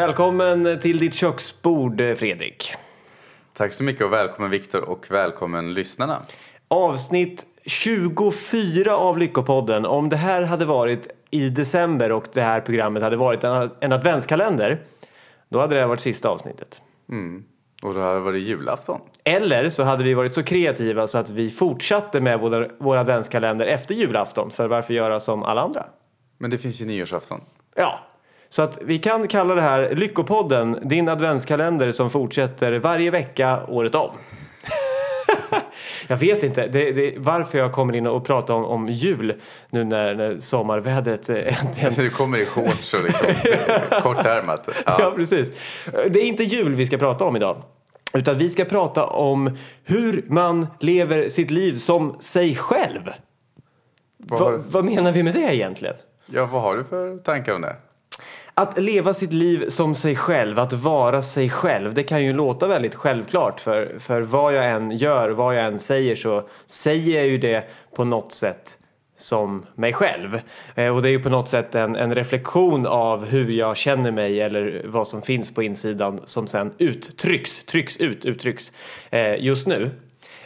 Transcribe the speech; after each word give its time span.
Välkommen 0.00 0.80
till 0.80 0.98
ditt 0.98 1.14
köksbord, 1.14 2.02
Fredrik. 2.16 2.74
Tack 3.52 3.72
så 3.72 3.82
mycket 3.82 4.06
och 4.06 4.12
välkommen 4.12 4.50
Viktor 4.50 4.88
och 4.88 5.10
välkommen 5.10 5.74
lyssnarna. 5.74 6.22
Avsnitt 6.68 7.46
24 7.64 8.96
av 8.96 9.18
Lyckopodden. 9.18 9.86
Om 9.86 10.08
det 10.08 10.16
här 10.16 10.42
hade 10.42 10.64
varit 10.64 11.08
i 11.30 11.48
december 11.48 12.12
och 12.12 12.24
det 12.32 12.42
här 12.42 12.60
programmet 12.60 13.02
hade 13.02 13.16
varit 13.16 13.44
en, 13.44 13.70
en 13.80 13.92
adventskalender, 13.92 14.82
då 15.48 15.60
hade 15.60 15.76
det 15.76 15.86
varit 15.86 16.00
sista 16.00 16.28
avsnittet. 16.28 16.82
Mm. 17.08 17.44
Och 17.82 17.94
då 17.94 18.00
hade 18.00 18.14
det 18.14 18.20
varit 18.20 18.42
julafton. 18.42 19.00
Eller 19.24 19.68
så 19.68 19.82
hade 19.82 20.04
vi 20.04 20.14
varit 20.14 20.34
så 20.34 20.42
kreativa 20.42 21.06
så 21.06 21.18
att 21.18 21.30
vi 21.30 21.50
fortsatte 21.50 22.20
med 22.20 22.40
vår, 22.40 22.70
vår 22.78 22.96
adventskalender 22.96 23.66
efter 23.66 23.94
julafton. 23.94 24.50
För 24.50 24.68
varför 24.68 24.94
göra 24.94 25.20
som 25.20 25.42
alla 25.42 25.60
andra? 25.60 25.86
Men 26.38 26.50
det 26.50 26.58
finns 26.58 26.80
ju 26.80 26.84
nyårsafton. 26.84 27.40
Ja, 27.74 28.00
så 28.50 28.62
att 28.62 28.78
vi 28.82 28.98
kan 28.98 29.28
kalla 29.28 29.54
det 29.54 29.62
här 29.62 29.94
Lyckopodden, 29.94 30.78
din 30.82 31.08
adventskalender 31.08 31.92
som 31.92 32.10
fortsätter 32.10 32.72
varje 32.72 33.10
vecka 33.10 33.60
året 33.68 33.94
om. 33.94 34.10
jag 36.06 36.16
vet 36.16 36.42
inte 36.42 36.66
det, 36.66 36.92
det, 36.92 37.14
varför 37.18 37.58
jag 37.58 37.72
kommer 37.72 37.96
in 37.96 38.06
och 38.06 38.24
pratar 38.24 38.54
om, 38.54 38.64
om 38.64 38.88
jul 38.88 39.34
nu 39.70 39.84
när, 39.84 40.14
när 40.14 40.38
sommarvädret 40.38 41.30
äntligen... 41.30 41.94
Du 41.96 42.10
kommer 42.10 42.38
i 42.38 42.46
shorts 42.46 42.94
och 42.94 43.04
liksom 43.04 43.26
kortärmat. 44.02 44.68
Ja. 44.86 44.96
ja, 44.98 45.12
precis. 45.16 45.48
Det 46.08 46.20
är 46.20 46.24
inte 46.24 46.44
jul 46.44 46.74
vi 46.74 46.86
ska 46.86 46.98
prata 46.98 47.24
om 47.24 47.36
idag. 47.36 47.62
Utan 48.12 48.38
vi 48.38 48.48
ska 48.48 48.64
prata 48.64 49.06
om 49.06 49.56
hur 49.84 50.24
man 50.28 50.66
lever 50.80 51.28
sitt 51.28 51.50
liv 51.50 51.76
som 51.76 52.16
sig 52.20 52.54
själv. 52.56 53.10
Vad, 54.16 54.40
Va, 54.40 54.62
vad 54.68 54.84
menar 54.84 55.12
vi 55.12 55.22
med 55.22 55.34
det 55.34 55.54
egentligen? 55.54 55.94
Ja, 56.26 56.46
vad 56.46 56.62
har 56.62 56.76
du 56.76 56.84
för 56.84 57.18
tankar 57.18 57.54
om 57.54 57.62
det? 57.62 57.76
Att 58.54 58.78
leva 58.78 59.14
sitt 59.14 59.32
liv 59.32 59.68
som 59.68 59.94
sig 59.94 60.16
själv, 60.16 60.58
att 60.58 60.72
vara 60.72 61.22
sig 61.22 61.50
själv, 61.50 61.94
det 61.94 62.02
kan 62.02 62.24
ju 62.24 62.32
låta 62.32 62.66
väldigt 62.66 62.94
självklart 62.94 63.60
för, 63.60 63.98
för 63.98 64.20
vad 64.20 64.54
jag 64.54 64.70
än 64.70 64.90
gör, 64.90 65.30
vad 65.30 65.56
jag 65.56 65.64
än 65.64 65.78
säger 65.78 66.16
så 66.16 66.48
säger 66.66 67.16
jag 67.16 67.26
ju 67.26 67.38
det 67.38 67.64
på 67.94 68.04
något 68.04 68.32
sätt 68.32 68.78
som 69.18 69.66
mig 69.74 69.92
själv. 69.92 70.40
Eh, 70.74 70.96
och 70.96 71.02
det 71.02 71.08
är 71.08 71.10
ju 71.10 71.22
på 71.22 71.28
något 71.28 71.48
sätt 71.48 71.74
en, 71.74 71.96
en 71.96 72.14
reflektion 72.14 72.86
av 72.86 73.26
hur 73.26 73.50
jag 73.50 73.76
känner 73.76 74.10
mig 74.10 74.40
eller 74.40 74.82
vad 74.84 75.08
som 75.08 75.22
finns 75.22 75.54
på 75.54 75.62
insidan 75.62 76.20
som 76.24 76.46
sen 76.46 76.72
uttrycks, 76.78 77.64
trycks 77.64 77.96
ut, 77.96 78.24
uttrycks 78.24 78.72
eh, 79.10 79.44
just 79.44 79.66
nu. 79.66 79.90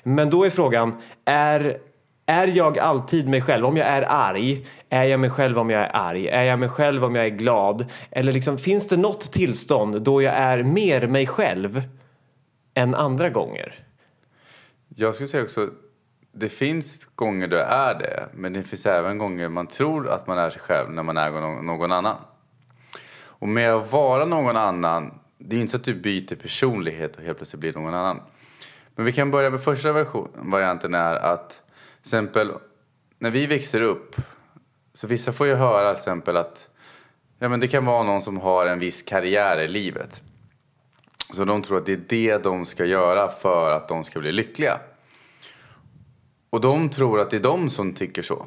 Men 0.03 0.31
då 0.31 0.45
är 0.45 0.51
frågan, 0.51 1.03
är 1.25 1.79
är 2.27 2.47
jag 2.47 2.78
alltid 2.78 3.28
mig 3.28 3.41
själv? 3.41 3.67
Om 3.67 3.77
jag 3.77 3.86
är 3.86 4.03
arg, 4.08 4.67
är 4.89 5.05
jag 5.05 5.20
mig 5.20 5.30
själv 5.30 5.58
om 5.58 5.70
jag 5.70 5.83
är 5.83 5.91
arg? 5.97 6.28
Är 6.28 6.42
jag 6.42 6.58
mig 6.58 6.69
själv 6.69 7.05
om 7.05 7.14
jag 7.14 7.25
är 7.25 7.30
glad? 7.30 7.86
Eller 8.11 8.33
liksom, 8.33 8.58
finns 8.58 8.89
det 8.89 8.97
något 8.97 9.33
tillstånd 9.33 10.03
då 10.03 10.22
jag 10.22 10.34
är 10.34 10.62
mer 10.62 11.06
mig 11.06 11.27
själv 11.27 11.83
än 12.75 12.95
andra 12.95 13.30
gånger? 13.30 13.84
Jag 14.89 15.14
skulle 15.14 15.28
säga 15.28 15.42
också, 15.42 15.69
det 16.33 16.48
finns 16.48 17.05
gånger 17.14 17.48
du 17.48 17.58
är 17.58 17.95
det, 17.95 18.28
men 18.34 18.52
det 18.52 18.62
finns 18.62 18.86
även 18.86 19.19
gånger 19.19 19.48
man 19.48 19.67
tror 19.67 20.08
att 20.08 20.27
man 20.27 20.39
är 20.39 20.50
sig 20.50 20.61
själv 20.61 20.91
när 20.91 21.02
man 21.02 21.17
är 21.17 21.30
någon 21.62 21.92
annan. 21.92 22.17
Och 23.17 23.48
med 23.48 23.72
att 23.72 23.92
vara 23.92 24.25
någon 24.25 24.56
annan, 24.56 25.19
det 25.39 25.56
är 25.56 25.61
inte 25.61 25.70
så 25.70 25.77
att 25.77 25.84
du 25.84 25.95
byter 25.95 26.34
personlighet 26.34 27.17
och 27.17 27.22
helt 27.22 27.39
plötsligt 27.39 27.61
blir 27.61 27.72
någon 27.72 27.95
annan. 27.95 28.20
Men 28.95 29.06
vi 29.06 29.12
kan 29.12 29.30
börja 29.30 29.50
med 29.50 29.62
första 29.62 29.92
version, 29.92 30.28
varianten 30.34 30.95
är 30.95 31.14
att 31.14 31.64
exempel, 32.05 32.53
när 33.19 33.31
vi 33.31 33.47
växer 33.47 33.83
upp, 33.83 34.17
så 34.95 35.07
vissa 35.07 35.33
får 35.33 35.47
ju 35.47 35.55
höra 35.55 35.95
till 35.95 36.01
exempel 36.01 36.37
att 36.37 36.69
ja, 37.39 37.48
men 37.48 37.61
det 37.61 37.69
kan 37.69 37.85
vara 37.85 38.03
någon 38.03 38.23
som 38.23 38.39
har 38.39 38.67
en 38.67 38.79
viss 38.79 39.03
karriär 39.03 39.61
i 39.61 39.69
livet. 39.69 40.23
Så 41.35 41.45
de 41.45 41.63
tror 41.63 41.79
att 41.79 41.87
det 41.87 41.93
är 41.93 42.05
det 42.09 42.43
de 42.43 42.67
ska 42.67 42.85
göra 42.85 43.29
för 43.29 43.70
att 43.70 43.89
de 43.89 44.05
ska 44.05 44.20
bli 44.20 44.33
lyckliga. 44.33 44.79
Och 46.51 46.61
de 46.61 46.89
tror 46.89 47.20
att 47.20 47.31
det 47.31 47.37
är 47.37 47.41
de 47.41 47.70
som 47.70 47.95
tycker 47.95 48.23
så. 48.23 48.47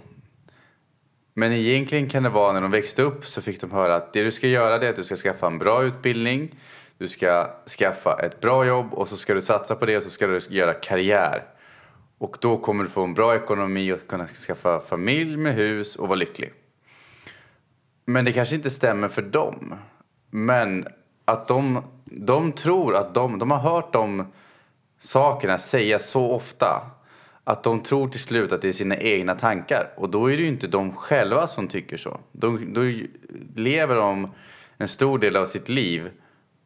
Men 1.33 1.53
egentligen 1.53 2.09
kan 2.09 2.23
det 2.23 2.29
vara 2.29 2.53
när 2.53 2.61
de 2.61 2.71
växte 2.71 3.01
upp 3.01 3.25
så 3.25 3.41
fick 3.41 3.61
de 3.61 3.71
höra 3.71 3.95
att 3.95 4.13
det 4.13 4.23
du 4.23 4.31
ska 4.31 4.47
göra 4.47 4.75
är 4.75 4.89
att 4.89 4.95
du 4.95 5.03
ska 5.03 5.15
skaffa 5.15 5.47
en 5.47 5.57
bra 5.57 5.83
utbildning, 5.83 6.55
du 6.97 7.07
ska 7.07 7.49
skaffa 7.79 8.19
ett 8.19 8.41
bra 8.41 8.65
jobb 8.65 8.93
och 8.93 9.07
så 9.07 9.17
ska 9.17 9.33
du 9.33 9.41
satsa 9.41 9.75
på 9.75 9.85
det 9.85 9.97
och 9.97 10.03
så 10.03 10.09
ska 10.09 10.27
du 10.27 10.39
göra 10.49 10.73
karriär. 10.73 11.56
Och 12.17 12.37
då 12.41 12.57
kommer 12.57 12.83
du 12.83 12.89
få 12.89 13.03
en 13.03 13.13
bra 13.13 13.35
ekonomi 13.35 13.93
och 13.93 14.07
kunna 14.07 14.27
skaffa 14.27 14.79
familj 14.79 15.37
med 15.37 15.55
hus 15.55 15.95
och 15.95 16.07
vara 16.07 16.15
lycklig. 16.15 16.53
Men 18.05 18.25
det 18.25 18.33
kanske 18.33 18.55
inte 18.55 18.69
stämmer 18.69 19.07
för 19.07 19.21
dem. 19.21 19.75
Men 20.29 20.87
att 21.25 21.47
de, 21.47 21.83
de 22.05 22.51
tror 22.51 22.95
att 22.95 23.13
de, 23.13 23.39
de 23.39 23.51
har 23.51 23.59
hört 23.59 23.93
de 23.93 24.25
sakerna 24.99 25.57
sägas 25.57 26.09
så 26.09 26.31
ofta 26.31 26.91
att 27.43 27.63
de 27.63 27.83
tror 27.83 28.07
till 28.07 28.19
slut 28.19 28.51
att 28.51 28.61
det 28.61 28.67
är 28.67 28.73
sina 28.73 28.97
egna 28.97 29.35
tankar. 29.35 29.93
Och 29.97 30.09
då 30.09 30.31
är 30.31 30.37
det 30.37 30.43
ju 30.43 30.47
inte 30.47 30.67
de 30.67 30.95
själva 30.95 31.47
som 31.47 31.67
tycker 31.67 31.97
så. 31.97 32.19
Då, 32.31 32.59
då 32.67 32.81
lever 33.55 33.95
de 33.95 34.31
en 34.77 34.87
stor 34.87 35.19
del 35.19 35.35
av 35.35 35.45
sitt 35.45 35.69
liv 35.69 36.09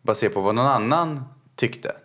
baserat 0.01 0.33
på 0.33 0.41
vad 0.41 0.55
någon 0.55 0.67
annan 0.67 1.23
tyckte. 1.55 1.95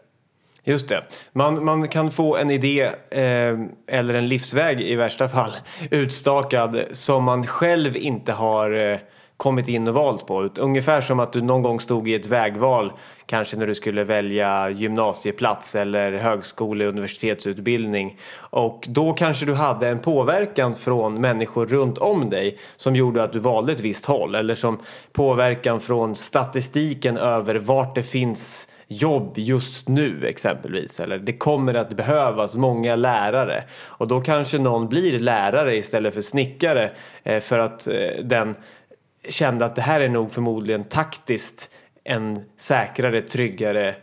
Just 0.68 0.88
det. 0.88 1.04
Man, 1.32 1.64
man 1.64 1.88
kan 1.88 2.10
få 2.10 2.36
en 2.36 2.50
idé 2.50 2.82
eh, 3.10 3.58
eller 3.86 4.14
en 4.14 4.28
livsväg 4.28 4.80
i 4.80 4.94
värsta 4.94 5.28
fall 5.28 5.52
utstakad 5.90 6.80
som 6.92 7.24
man 7.24 7.46
själv 7.46 7.96
inte 7.96 8.32
har 8.32 8.92
eh, 8.92 8.98
kommit 9.36 9.68
in 9.68 9.88
och 9.88 9.94
valt 9.94 10.26
på. 10.26 10.48
Ungefär 10.58 11.00
som 11.00 11.20
att 11.20 11.32
du 11.32 11.42
någon 11.42 11.62
gång 11.62 11.80
stod 11.80 12.08
i 12.08 12.14
ett 12.14 12.26
vägval 12.26 12.92
kanske 13.26 13.56
när 13.56 13.66
du 13.66 13.74
skulle 13.74 14.04
välja 14.04 14.70
gymnasieplats 14.70 15.74
eller 15.74 16.12
högskole 16.12 16.86
universitetsutbildning 16.86 18.18
och 18.36 18.84
då 18.88 19.12
kanske 19.12 19.46
du 19.46 19.54
hade 19.54 19.88
en 19.88 19.98
påverkan 19.98 20.74
från 20.74 21.20
människor 21.20 21.66
runt 21.66 21.98
om 21.98 22.30
dig 22.30 22.58
som 22.76 22.96
gjorde 22.96 23.22
att 23.22 23.32
du 23.32 23.38
valde 23.38 23.72
ett 23.72 23.80
visst 23.80 24.04
håll 24.04 24.34
eller 24.34 24.54
som 24.54 24.78
påverkan 25.12 25.80
från 25.80 26.16
statistiken 26.16 27.16
över 27.16 27.54
vart 27.54 27.94
det 27.94 28.02
finns 28.02 28.68
jobb 28.88 29.38
just 29.38 29.88
nu 29.88 30.26
exempelvis. 30.26 31.00
Eller 31.00 31.18
det 31.18 31.32
kommer 31.32 31.74
att 31.74 31.92
behövas 31.92 32.56
många 32.56 32.96
lärare. 32.96 33.64
Och 33.74 34.08
då 34.08 34.20
kanske 34.20 34.58
någon 34.58 34.88
blir 34.88 35.18
lärare 35.18 35.76
istället 35.76 36.14
för 36.14 36.22
snickare 36.22 36.90
eh, 37.22 37.40
för 37.40 37.58
att 37.58 37.86
eh, 37.86 37.94
den 38.22 38.54
kände 39.28 39.64
att 39.64 39.76
det 39.76 39.82
här 39.82 40.00
är 40.00 40.08
nog 40.08 40.32
förmodligen 40.32 40.84
taktiskt 40.84 41.68
en 42.04 42.44
säkrare, 42.58 43.20
tryggare 43.20 43.94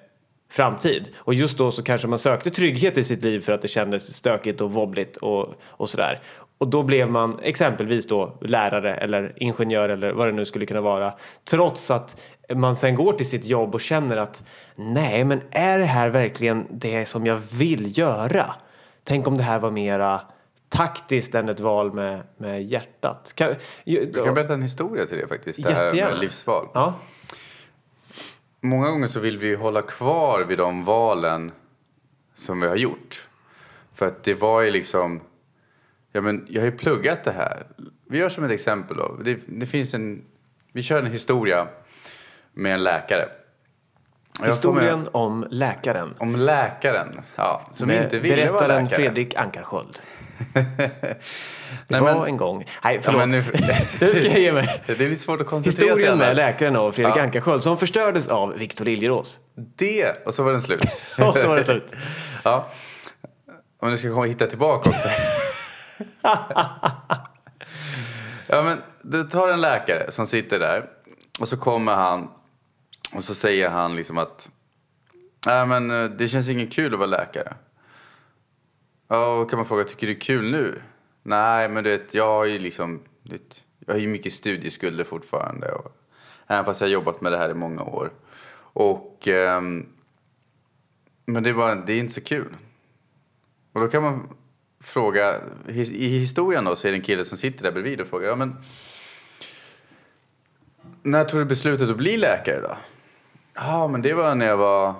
framtid. 0.51 1.09
Och 1.15 1.33
just 1.33 1.57
då 1.57 1.71
så 1.71 1.83
kanske 1.83 2.07
man 2.07 2.19
sökte 2.19 2.49
trygghet 2.49 2.97
i 2.97 3.03
sitt 3.03 3.23
liv 3.23 3.39
för 3.39 3.53
att 3.53 3.61
det 3.61 3.67
kändes 3.67 4.15
stökigt 4.15 4.61
och 4.61 4.71
wobbligt 4.71 5.17
och, 5.17 5.53
och 5.63 5.89
sådär. 5.89 6.21
Och 6.57 6.69
då 6.69 6.83
blev 6.83 7.11
man 7.11 7.39
exempelvis 7.43 8.07
då 8.07 8.37
lärare 8.41 8.95
eller 8.95 9.33
ingenjör 9.35 9.89
eller 9.89 10.11
vad 10.11 10.27
det 10.27 10.31
nu 10.31 10.45
skulle 10.45 10.65
kunna 10.65 10.81
vara. 10.81 11.13
Trots 11.49 11.91
att 11.91 12.21
man 12.49 12.75
sen 12.75 12.95
går 12.95 13.13
till 13.13 13.29
sitt 13.29 13.45
jobb 13.45 13.75
och 13.75 13.81
känner 13.81 14.17
att 14.17 14.43
nej, 14.75 15.25
men 15.25 15.41
är 15.51 15.79
det 15.79 15.85
här 15.85 16.09
verkligen 16.09 16.67
det 16.69 17.05
som 17.05 17.25
jag 17.25 17.37
vill 17.51 17.97
göra? 17.97 18.55
Tänk 19.03 19.27
om 19.27 19.37
det 19.37 19.43
här 19.43 19.59
var 19.59 19.71
mera 19.71 20.21
taktiskt 20.69 21.35
än 21.35 21.49
ett 21.49 21.59
val 21.59 21.93
med, 21.93 22.21
med 22.37 22.63
hjärtat. 22.63 23.31
Kan, 23.35 23.55
jag 23.83 24.13
kan 24.25 24.33
berätta 24.33 24.53
en 24.53 24.61
historia 24.61 25.05
till 25.05 25.17
det 25.17 25.27
faktiskt. 25.27 25.63
Det 25.63 25.73
här 25.73 25.93
med 25.93 26.19
livsval. 26.19 26.67
Ja. 26.73 26.93
Många 28.61 28.89
gånger 28.89 29.07
så 29.07 29.19
vill 29.19 29.37
vi 29.37 29.55
hålla 29.55 29.81
kvar 29.81 30.41
vid 30.41 30.57
de 30.57 30.85
valen 30.85 31.51
som 32.35 32.61
vi 32.61 32.67
har 32.67 32.75
gjort. 32.75 33.27
För 33.95 34.05
att 34.05 34.23
det 34.23 34.33
var 34.33 34.61
ju 34.61 34.71
liksom, 34.71 35.21
ja 36.11 36.21
men 36.21 36.47
jag 36.49 36.61
har 36.61 36.65
ju 36.65 36.77
pluggat 36.77 37.23
det 37.23 37.31
här. 37.31 37.67
Vi 38.05 38.17
gör 38.17 38.29
som 38.29 38.43
ett 38.43 38.51
exempel 38.51 38.97
då. 38.97 39.17
Det, 39.23 39.39
det 39.47 39.65
finns 39.65 39.93
en, 39.93 40.25
vi 40.71 40.83
kör 40.83 40.99
en 40.99 41.11
historia 41.11 41.67
med 42.53 42.73
en 42.73 42.83
läkare. 42.83 43.25
Historien 44.43 44.99
med, 44.99 45.09
om 45.11 45.47
läkaren. 45.49 46.15
Om 46.19 46.35
läkaren, 46.35 47.21
ja. 47.35 47.61
Som 47.71 47.87
med 47.87 48.03
inte 48.03 48.19
ville 48.19 48.51
vara 48.51 48.67
läkare. 48.67 48.87
Fredrik 48.87 49.35
Ankarsköld. 49.37 50.01
det 50.53 51.15
Nej, 51.87 52.01
var 52.01 52.13
men, 52.13 52.25
en 52.25 52.37
gång. 52.37 52.65
Nej, 52.83 52.99
förlåt. 53.01 53.21
Ja, 53.21 53.25
nu, 53.25 53.43
nu 54.01 54.13
ska 54.13 54.27
jag 54.27 54.39
ge 54.39 54.51
mig. 54.51 54.83
Det 54.87 54.93
är 54.93 55.09
lite 55.09 55.23
svårt 55.23 55.41
att 55.41 55.47
koncentrera 55.47 55.89
Historien 55.89 56.19
sig 56.19 56.27
med 56.27 56.35
läkaren 56.35 56.75
och 56.75 56.95
Fredrik 56.95 57.15
ja. 57.17 57.21
Ankarsköld 57.21 57.63
som 57.63 57.77
förstördes 57.77 58.27
av 58.27 58.53
Viktor 58.53 58.85
Liljerås. 58.85 59.37
Det, 59.55 60.25
och 60.25 60.33
så 60.33 60.43
var 60.43 60.51
den 60.51 60.61
slut. 60.61 60.85
och 61.17 61.37
så 61.37 61.47
var 61.47 61.55
det 61.55 61.63
slut. 61.63 61.91
ja. 62.43 62.67
Och 63.81 63.89
nu 63.89 63.97
ska 63.97 64.07
jag 64.07 64.13
komma 64.13 64.25
och 64.25 64.31
hitta 64.31 64.47
tillbaka 64.47 64.89
också. 64.89 65.07
ja, 68.47 68.63
men 68.63 68.81
du 69.01 69.23
tar 69.23 69.47
en 69.47 69.61
läkare 69.61 70.11
som 70.11 70.27
sitter 70.27 70.59
där 70.59 70.85
och 71.39 71.47
så 71.47 71.57
kommer 71.57 71.95
han 71.95 72.29
och 73.15 73.23
så 73.23 73.35
säger 73.35 73.69
han 73.69 73.95
liksom 73.95 74.17
att 74.17 74.49
Nej 75.45 75.65
men 75.65 75.91
eh, 75.91 76.09
det 76.09 76.27
känns 76.27 76.49
inget 76.49 76.73
kul 76.73 76.93
att 76.93 76.99
vara 76.99 77.09
läkare. 77.09 77.55
Ja, 79.07 79.39
och 79.39 79.49
kan 79.49 79.57
man 79.57 79.65
fråga, 79.65 79.83
tycker 79.83 80.07
du 80.07 80.13
det 80.13 80.19
är 80.19 80.21
kul 80.21 80.51
nu? 80.51 80.81
Nej, 81.23 81.69
men 81.69 81.83
du 81.83 81.89
vet, 81.89 82.13
jag 82.13 82.27
har 82.27 82.45
ju 82.45 82.59
liksom, 82.59 83.01
vet, 83.23 83.63
jag 83.85 83.93
har 83.93 83.99
ju 83.99 84.07
mycket 84.07 84.33
studieskulder 84.33 85.03
fortfarande. 85.03 85.71
Och, 85.71 85.97
Även 86.47 86.65
fast 86.65 86.81
jag 86.81 86.87
har 86.87 86.93
jobbat 86.93 87.21
med 87.21 87.31
det 87.31 87.37
här 87.37 87.49
i 87.49 87.53
många 87.53 87.83
år. 87.83 88.11
Och, 88.55 89.27
eh, 89.27 89.61
men 91.25 91.43
det 91.43 91.49
är, 91.49 91.53
bara, 91.53 91.75
det 91.75 91.93
är 91.93 91.99
inte 91.99 92.13
så 92.13 92.21
kul. 92.21 92.55
Och 93.73 93.81
då 93.81 93.87
kan 93.87 94.03
man 94.03 94.35
fråga, 94.79 95.41
i 95.67 96.07
historien 96.07 96.65
då 96.65 96.75
så 96.75 96.87
är 96.87 96.91
det 96.91 96.97
en 96.97 97.03
kille 97.03 97.25
som 97.25 97.37
sitter 97.37 97.63
där 97.63 97.71
bredvid 97.71 98.01
och 98.01 98.07
frågar, 98.07 98.27
ja 98.27 98.35
men 98.35 98.55
när 101.03 101.23
tog 101.23 101.39
du 101.41 101.45
beslutet 101.45 101.89
att 101.89 101.97
bli 101.97 102.17
läkare 102.17 102.61
då? 102.61 102.77
Ja, 103.53 103.87
men 103.87 104.01
det 104.01 104.13
var 104.13 104.35
när 104.35 104.45
jag 104.45 104.57
var 104.57 104.95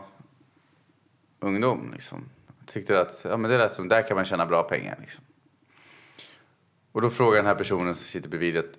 ungdom 1.39 1.91
liksom. 1.93 2.29
Jag 2.59 2.67
tyckte 2.67 3.01
att 3.01 3.21
ja, 3.29 3.37
men 3.37 3.51
det 3.51 3.57
lät 3.57 3.73
som, 3.73 3.87
där 3.87 4.07
kan 4.07 4.15
man 4.15 4.25
tjäna 4.25 4.45
bra 4.45 4.63
pengar 4.63 4.97
liksom. 5.01 5.23
Och 6.91 7.01
då 7.01 7.09
frågar 7.09 7.37
den 7.37 7.45
här 7.45 7.55
personen 7.55 7.95
som 7.95 8.05
sitter 8.05 8.29
bredvid 8.29 8.57
att 8.57 8.77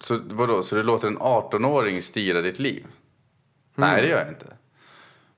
så 0.00 0.20
vadå, 0.24 0.62
så 0.62 0.74
du 0.74 0.82
låter 0.82 1.08
en 1.08 1.18
18-åring 1.18 2.02
styra 2.02 2.42
ditt 2.42 2.58
liv? 2.58 2.84
Mm. 2.84 2.94
Nej, 3.74 4.02
det 4.02 4.08
gör 4.08 4.18
jag 4.18 4.28
inte. 4.28 4.46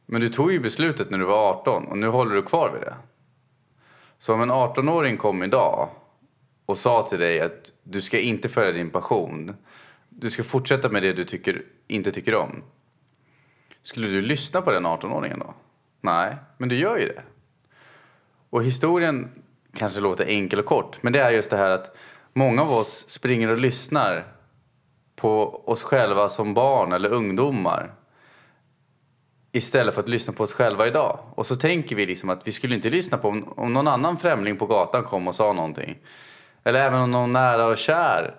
Men 0.06 0.20
du 0.20 0.28
tog 0.28 0.52
ju 0.52 0.60
beslutet 0.60 1.10
när 1.10 1.18
du 1.18 1.24
var 1.24 1.50
18 1.50 1.86
och 1.86 1.98
nu 1.98 2.06
håller 2.06 2.34
du 2.34 2.42
kvar 2.42 2.70
vid 2.72 2.82
det. 2.82 2.94
Så 4.18 4.34
om 4.34 4.42
en 4.42 4.52
18-åring 4.52 5.16
kom 5.16 5.42
idag 5.42 5.88
och 6.66 6.78
sa 6.78 7.06
till 7.06 7.18
dig 7.18 7.40
att 7.40 7.72
du 7.82 8.02
ska 8.02 8.18
inte 8.18 8.48
följa 8.48 8.72
din 8.72 8.90
passion. 8.90 9.56
Du 10.08 10.30
ska 10.30 10.44
fortsätta 10.44 10.88
med 10.88 11.02
det 11.02 11.12
du 11.12 11.24
tycker, 11.24 11.62
inte 11.86 12.12
tycker 12.12 12.34
om. 12.34 12.62
Skulle 13.84 14.08
du 14.08 14.22
lyssna 14.22 14.62
på 14.62 14.70
den 14.70 14.86
18-åringen 14.86 15.38
då? 15.38 15.54
Nej, 16.00 16.36
men 16.58 16.68
du 16.68 16.76
gör 16.76 16.98
ju 16.98 17.06
det. 17.06 17.22
Och 18.50 18.64
historien 18.64 19.42
kanske 19.76 20.00
låter 20.00 20.24
enkel 20.24 20.58
och 20.58 20.66
kort, 20.66 21.02
men 21.02 21.12
det 21.12 21.20
är 21.20 21.30
just 21.30 21.50
det 21.50 21.56
här 21.56 21.70
att 21.70 21.96
många 22.32 22.62
av 22.62 22.72
oss 22.72 23.04
springer 23.08 23.48
och 23.48 23.58
lyssnar 23.58 24.24
på 25.16 25.62
oss 25.70 25.82
själva 25.82 26.28
som 26.28 26.54
barn 26.54 26.92
eller 26.92 27.08
ungdomar 27.08 27.94
istället 29.52 29.94
för 29.94 30.02
att 30.02 30.08
lyssna 30.08 30.32
på 30.32 30.42
oss 30.42 30.52
själva 30.52 30.86
idag. 30.86 31.20
Och 31.34 31.46
så 31.46 31.56
tänker 31.56 31.96
vi 31.96 32.06
liksom 32.06 32.30
att 32.30 32.46
vi 32.46 32.52
skulle 32.52 32.74
inte 32.74 32.90
lyssna 32.90 33.18
på 33.18 33.28
om, 33.28 33.52
om 33.56 33.72
någon 33.72 33.88
annan 33.88 34.16
främling 34.16 34.56
på 34.56 34.66
gatan 34.66 35.04
kom 35.04 35.28
och 35.28 35.34
sa 35.34 35.52
någonting. 35.52 35.98
Eller 36.64 36.80
även 36.80 37.00
om 37.00 37.10
någon 37.10 37.32
nära 37.32 37.66
och 37.66 37.76
kär 37.76 38.34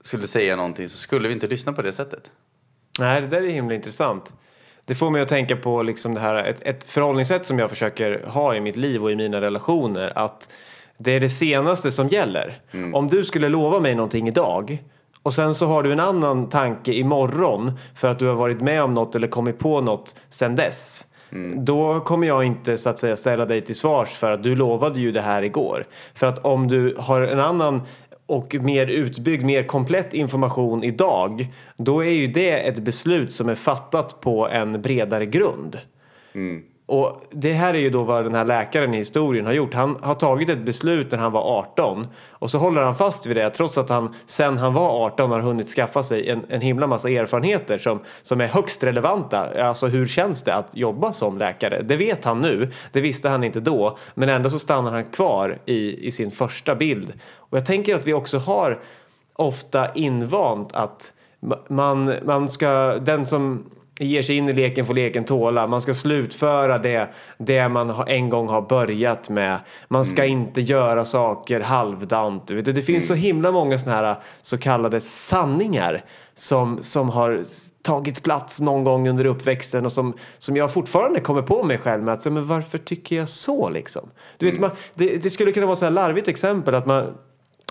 skulle 0.00 0.26
säga 0.26 0.56
någonting 0.56 0.88
så 0.88 0.98
skulle 0.98 1.28
vi 1.28 1.34
inte 1.34 1.46
lyssna 1.46 1.72
på 1.72 1.82
det 1.82 1.92
sättet. 1.92 2.30
Nej, 3.00 3.20
det 3.20 3.26
där 3.26 3.42
är 3.42 3.48
himla 3.48 3.74
intressant. 3.74 4.32
Det 4.84 4.94
får 4.94 5.10
mig 5.10 5.22
att 5.22 5.28
tänka 5.28 5.56
på 5.56 5.82
liksom 5.82 6.14
det 6.14 6.20
här, 6.20 6.34
ett, 6.34 6.62
ett 6.62 6.84
förhållningssätt 6.84 7.46
som 7.46 7.58
jag 7.58 7.70
försöker 7.70 8.24
ha 8.26 8.54
i 8.54 8.60
mitt 8.60 8.76
liv 8.76 9.02
och 9.02 9.10
i 9.10 9.16
mina 9.16 9.40
relationer. 9.40 10.12
Att 10.14 10.52
det 10.98 11.12
är 11.12 11.20
det 11.20 11.28
senaste 11.28 11.92
som 11.92 12.08
gäller. 12.08 12.58
Mm. 12.70 12.94
Om 12.94 13.08
du 13.08 13.24
skulle 13.24 13.48
lova 13.48 13.80
mig 13.80 13.94
någonting 13.94 14.28
idag 14.28 14.78
och 15.22 15.32
sen 15.32 15.54
så 15.54 15.66
har 15.66 15.82
du 15.82 15.92
en 15.92 16.00
annan 16.00 16.48
tanke 16.48 16.92
imorgon 16.92 17.72
för 17.94 18.08
att 18.08 18.18
du 18.18 18.26
har 18.26 18.34
varit 18.34 18.60
med 18.60 18.82
om 18.82 18.94
något 18.94 19.14
eller 19.14 19.28
kommit 19.28 19.58
på 19.58 19.80
något 19.80 20.16
sen 20.30 20.56
dess. 20.56 21.04
Mm. 21.32 21.64
Då 21.64 22.00
kommer 22.00 22.26
jag 22.26 22.44
inte 22.44 22.76
så 22.76 22.88
att 22.88 22.98
säga 22.98 23.16
ställa 23.16 23.46
dig 23.46 23.60
till 23.60 23.76
svars 23.76 24.08
för 24.08 24.32
att 24.32 24.42
du 24.42 24.54
lovade 24.54 25.00
ju 25.00 25.12
det 25.12 25.20
här 25.20 25.42
igår. 25.42 25.86
För 26.14 26.26
att 26.26 26.38
om 26.44 26.68
du 26.68 26.96
har 26.98 27.20
en 27.20 27.40
annan 27.40 27.82
och 28.30 28.54
mer 28.54 28.86
utbyggd, 28.86 29.44
mer 29.44 29.62
komplett 29.62 30.14
information 30.14 30.84
idag 30.84 31.46
då 31.76 32.04
är 32.04 32.10
ju 32.10 32.26
det 32.26 32.50
ett 32.50 32.78
beslut 32.78 33.32
som 33.32 33.48
är 33.48 33.54
fattat 33.54 34.20
på 34.20 34.48
en 34.48 34.82
bredare 34.82 35.26
grund. 35.26 35.78
Mm. 36.34 36.62
Och 36.90 37.22
det 37.30 37.52
här 37.52 37.74
är 37.74 37.78
ju 37.78 37.90
då 37.90 38.04
vad 38.04 38.24
den 38.24 38.34
här 38.34 38.44
läkaren 38.44 38.94
i 38.94 38.96
historien 38.96 39.46
har 39.46 39.52
gjort. 39.52 39.74
Han 39.74 39.96
har 40.02 40.14
tagit 40.14 40.48
ett 40.48 40.58
beslut 40.58 41.10
när 41.10 41.18
han 41.18 41.32
var 41.32 41.58
18 41.58 42.06
och 42.30 42.50
så 42.50 42.58
håller 42.58 42.82
han 42.82 42.94
fast 42.94 43.26
vid 43.26 43.36
det 43.36 43.50
trots 43.50 43.78
att 43.78 43.88
han 43.88 44.14
sen 44.26 44.58
han 44.58 44.74
var 44.74 45.04
18 45.06 45.30
har 45.30 45.40
hunnit 45.40 45.68
skaffa 45.68 46.02
sig 46.02 46.28
en, 46.28 46.44
en 46.48 46.60
himla 46.60 46.86
massa 46.86 47.10
erfarenheter 47.10 47.78
som, 47.78 48.00
som 48.22 48.40
är 48.40 48.46
högst 48.46 48.84
relevanta. 48.84 49.64
Alltså 49.64 49.86
hur 49.86 50.06
känns 50.06 50.42
det 50.42 50.54
att 50.54 50.76
jobba 50.76 51.12
som 51.12 51.38
läkare? 51.38 51.82
Det 51.82 51.96
vet 51.96 52.24
han 52.24 52.40
nu, 52.40 52.70
det 52.92 53.00
visste 53.00 53.28
han 53.28 53.44
inte 53.44 53.60
då. 53.60 53.98
Men 54.14 54.28
ändå 54.28 54.50
så 54.50 54.58
stannar 54.58 54.92
han 54.92 55.04
kvar 55.04 55.58
i, 55.66 56.06
i 56.06 56.10
sin 56.10 56.30
första 56.30 56.74
bild. 56.74 57.12
Och 57.36 57.56
jag 57.58 57.66
tänker 57.66 57.94
att 57.94 58.06
vi 58.06 58.12
också 58.12 58.38
har 58.38 58.80
ofta 59.32 59.92
invant 59.94 60.72
att 60.72 61.12
man, 61.68 62.14
man 62.24 62.48
ska, 62.48 62.98
den 62.98 63.26
som 63.26 63.64
ger 64.04 64.22
sig 64.22 64.36
in 64.36 64.48
i 64.48 64.52
leken 64.52 64.86
får 64.86 64.94
leken 64.94 65.24
tåla. 65.24 65.66
Man 65.66 65.80
ska 65.80 65.94
slutföra 65.94 66.78
det, 66.78 67.08
det 67.38 67.68
man 67.68 68.04
en 68.06 68.30
gång 68.30 68.48
har 68.48 68.62
börjat 68.62 69.28
med. 69.28 69.58
Man 69.88 70.04
ska 70.04 70.24
mm. 70.24 70.40
inte 70.40 70.60
göra 70.60 71.04
saker 71.04 71.60
halvdant. 71.60 72.46
Det 72.46 72.74
finns 72.74 72.88
mm. 72.88 73.00
så 73.00 73.14
himla 73.14 73.52
många 73.52 73.78
såna 73.78 73.96
här 73.96 74.16
så 74.42 74.58
kallade 74.58 75.00
sanningar 75.00 76.04
som, 76.34 76.82
som 76.82 77.08
har 77.08 77.40
tagit 77.82 78.22
plats 78.22 78.60
någon 78.60 78.84
gång 78.84 79.08
under 79.08 79.24
uppväxten 79.24 79.86
och 79.86 79.92
som, 79.92 80.14
som 80.38 80.56
jag 80.56 80.72
fortfarande 80.72 81.20
kommer 81.20 81.42
på 81.42 81.62
mig 81.62 81.78
själv 81.78 82.02
med 82.02 82.14
att 82.14 82.24
men 82.24 82.46
varför 82.46 82.78
tycker 82.78 83.16
jag 83.16 83.28
så 83.28 83.70
liksom? 83.70 84.10
Du 84.38 84.46
vet, 84.46 84.58
mm. 84.58 84.68
man, 84.68 84.76
det, 84.94 85.22
det 85.22 85.30
skulle 85.30 85.52
kunna 85.52 85.66
vara 85.66 85.76
så 85.76 85.84
här 85.84 85.92
larvigt 85.92 86.28
exempel 86.28 86.74
att 86.74 86.86
man 86.86 87.14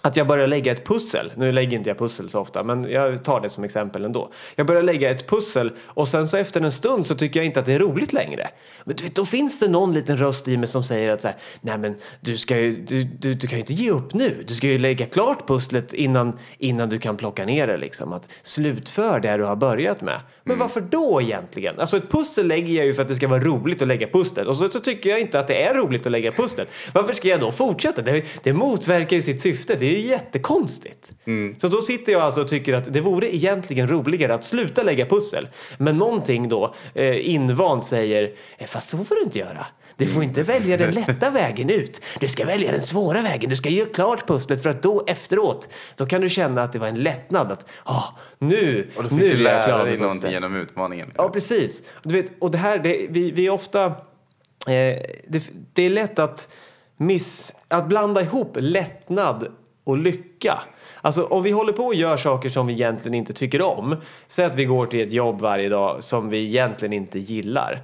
att 0.02 0.16
jag 0.16 0.28
börjar 0.28 0.48
lägga 0.48 0.72
ett 0.72 0.86
pussel. 0.86 1.32
Nu 1.36 1.52
lägger 1.52 1.78
inte 1.78 1.90
jag 1.90 1.98
pussel 1.98 2.30
så 2.30 2.40
ofta 2.40 2.64
men 2.64 2.92
jag 2.92 3.24
tar 3.24 3.42
det 3.42 3.50
som 3.50 3.64
exempel 3.64 4.06
ändå. 4.06 4.32
Jag 4.56 4.68
börjar 4.68 4.84
lägga 4.84 5.10
ett 5.10 5.30
pussel 5.30 5.72
och 5.86 6.08
sen 6.08 6.28
så 6.28 6.38
efter 6.38 6.62
en 6.62 6.72
stund 6.72 7.06
så 7.06 7.16
tycker 7.16 7.40
jag 7.40 7.46
inte 7.46 7.60
att 7.60 7.66
det 7.66 7.74
är 7.74 7.80
roligt 7.80 8.14
längre. 8.14 8.50
Men 8.84 8.96
du 8.96 9.04
vet, 9.04 9.16
då 9.16 9.26
finns 9.26 9.60
det 9.60 9.68
någon 9.68 9.94
liten 9.94 10.18
röst 10.18 10.48
i 10.48 10.58
mig 10.58 10.68
som 10.68 10.84
säger 10.84 11.10
att 11.10 11.22
så 11.22 11.28
här, 11.28 11.38
nej 11.62 11.78
men 11.78 11.96
du 12.22 12.38
ska 12.38 12.58
ju, 12.58 12.76
du, 12.76 13.04
du, 13.04 13.34
du 13.34 13.48
kan 13.48 13.58
ju 13.58 13.60
inte 13.60 13.74
ge 13.74 13.92
upp 13.92 14.14
nu. 14.14 14.44
Du 14.48 14.54
ska 14.54 14.68
ju 14.68 14.80
lägga 14.80 15.06
klart 15.06 15.48
pusslet 15.48 15.94
innan, 15.94 16.38
innan 16.58 16.90
du 16.90 17.00
kan 17.00 17.18
plocka 17.18 17.46
ner 17.46 17.68
det 17.68 17.78
liksom. 17.78 18.14
Att 18.14 18.32
slutför 18.42 19.20
det 19.20 19.38
du 19.38 19.44
har 19.44 19.56
börjat 19.56 20.02
med. 20.02 20.20
Men 20.44 20.56
mm. 20.56 20.60
varför 20.60 20.82
då 20.82 21.22
egentligen? 21.22 21.80
Alltså 21.80 21.98
ett 21.98 22.12
pussel 22.12 22.48
lägger 22.48 22.74
jag 22.74 22.86
ju 22.86 22.94
för 22.94 23.02
att 23.02 23.08
det 23.08 23.16
ska 23.16 23.28
vara 23.28 23.42
roligt 23.42 23.82
att 23.82 23.88
lägga 23.88 24.08
pusslet 24.08 24.48
och 24.48 24.56
så, 24.56 24.70
så 24.70 24.80
tycker 24.80 25.10
jag 25.10 25.20
inte 25.20 25.40
att 25.40 25.48
det 25.48 25.64
är 25.64 25.74
roligt 25.74 26.06
att 26.06 26.12
lägga 26.12 26.32
pusslet. 26.32 26.70
Varför 26.94 27.14
ska 27.14 27.28
jag 27.28 27.40
då 27.40 27.52
fortsätta? 27.52 28.02
Det, 28.02 28.26
det 28.44 28.54
motverkar 28.54 29.16
ju 29.16 29.22
sitt 29.22 29.42
syfte. 29.42 29.76
Det 29.76 29.89
är 29.96 30.00
ju 30.00 30.08
jättekonstigt. 30.08 31.12
Mm. 31.26 31.56
Så 31.60 31.68
då 31.68 31.82
sitter 31.82 32.12
jag 32.12 32.22
alltså 32.22 32.42
och 32.42 32.48
tycker 32.48 32.74
att 32.74 32.94
det 32.94 33.02
vore 33.02 33.36
egentligen 33.36 33.88
roligare 33.88 34.34
att 34.34 34.44
sluta 34.44 34.84
lägga 34.84 35.06
pussel. 35.06 35.48
Men 35.78 35.98
någonting 35.98 36.50
då 36.50 36.76
eh, 36.94 37.30
invant 37.30 37.84
säger, 37.84 38.32
eh, 38.58 38.68
fast 38.68 38.90
så 38.90 38.98
får 38.98 39.16
du 39.16 39.22
inte 39.22 39.40
göra. 39.40 39.66
Du 40.00 40.08
får 40.08 40.24
inte 40.24 40.44
välja 40.44 40.78
den 40.78 40.94
lätta 40.94 41.30
vägen 41.30 41.70
ut. 41.70 42.02
Du 42.20 42.28
ska 42.28 42.46
välja 42.46 42.72
den 42.72 42.82
svåra 42.82 43.22
vägen. 43.22 43.50
Du 43.50 43.56
ska 43.56 43.70
göra 43.70 43.90
klart 43.90 44.28
pusslet 44.28 44.64
för 44.64 44.70
att 44.70 44.82
då 44.82 45.04
efteråt, 45.08 45.68
då 45.96 46.06
kan 46.06 46.22
du 46.22 46.30
känna 46.30 46.62
att 46.62 46.74
det 46.74 46.80
var 46.80 46.88
en 46.88 47.04
lättnad. 47.04 47.52
Att 47.52 47.70
ah, 47.84 48.04
nu, 48.38 48.90
och 48.96 49.04
då 49.04 49.10
fick 49.10 49.20
nu 49.20 49.30
du 49.30 49.38
lära 49.38 49.84
dig 49.84 49.98
någonting 49.98 50.32
genom 50.32 50.56
utmaningen. 50.56 51.12
Ja, 51.18 51.30
precis. 51.30 51.82
Du 52.04 52.16
vet, 52.16 52.32
och 52.40 52.52
det 52.52 52.58
här, 52.58 52.78
det, 52.78 53.08
vi, 53.10 53.32
vi 53.32 53.48
är 53.48 53.50
ofta, 53.50 53.86
eh, 53.86 53.94
det, 55.28 55.52
det 55.74 55.84
är 55.84 55.90
lätt 55.90 56.20
att 56.20 56.48
miss, 56.98 57.54
att 57.68 57.88
blanda 57.88 58.22
ihop 58.22 58.58
lättnad 58.60 59.48
och 59.90 59.98
lycka. 59.98 60.60
Alltså 61.02 61.24
om 61.24 61.44
vi 61.44 61.52
håller 61.52 61.74
på 61.74 61.86
och 61.86 61.96
gör 61.96 62.18
saker 62.18 62.50
som 62.50 62.68
vi 62.68 62.74
egentligen 62.74 63.16
inte 63.16 63.34
tycker 63.34 63.62
om. 63.62 63.96
Säg 64.28 64.46
att 64.46 64.56
vi 64.56 64.66
går 64.66 64.86
till 64.86 65.02
ett 65.02 65.12
jobb 65.12 65.42
varje 65.42 65.70
dag 65.70 66.04
som 66.04 66.30
vi 66.30 66.46
egentligen 66.46 66.94
inte 66.94 67.20
gillar. 67.20 67.82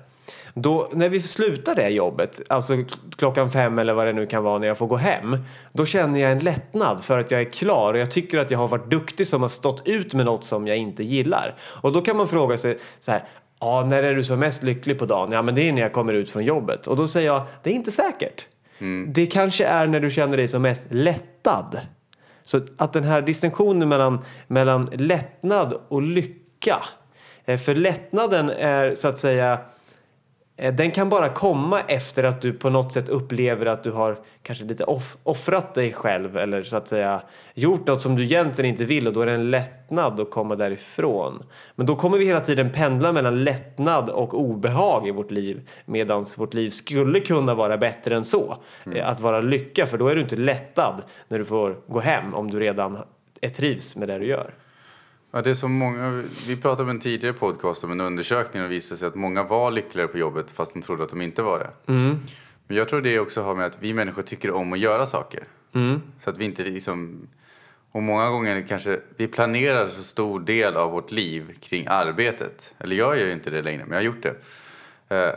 Då, 0.53 0.89
när 0.93 1.09
vi 1.09 1.21
slutar 1.21 1.75
det 1.75 1.89
jobbet, 1.89 2.41
alltså 2.49 2.77
klockan 3.17 3.51
fem 3.51 3.79
eller 3.79 3.93
vad 3.93 4.07
det 4.07 4.13
nu 4.13 4.25
kan 4.25 4.43
vara 4.43 4.59
när 4.59 4.67
jag 4.67 4.77
får 4.77 4.87
gå 4.87 4.95
hem. 4.95 5.37
Då 5.71 5.85
känner 5.85 6.19
jag 6.19 6.31
en 6.31 6.39
lättnad 6.39 7.03
för 7.03 7.19
att 7.19 7.31
jag 7.31 7.41
är 7.41 7.45
klar 7.51 7.93
och 7.93 7.99
jag 7.99 8.11
tycker 8.11 8.37
att 8.37 8.51
jag 8.51 8.59
har 8.59 8.67
varit 8.67 8.89
duktig 8.89 9.27
som 9.27 9.41
har 9.41 9.49
stått 9.49 9.87
ut 9.87 10.13
med 10.13 10.25
något 10.25 10.43
som 10.43 10.67
jag 10.67 10.77
inte 10.77 11.03
gillar. 11.03 11.55
Och 11.61 11.91
då 11.91 12.01
kan 12.01 12.17
man 12.17 12.27
fråga 12.27 12.57
sig 12.57 12.77
så 12.99 13.11
här, 13.11 13.23
ja 13.59 13.85
när 13.85 14.03
är 14.03 14.15
du 14.15 14.23
som 14.23 14.39
mest 14.39 14.63
lycklig 14.63 14.99
på 14.99 15.05
dagen? 15.05 15.31
Ja 15.31 15.41
men 15.41 15.55
det 15.55 15.69
är 15.69 15.73
när 15.73 15.81
jag 15.81 15.93
kommer 15.93 16.13
ut 16.13 16.31
från 16.31 16.45
jobbet. 16.45 16.87
Och 16.87 16.97
då 16.97 17.07
säger 17.07 17.27
jag, 17.27 17.43
det 17.63 17.69
är 17.69 17.73
inte 17.73 17.91
säkert. 17.91 18.47
Mm. 18.79 19.13
Det 19.13 19.25
kanske 19.25 19.65
är 19.65 19.87
när 19.87 19.99
du 19.99 20.11
känner 20.11 20.37
dig 20.37 20.47
som 20.47 20.61
mest 20.61 20.83
lättad. 20.89 21.79
Så 22.45 22.61
att 22.77 22.93
den 22.93 23.03
här 23.03 23.21
distinktionen 23.21 23.89
mellan, 23.89 24.19
mellan 24.47 24.85
lättnad 24.85 25.73
och 25.87 26.01
lycka. 26.01 26.83
Eh, 27.45 27.59
för 27.59 27.75
lättnaden 27.75 28.49
är 28.49 28.95
så 28.95 29.07
att 29.07 29.19
säga 29.19 29.59
den 30.55 30.91
kan 30.91 31.09
bara 31.09 31.29
komma 31.29 31.81
efter 31.81 32.23
att 32.23 32.41
du 32.41 32.53
på 32.53 32.69
något 32.69 32.93
sätt 32.93 33.09
upplever 33.09 33.65
att 33.65 33.83
du 33.83 33.91
har 33.91 34.17
kanske 34.41 34.65
lite 34.65 34.83
off 34.83 35.17
offrat 35.23 35.73
dig 35.73 35.93
själv 35.93 36.37
eller 36.37 36.63
så 36.63 36.77
att 36.77 36.87
säga 36.87 37.21
gjort 37.53 37.87
något 37.87 38.01
som 38.01 38.15
du 38.15 38.23
egentligen 38.23 38.71
inte 38.71 38.85
vill 38.85 39.07
och 39.07 39.13
då 39.13 39.21
är 39.21 39.25
det 39.25 39.31
en 39.31 39.51
lättnad 39.51 40.19
att 40.19 40.31
komma 40.31 40.55
därifrån. 40.55 41.43
Men 41.75 41.85
då 41.85 41.95
kommer 41.95 42.17
vi 42.17 42.25
hela 42.25 42.39
tiden 42.39 42.71
pendla 42.71 43.11
mellan 43.11 43.43
lättnad 43.43 44.09
och 44.09 44.39
obehag 44.39 45.07
i 45.07 45.11
vårt 45.11 45.31
liv 45.31 45.69
medan 45.85 46.25
vårt 46.37 46.53
liv 46.53 46.69
skulle 46.69 47.19
kunna 47.19 47.55
vara 47.55 47.77
bättre 47.77 48.15
än 48.15 48.25
så. 48.25 48.57
Mm. 48.85 48.97
Eh, 48.97 49.09
att 49.09 49.19
vara 49.19 49.41
lycka 49.41 49.85
för 49.85 49.97
då 49.97 50.07
är 50.07 50.15
du 50.15 50.21
inte 50.21 50.35
lättad 50.35 51.01
när 51.27 51.39
du 51.39 51.45
får 51.45 51.77
gå 51.87 51.99
hem 51.99 52.33
om 52.33 52.51
du 52.51 52.59
redan 52.59 52.97
är 53.41 53.49
trivs 53.49 53.95
med 53.95 54.07
det 54.07 54.19
du 54.19 54.25
gör. 54.25 54.53
Ja, 55.35 55.41
det 55.41 55.49
är 55.49 55.55
så 55.55 55.67
många, 55.67 56.23
vi 56.47 56.57
pratade 56.57 56.83
om 56.83 56.89
en 56.89 56.99
tidigare 56.99 57.33
podcast 57.33 57.83
om 57.83 57.91
en 57.91 58.01
undersökning 58.01 58.63
och 58.63 58.71
visade 58.71 58.97
sig 58.97 59.07
att 59.07 59.15
många 59.15 59.43
var 59.43 59.71
lyckligare 59.71 60.07
på 60.07 60.17
jobbet 60.17 60.51
fast 60.51 60.73
de 60.73 60.81
trodde 60.81 61.03
att 61.03 61.09
de 61.09 61.21
inte 61.21 61.41
var 61.41 61.59
det. 61.59 61.93
Mm. 61.93 62.19
Men 62.67 62.77
jag 62.77 62.89
tror 62.89 63.01
det 63.01 63.19
också 63.19 63.41
har 63.41 63.55
med 63.55 63.65
att 63.65 63.77
vi 63.81 63.93
människor 63.93 64.21
tycker 64.21 64.51
om 64.51 64.73
att 64.73 64.79
göra 64.79 65.05
saker. 65.05 65.43
Mm. 65.73 66.01
Så 66.23 66.29
att 66.29 66.37
vi 66.37 66.45
inte 66.45 66.63
liksom, 66.63 67.27
Och 67.91 68.03
många 68.03 68.29
gånger 68.29 68.61
kanske 68.67 68.99
vi 69.17 69.27
planerar 69.27 69.85
så 69.85 70.03
stor 70.03 70.39
del 70.39 70.75
av 70.75 70.91
vårt 70.91 71.11
liv 71.11 71.57
kring 71.59 71.87
arbetet. 71.87 72.73
Eller 72.77 72.95
jag 72.95 73.19
gör 73.19 73.25
ju 73.25 73.33
inte 73.33 73.49
det 73.49 73.61
längre, 73.61 73.83
men 73.85 73.91
jag 73.91 73.97
har 73.97 74.15
gjort 74.15 74.23
det. 74.23 74.35
Eh, 75.15 75.33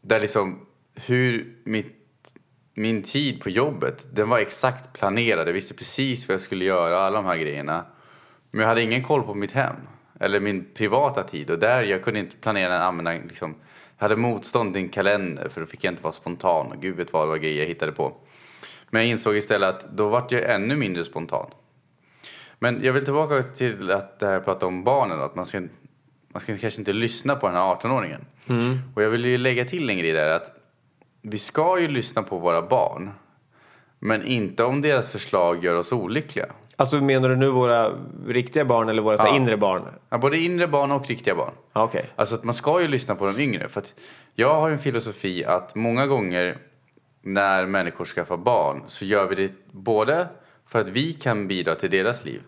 där 0.00 0.20
liksom 0.20 0.66
hur 0.94 1.56
mitt, 1.64 1.96
min 2.74 3.02
tid 3.02 3.40
på 3.40 3.50
jobbet, 3.50 4.08
den 4.12 4.28
var 4.28 4.38
exakt 4.38 4.92
planerad. 4.92 5.48
Jag 5.48 5.52
visste 5.52 5.74
precis 5.74 6.28
vad 6.28 6.34
jag 6.34 6.40
skulle 6.40 6.64
göra, 6.64 6.98
alla 6.98 7.16
de 7.16 7.26
här 7.26 7.36
grejerna. 7.36 7.84
Men 8.50 8.60
jag 8.60 8.68
hade 8.68 8.82
ingen 8.82 9.02
koll 9.02 9.22
på 9.22 9.34
mitt 9.34 9.52
hem. 9.52 9.76
Eller 10.20 10.40
min 10.40 10.64
privata 10.74 11.22
tid. 11.22 11.50
Och 11.50 11.58
där 11.58 11.82
jag 11.82 12.04
kunde 12.04 12.20
inte 12.20 12.36
planera, 12.36 12.78
använda 12.82 13.12
liksom, 13.12 13.54
jag 13.98 14.04
hade 14.04 14.16
motstånd 14.16 14.74
till 14.74 14.82
en 14.82 14.88
kalender 14.88 15.48
för 15.48 15.60
då 15.60 15.66
fick 15.66 15.84
jag 15.84 15.92
inte 15.92 16.02
vara 16.02 16.12
spontan. 16.12 16.66
Och 16.66 16.82
gud 16.82 16.96
vet 16.96 17.12
vad 17.12 17.22
det 17.22 17.28
var 17.28 17.36
grejer 17.36 17.60
jag 17.60 17.66
hittade 17.66 17.92
på. 17.92 18.12
Men 18.90 19.02
jag 19.02 19.10
insåg 19.10 19.36
istället 19.36 19.68
att 19.68 19.96
då 19.96 20.08
vart 20.08 20.32
jag 20.32 20.50
ännu 20.54 20.76
mindre 20.76 21.04
spontan. 21.04 21.50
Men 22.58 22.80
jag 22.82 22.92
vill 22.92 23.04
tillbaka 23.04 23.42
till 23.42 23.90
att 23.90 24.18
det 24.18 24.26
här 24.26 24.40
prata 24.40 24.66
om 24.66 24.84
barnen. 24.84 25.20
Att 25.20 25.34
man 25.34 25.46
ska, 25.46 25.60
man 26.28 26.40
ska 26.40 26.56
kanske 26.56 26.80
inte 26.80 26.92
lyssna 26.92 27.36
på 27.36 27.46
den 27.46 27.56
här 27.56 27.74
18-åringen. 27.74 28.24
Mm. 28.48 28.78
Och 28.94 29.02
jag 29.02 29.10
vill 29.10 29.24
ju 29.24 29.38
lägga 29.38 29.64
till 29.64 29.90
en 29.90 29.98
grej 29.98 30.12
där. 30.12 30.30
Att 30.30 30.50
vi 31.22 31.38
ska 31.38 31.80
ju 31.80 31.88
lyssna 31.88 32.22
på 32.22 32.38
våra 32.38 32.62
barn. 32.62 33.10
Men 33.98 34.24
inte 34.24 34.64
om 34.64 34.80
deras 34.80 35.08
förslag 35.08 35.64
gör 35.64 35.74
oss 35.74 35.92
olyckliga. 35.92 36.46
Alltså 36.80 36.96
menar 37.00 37.28
du 37.28 37.36
nu 37.36 37.48
våra 37.50 37.92
riktiga 38.26 38.64
barn 38.64 38.88
eller 38.88 39.02
våra 39.02 39.16
så 39.16 39.22
här 39.22 39.30
Ja. 39.30 39.36
inre 39.36 39.56
barn? 39.56 39.82
Ja, 40.08 40.18
både 40.18 40.38
inre 40.38 40.66
barn 40.68 40.92
och 40.92 41.06
riktiga 41.08 41.34
barn. 41.34 41.52
Ja, 41.72 41.82
Okej. 41.84 42.04
Alltså 42.16 42.34
att 42.34 42.44
man 42.44 42.54
ska 42.54 42.82
ju 42.82 42.88
lyssna 42.88 43.14
på 43.14 43.26
de 43.26 43.40
yngre. 43.40 43.68
För 43.68 43.80
att 43.80 43.94
jag 44.34 44.54
har 44.54 44.70
en 44.70 44.78
filosofi 44.78 45.44
att 45.44 45.74
många 45.74 46.06
gånger 46.06 46.58
när 47.22 47.66
människor 47.66 48.04
skaffar 48.04 48.36
barn 48.36 48.82
så 48.86 49.04
gör 49.04 49.26
vi 49.28 49.34
det 49.34 49.52
både 49.72 50.28
för 50.66 50.78
att 50.78 50.88
vi 50.88 51.12
kan 51.12 51.48
bidra 51.48 51.74
till 51.74 51.90
deras 51.90 52.24
liv 52.24 52.40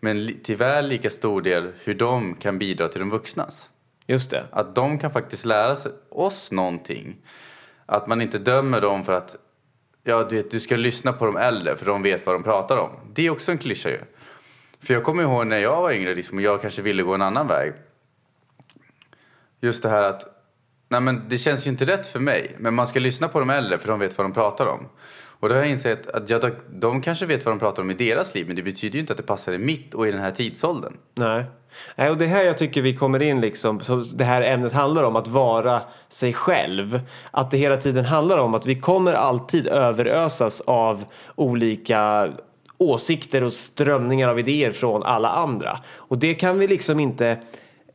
men 0.00 0.24
li- 0.26 0.34
till 0.42 0.56
väl 0.56 0.88
lika 0.88 1.10
stor 1.10 1.42
del 1.42 1.72
hur 1.84 1.94
de 1.94 2.34
kan 2.34 2.58
bidra 2.58 2.88
till 2.88 3.00
de 3.00 3.10
vuxnas. 3.10 3.68
Just 4.06 4.30
det. 4.30 4.44
Att 4.50 4.74
de 4.74 4.98
kan 4.98 5.10
faktiskt 5.10 5.44
lära 5.44 5.76
sig 5.76 5.92
oss 6.10 6.52
någonting. 6.52 7.16
Att 7.86 8.06
man 8.06 8.20
inte 8.22 8.38
dömer 8.38 8.80
dem 8.80 9.04
för 9.04 9.12
att 9.12 9.36
ja, 10.04 10.24
du, 10.24 10.36
vet, 10.36 10.50
du 10.50 10.60
ska 10.60 10.76
lyssna 10.76 11.12
på 11.12 11.26
de 11.26 11.36
äldre 11.36 11.76
för 11.76 11.86
de 11.86 12.02
vet 12.02 12.26
vad 12.26 12.34
de 12.34 12.42
pratar 12.42 12.76
om. 12.76 12.90
Det 13.12 13.26
är 13.26 13.30
också 13.30 13.52
en 13.52 13.58
klyscha 13.58 13.88
ju. 13.88 14.00
För 14.80 14.94
jag 14.94 15.04
kommer 15.04 15.22
ihåg 15.22 15.46
när 15.46 15.58
jag 15.58 15.82
var 15.82 15.92
yngre 15.92 16.14
liksom, 16.14 16.38
och 16.38 16.44
jag 16.44 16.60
kanske 16.60 16.82
ville 16.82 17.02
gå 17.02 17.14
en 17.14 17.22
annan 17.22 17.48
väg. 17.48 17.72
Just 19.60 19.82
det 19.82 19.88
här 19.88 20.02
att 20.02 20.24
nej 20.88 21.00
men 21.00 21.22
det 21.28 21.38
känns 21.38 21.66
ju 21.66 21.70
inte 21.70 21.84
rätt 21.84 22.06
för 22.06 22.20
mig. 22.20 22.56
Men 22.58 22.74
man 22.74 22.86
ska 22.86 23.00
lyssna 23.00 23.28
på 23.28 23.38
de 23.38 23.50
äldre 23.50 23.78
för 23.78 23.88
de 23.88 23.98
vet 23.98 24.18
vad 24.18 24.24
de 24.24 24.32
pratar 24.32 24.66
om. 24.66 24.88
Och 25.42 25.48
då 25.48 25.54
har 25.54 25.62
jag 25.62 25.70
insett 25.70 26.06
att 26.06 26.30
ja, 26.30 26.38
de, 26.38 26.50
de 26.70 27.02
kanske 27.02 27.26
vet 27.26 27.44
vad 27.44 27.54
de 27.54 27.58
pratar 27.58 27.82
om 27.82 27.90
i 27.90 27.94
deras 27.94 28.34
liv 28.34 28.46
men 28.46 28.56
det 28.56 28.62
betyder 28.62 28.94
ju 28.94 29.00
inte 29.00 29.12
att 29.12 29.16
det 29.16 29.22
passar 29.22 29.52
i 29.52 29.58
mitt 29.58 29.94
och 29.94 30.08
i 30.08 30.10
den 30.10 30.20
här 30.20 30.30
tidsåldern. 30.30 30.96
Nej. 31.14 31.44
Nej, 31.96 32.10
och 32.10 32.16
det 32.16 32.26
här 32.26 32.44
jag 32.44 32.58
tycker 32.58 32.82
vi 32.82 32.96
kommer 32.96 33.22
in 33.22 33.40
liksom, 33.40 33.80
som 33.80 34.04
det 34.14 34.24
här 34.24 34.42
ämnet 34.42 34.72
handlar 34.72 35.02
om 35.02 35.16
att 35.16 35.28
vara 35.28 35.80
sig 36.08 36.32
själv. 36.32 37.00
Att 37.30 37.50
det 37.50 37.56
hela 37.56 37.76
tiden 37.76 38.04
handlar 38.04 38.38
om 38.38 38.54
att 38.54 38.66
vi 38.66 38.74
kommer 38.74 39.12
alltid 39.12 39.66
överösas 39.66 40.60
av 40.60 41.04
olika 41.34 42.28
åsikter 42.78 43.44
och 43.44 43.52
strömningar 43.52 44.28
av 44.28 44.38
idéer 44.38 44.72
från 44.72 45.02
alla 45.02 45.28
andra. 45.28 45.78
Och 45.96 46.18
det 46.18 46.34
kan 46.34 46.58
vi 46.58 46.68
liksom 46.68 47.00
inte 47.00 47.38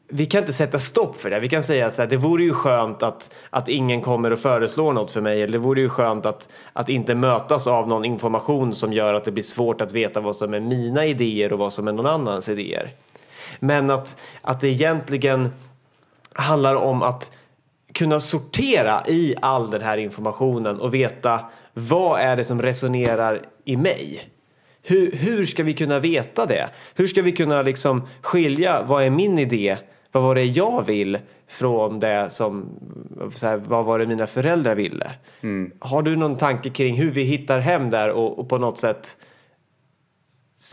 vi 0.09 0.25
kan 0.25 0.39
inte 0.39 0.53
sätta 0.53 0.79
stopp 0.79 1.21
för 1.21 1.29
det. 1.29 1.39
Vi 1.39 1.49
kan 1.49 1.63
säga 1.63 1.87
att 1.87 2.09
det 2.09 2.17
vore 2.17 2.43
ju 2.43 2.53
skönt 2.53 3.03
att, 3.03 3.33
att 3.49 3.69
ingen 3.69 4.01
kommer 4.01 4.31
och 4.31 4.39
föreslår 4.39 4.93
något 4.93 5.11
för 5.11 5.21
mig. 5.21 5.41
Eller 5.41 5.53
det 5.53 5.57
vore 5.57 5.81
ju 5.81 5.89
skönt 5.89 6.25
att, 6.25 6.49
att 6.73 6.89
inte 6.89 7.15
mötas 7.15 7.67
av 7.67 7.87
någon 7.87 8.05
information 8.05 8.73
som 8.73 8.93
gör 8.93 9.13
att 9.13 9.25
det 9.25 9.31
blir 9.31 9.43
svårt 9.43 9.81
att 9.81 9.91
veta 9.91 10.19
vad 10.19 10.35
som 10.35 10.53
är 10.53 10.59
mina 10.59 11.05
idéer 11.05 11.53
och 11.53 11.59
vad 11.59 11.73
som 11.73 11.87
är 11.87 11.91
någon 11.91 12.05
annans 12.05 12.49
idéer. 12.49 12.89
Men 13.59 13.89
att, 13.89 14.17
att 14.41 14.59
det 14.59 14.67
egentligen 14.67 15.49
handlar 16.33 16.75
om 16.75 17.03
att 17.03 17.31
kunna 17.93 18.19
sortera 18.19 19.03
i 19.07 19.35
all 19.41 19.69
den 19.69 19.81
här 19.81 19.97
informationen 19.97 20.79
och 20.79 20.93
veta 20.93 21.45
vad 21.73 22.19
är 22.19 22.35
det 22.35 22.43
som 22.43 22.61
resonerar 22.61 23.41
i 23.65 23.77
mig. 23.77 24.21
Hur, 24.83 25.11
hur 25.11 25.45
ska 25.45 25.63
vi 25.63 25.73
kunna 25.73 25.99
veta 25.99 26.45
det? 26.45 26.69
Hur 26.95 27.07
ska 27.07 27.21
vi 27.21 27.31
kunna 27.31 27.61
liksom 27.61 28.07
skilja 28.21 28.83
vad 28.83 29.03
är 29.03 29.09
min 29.09 29.39
idé, 29.39 29.77
vad 30.11 30.23
var 30.23 30.35
det 30.35 30.45
jag 30.45 30.85
vill 30.85 31.17
från 31.47 31.99
det 31.99 32.29
som, 32.29 32.69
så 33.33 33.47
här, 33.47 33.57
vad 33.57 33.85
var 33.85 33.99
det 33.99 34.05
mina 34.05 34.27
föräldrar 34.27 34.75
ville? 34.75 35.11
Har 35.79 36.01
du 36.01 36.15
någon 36.15 36.37
tanke 36.37 36.69
kring 36.69 36.95
hur 36.95 37.11
vi 37.11 37.23
hittar 37.23 37.59
hem 37.59 37.89
där 37.89 38.11
och, 38.11 38.39
och 38.39 38.49
på 38.49 38.57
något 38.57 38.77
sätt 38.77 39.17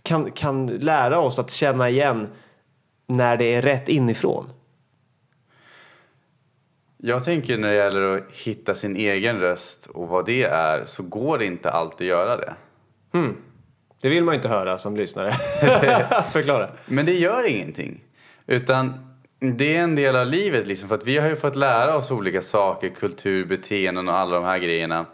kan, 0.02 0.30
kan 0.30 0.66
lära 0.66 1.20
oss 1.20 1.38
att 1.38 1.50
känna 1.50 1.90
igen 1.90 2.28
när 3.06 3.36
det 3.36 3.54
är 3.54 3.62
rätt 3.62 3.88
inifrån? 3.88 4.50
Jag 6.96 7.24
tänker 7.24 7.58
när 7.58 7.68
det 7.68 7.74
gäller 7.74 8.16
att 8.16 8.32
hitta 8.32 8.74
sin 8.74 8.96
egen 8.96 9.40
röst 9.40 9.86
och 9.86 10.08
vad 10.08 10.26
det 10.26 10.42
är 10.42 10.84
så 10.84 11.02
går 11.02 11.38
det 11.38 11.46
inte 11.46 11.70
alltid 11.70 12.06
att 12.06 12.18
göra 12.18 12.36
det. 12.36 12.54
Det 14.00 14.08
vill 14.08 14.24
man 14.24 14.34
ju 14.34 14.36
inte 14.36 14.48
höra 14.48 14.78
som 14.78 14.96
lyssnare. 14.96 15.32
Förklara. 16.32 16.70
Men 16.86 17.06
det 17.06 17.12
gör 17.12 17.42
ingenting. 17.48 18.00
Utan 18.46 19.14
det 19.38 19.76
är 19.76 19.82
en 19.82 19.94
del 19.94 20.16
av 20.16 20.26
livet 20.26 20.66
liksom. 20.66 20.88
För 20.88 20.96
att 20.96 21.06
vi 21.06 21.18
har 21.18 21.28
ju 21.28 21.36
fått 21.36 21.56
lära 21.56 21.96
oss 21.96 22.10
olika 22.10 22.42
saker, 22.42 22.88
kultur, 22.88 23.46
beteenden 23.46 24.08
och 24.08 24.14
alla 24.14 24.34
de 24.34 24.44
här 24.44 24.58
grejerna. 24.58 25.06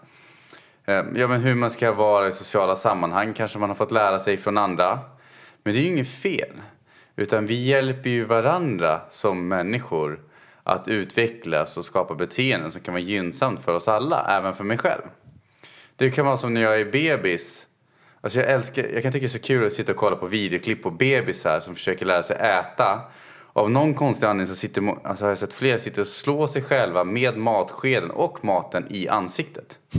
Eh, 0.85 1.04
Ja 1.14 1.28
men 1.28 1.40
hur 1.40 1.54
man 1.54 1.70
ska 1.70 1.92
vara 1.92 2.28
i 2.28 2.32
sociala 2.32 2.76
sammanhang 2.76 3.32
kanske 3.32 3.59
man 3.59 3.70
har 3.70 3.76
fått 3.76 3.92
lära 3.92 4.18
sig 4.18 4.37
från 4.37 4.59
andra. 4.59 4.99
Men 5.62 5.75
det 5.75 5.80
är 5.80 5.82
ju 5.82 5.88
inget 5.88 6.11
fel. 6.11 6.52
Utan 7.17 7.47
vi 7.47 7.64
hjälper 7.64 8.11
ju 8.11 8.25
varandra 8.25 9.00
som 9.11 9.49
människor 9.49 10.21
att 10.62 10.88
utvecklas 10.88 11.76
och 11.76 11.85
skapa 11.85 12.14
beteenden 12.14 12.73
som 12.73 12.81
kan 12.81 12.95
vara 12.95 13.02
gynnsamt 13.02 13.64
för 13.64 13.75
oss 13.75 13.88
alla, 13.88 14.26
även 14.29 14.55
för 14.55 14.64
mig 14.64 14.79
själv. 14.79 15.02
Det 15.97 16.11
kan 16.11 16.26
vara 16.26 16.37
som 16.37 16.55
när 16.55 16.61
jag 16.61 16.81
är 16.81 16.85
bebis. 16.85 17.67
Alltså 18.21 18.38
jag, 18.38 18.50
älskar, 18.50 18.88
jag 18.95 19.02
kan 19.02 19.12
tycka 19.12 19.23
det 19.23 19.26
är 19.26 19.29
så 19.29 19.38
kul 19.38 19.67
att 19.67 19.73
sitta 19.73 19.93
och 19.93 19.99
kolla 19.99 20.17
på 20.17 20.26
videoklipp 20.26 20.83
på 20.83 20.90
bebisar 20.90 21.61
som 21.61 21.75
försöker 21.75 22.07
lära 22.07 22.23
sig 22.23 22.37
äta. 22.37 23.00
Av 23.52 23.71
någon 23.71 23.95
konstig 23.95 24.26
anledning 24.26 24.47
så 24.47 24.55
sitter, 24.55 25.07
alltså 25.07 25.25
har 25.25 25.31
jag 25.31 25.38
sett 25.38 25.52
flera 25.52 25.79
sitter 25.79 26.02
och 26.02 26.09
slår 26.09 26.47
sig 26.47 26.62
själva 26.62 27.05
med 27.05 27.37
matskeden 27.37 28.11
och 28.11 28.45
maten 28.45 28.87
i 28.90 29.09
ansiktet. 29.09 29.79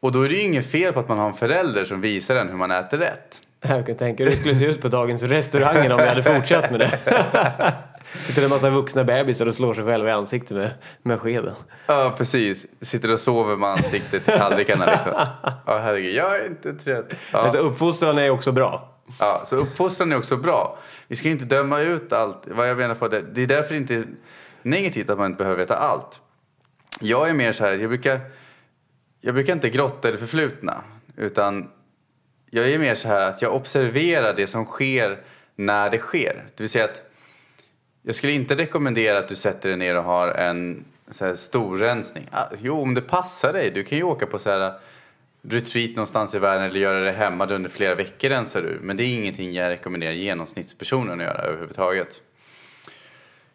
och 0.00 0.12
då 0.12 0.22
är 0.22 0.28
det 0.28 0.34
ju 0.34 0.42
inget 0.42 0.70
fel 0.70 0.92
på 0.92 1.00
att 1.00 1.08
man 1.08 1.18
har 1.18 1.28
en 1.28 1.34
förälder 1.34 1.84
som 1.84 2.00
visar 2.00 2.36
en 2.36 2.48
hur 2.48 2.56
man 2.56 2.70
äter 2.70 2.98
rätt. 2.98 3.40
Jag 3.62 3.86
kan 3.86 3.96
tänka 3.96 4.24
hur 4.24 4.30
det 4.30 4.36
skulle 4.36 4.54
se 4.54 4.66
ut 4.66 4.80
på 4.80 4.88
dagens 4.88 5.22
restauranger 5.22 5.92
om 5.92 5.98
vi 5.98 6.06
hade 6.06 6.22
fortsatt 6.22 6.70
med 6.70 6.80
det. 6.80 6.98
Sitter 8.14 8.44
en 8.44 8.50
massa 8.50 8.70
vuxna 8.70 9.04
bebisar 9.04 9.46
och 9.46 9.54
slår 9.54 9.74
sig 9.74 9.84
själva 9.84 10.08
i 10.08 10.12
ansiktet 10.12 10.56
med, 10.56 10.70
med 11.02 11.20
skeden. 11.20 11.54
Ja, 11.86 12.14
precis. 12.16 12.66
Sitter 12.80 13.12
och 13.12 13.20
sover 13.20 13.56
med 13.56 13.70
ansiktet 13.70 14.28
i 14.28 14.30
tallrikarna 14.30 14.86
liksom. 14.86 15.12
Ja, 15.66 15.78
herregud. 15.78 16.14
Jag 16.14 16.40
är 16.40 16.46
inte 16.46 16.72
trött. 16.72 17.14
Ja. 17.32 17.38
Alltså 17.38 17.58
uppfostran 17.58 18.18
är 18.18 18.30
också 18.30 18.52
bra. 18.52 18.88
Ja, 19.18 19.42
så 19.44 19.56
uppfostran 19.56 20.12
är 20.12 20.16
också 20.16 20.36
bra. 20.36 20.78
Vi 21.08 21.16
ska 21.16 21.28
inte 21.28 21.44
döma 21.44 21.80
ut 21.80 22.12
allt. 22.12 22.42
Vad 22.46 22.68
jag 22.68 22.76
menar 22.76 22.94
på 22.94 23.08
det, 23.08 23.20
det 23.20 23.42
är 23.42 23.46
därför 23.46 23.74
det 23.74 23.78
inte 23.78 23.94
är 23.94 24.04
negativt 24.62 25.10
att 25.10 25.18
man 25.18 25.26
inte 25.26 25.38
behöver 25.38 25.58
veta 25.58 25.76
allt. 25.76 26.20
Jag 27.00 27.28
är 27.28 27.34
mer 27.34 27.52
så 27.52 27.64
här, 27.64 27.72
jag 27.72 27.88
brukar, 27.88 28.20
jag 29.20 29.34
brukar 29.34 29.52
inte 29.52 29.70
grotta 29.70 30.08
i 30.08 30.12
det 30.12 30.18
förflutna. 30.18 30.74
Utan 31.16 31.68
jag 32.54 32.70
är 32.70 32.78
mer 32.78 32.94
så 32.94 33.08
här 33.08 33.20
att 33.20 33.42
jag 33.42 33.54
observerar 33.54 34.34
det 34.34 34.46
som 34.46 34.64
sker 34.64 35.18
när 35.56 35.90
det 35.90 35.98
sker. 35.98 36.44
Det 36.56 36.62
vill 36.62 36.70
säga 36.70 36.84
att 36.84 37.02
jag 38.02 38.14
skulle 38.14 38.32
inte 38.32 38.54
rekommendera 38.54 39.18
att 39.18 39.28
du 39.28 39.34
sätter 39.34 39.68
dig 39.68 39.78
ner 39.78 39.96
och 39.96 40.04
har 40.04 40.28
en 40.28 40.84
så 41.10 41.24
här, 41.24 41.36
stor 41.36 41.78
rensning. 41.78 42.28
Ah, 42.30 42.46
jo, 42.60 42.82
om 42.82 42.94
det 42.94 43.00
passar 43.00 43.52
dig. 43.52 43.70
Du 43.70 43.84
kan 43.84 43.98
ju 43.98 44.04
åka 44.04 44.26
på 44.26 44.38
så 44.38 44.50
här 44.50 44.60
eh, 44.60 44.72
retreat 45.42 45.90
någonstans 45.90 46.34
i 46.34 46.38
världen 46.38 46.64
eller 46.64 46.80
göra 46.80 47.00
det 47.00 47.12
hemma 47.12 47.46
under 47.46 47.70
flera 47.70 47.94
veckor 47.94 48.28
rensar 48.28 48.62
du. 48.62 48.78
Men 48.82 48.96
det 48.96 49.02
är 49.02 49.14
ingenting 49.14 49.52
jag 49.52 49.68
rekommenderar 49.68 50.12
genomsnittspersonen 50.12 51.20
att 51.20 51.26
göra 51.26 51.42
överhuvudtaget. 51.42 52.22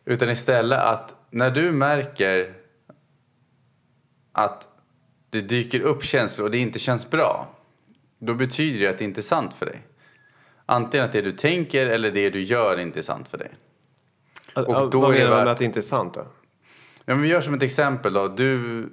Utan 0.06 0.30
istället 0.30 0.80
att 0.80 1.16
när 1.30 1.52
du 1.52 1.72
märker 1.72 2.54
att 4.32 4.68
det 5.30 5.42
dyker 5.42 5.80
upp 5.80 6.04
känslor 6.04 6.46
och 6.46 6.52
det 6.52 6.58
inte 6.58 6.80
känns 6.80 7.10
bra. 7.10 7.57
Då 8.20 8.34
betyder 8.34 8.80
det 8.80 8.88
att 8.88 8.98
det 8.98 9.04
inte 9.04 9.20
är 9.20 9.24
sant 9.24 9.54
för 9.54 9.66
dig. 9.66 9.82
Antingen 10.66 11.06
att 11.06 11.12
det 11.12 11.22
du 11.22 11.32
tänker 11.32 11.88
eller 11.88 12.12
det 12.12 12.30
du 12.30 12.42
gör 12.42 12.80
inte 12.80 13.00
är 13.00 13.04
sant 13.04 13.28
för 13.28 13.38
dig. 13.38 13.52
Och 14.56 14.90
då 14.92 15.00
Vad 15.02 15.12
är 15.12 15.20
det 15.20 15.24
menar 15.24 15.30
du 15.30 15.36
värt- 15.36 15.44
med 15.46 15.52
att 15.52 15.58
det 15.60 15.66
inte 15.66 15.80
är 15.80 15.82
sant 15.82 16.14
då? 16.14 16.26
Ja, 17.06 17.14
men 17.16 17.22
vi 17.22 17.28
gör 17.28 17.42
som 17.42 17.54
ett 17.54 17.64
exempel 17.64 18.14
då. 18.14 18.28
Du, 18.28 18.84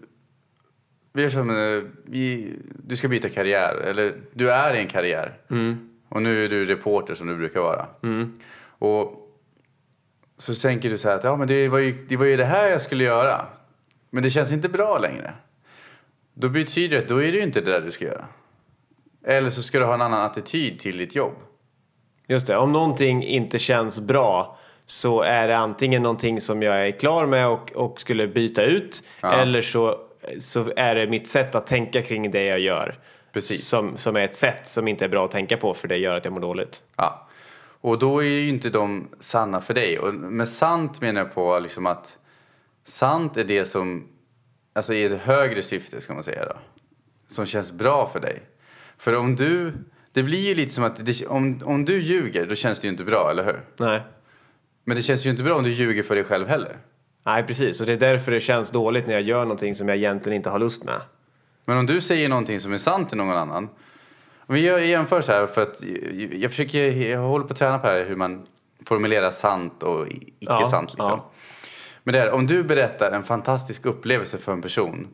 vi 1.13 1.23
gör 1.23 1.29
som, 1.29 1.51
eh, 1.51 1.83
vi, 2.05 2.53
du 2.85 2.97
ska 2.97 3.09
byta 3.09 3.29
karriär, 3.29 3.75
eller 3.77 4.15
du 4.33 4.51
är 4.51 4.75
i 4.75 4.79
en 4.79 4.87
karriär. 4.89 5.39
Och 6.09 6.23
nu 6.23 6.45
är 6.45 6.49
du 6.49 6.65
reporter 6.65 7.15
som 7.15 7.27
du 7.27 7.37
brukar 7.37 7.61
vara. 7.61 7.87
Och 8.67 9.21
så 10.37 10.55
tänker 10.55 10.91
du 10.91 10.99
så 10.99 11.09
här 11.09 11.17
att 11.17 11.25
ja, 11.25 11.37
men 11.37 11.49
det, 11.49 11.69
var 11.69 11.79
ju, 11.79 11.93
det 12.09 12.17
var 12.17 12.27
ju 12.27 12.37
det 12.37 12.45
här 12.45 12.69
jag 12.69 12.81
skulle 12.81 13.05
göra. 13.05 13.47
Men 14.11 14.23
det 14.23 14.31
känns 14.31 14.53
inte 14.53 14.69
bra 14.69 14.99
längre. 14.99 15.35
Då 16.35 16.49
betyder 16.49 16.97
det 16.97 17.03
att 17.03 17.09
då 17.09 17.23
är 17.23 17.33
det 17.33 17.39
ju 17.39 17.43
inte 17.43 17.61
det 17.61 17.71
där 17.71 17.81
du 17.81 17.91
ska 17.91 18.05
göra. 18.05 18.25
Eller 19.25 19.51
så 19.51 19.63
ska 19.63 19.79
du 19.79 19.85
ha 19.85 19.95
en 19.95 20.03
annan 20.03 20.23
attityd 20.25 20.79
till 20.79 20.99
ditt 20.99 21.15
jobb. 21.15 21.35
Just 22.29 22.47
det, 22.47 22.57
om 22.57 22.73
någonting 22.73 23.25
inte 23.25 23.59
känns 23.59 23.99
bra 24.01 24.59
så 24.87 25.23
är 25.23 25.49
det 25.49 25.57
antingen 25.57 26.03
någonting 26.03 26.41
som 26.41 26.63
jag 26.63 26.87
är 26.89 26.91
klar 26.91 27.27
med 27.27 27.49
och, 27.49 27.73
och 27.73 28.01
skulle 28.01 28.27
byta 28.29 28.63
ut 28.63 29.03
Ja. 29.21 29.33
eller 29.33 29.63
så, 29.63 29.99
så 30.39 30.73
är 30.77 30.95
det 30.95 31.07
mitt 31.07 31.29
sätt 31.29 31.55
att 31.55 31.67
tänka 31.67 32.03
kring 32.03 32.31
det 32.31 32.45
jag 32.45 32.61
gör. 32.61 32.99
Precis. 33.33 33.69
Som, 33.69 33.97
som 33.97 34.17
är 34.17 34.21
ett 34.21 34.37
sätt 34.37 34.67
som 34.67 34.89
inte 34.89 35.05
är 35.05 35.09
bra 35.09 35.25
att 35.25 35.31
tänka 35.31 35.57
på 35.57 35.75
för 35.75 35.89
det 35.89 35.97
gör 35.97 36.17
att 36.17 36.25
jag 36.25 36.33
mår 36.35 36.41
dåligt. 36.41 36.83
Ja. 36.97 37.29
Och 37.81 37.99
då 37.99 38.23
är 38.23 38.27
ju 38.29 38.49
inte 38.49 38.71
de 38.71 39.09
sanna 39.21 39.61
för 39.61 39.75
dig. 39.75 39.99
Och 39.99 40.15
med 40.15 40.49
sant 40.49 41.01
menar 41.01 41.21
jag 41.21 41.35
på 41.35 41.59
liksom 41.59 41.87
att 41.87 42.19
sant 42.87 43.37
är 43.37 43.45
det 43.45 43.65
som, 43.65 44.09
alltså 44.73 44.95
i 44.95 45.05
ett 45.05 45.21
högre 45.21 45.63
syfte 45.63 46.01
ska 46.01 46.15
man 46.15 46.23
säga 46.23 46.45
då. 46.45 46.57
Som 47.29 47.47
känns 47.47 47.73
bra 47.73 48.11
för 48.13 48.21
dig. 48.21 48.43
För 48.99 49.17
om 49.17 49.37
du, 49.37 49.73
det 50.13 50.23
blir 50.23 50.49
ju 50.49 50.55
lite 50.55 50.73
som 50.73 50.85
att, 50.85 51.07
det, 51.07 51.27
om, 51.27 51.61
om 51.65 51.85
du 51.85 52.01
ljuger 52.01 52.47
då 52.47 52.55
känns 52.55 52.81
det 52.81 52.87
ju 52.87 52.91
inte 52.91 53.05
bra, 53.05 53.31
eller 53.31 53.45
hur? 53.45 53.61
Nej. 53.77 54.01
Men 54.85 54.97
det 54.97 55.03
känns 55.03 55.27
ju 55.27 55.31
inte 55.31 55.43
bra 55.43 55.55
om 55.57 55.65
du 55.65 55.71
ljuger 55.71 56.03
för 56.03 56.15
dig 56.15 56.25
själv 56.25 56.49
heller. 56.49 56.77
Nej, 57.27 57.43
precis. 57.43 57.81
Och 57.81 57.87
det 57.87 57.93
är 57.93 57.97
därför 57.97 58.33
det 58.33 58.41
känns 58.41 58.71
dåligt 58.71 59.07
när 59.07 59.15
jag 59.15 59.23
gör 59.23 59.41
någonting 59.43 59.75
som 59.75 59.89
jag 59.89 59.97
egentligen 59.97 60.37
inte 60.37 60.51
har 60.51 60.59
lust 60.59 60.85
med. 60.85 61.01
Men 61.65 61.79
om 61.79 61.87
du 61.87 62.01
säger 62.01 62.29
någonting 62.29 62.61
som 62.61 62.73
är 62.73 62.79
sant 62.79 63.09
till 63.09 63.19
någon 63.19 63.37
annan. 63.37 63.69
Om 64.47 64.55
vi 64.55 64.61
gör- 64.61 64.79
jämför 64.79 65.21
så 65.21 65.33
här 65.33 65.47
för 65.47 65.63
att 65.63 65.83
jag 66.33 66.51
försöker, 66.51 66.91
jag 67.11 67.21
håller 67.21 67.45
på 67.47 67.53
att 67.53 67.59
träna 67.59 67.79
på 67.79 67.87
här 67.87 68.05
hur 68.05 68.17
man 68.17 68.47
formulerar 68.87 69.31
sant 69.31 69.83
och 69.83 70.09
icke 70.09 70.33
Ja, 70.39 70.67
sant 70.67 70.91
liksom. 70.91 71.11
ja. 71.11 71.31
Men 72.03 72.13
det 72.13 72.21
är, 72.21 72.31
om 72.31 72.47
du 72.47 72.63
berättar 72.65 73.11
en 73.13 73.23
fantastisk 73.25 73.87
upplevelse 73.87 74.39
för 74.39 74.53
en 74.53 74.63
person 74.63 75.09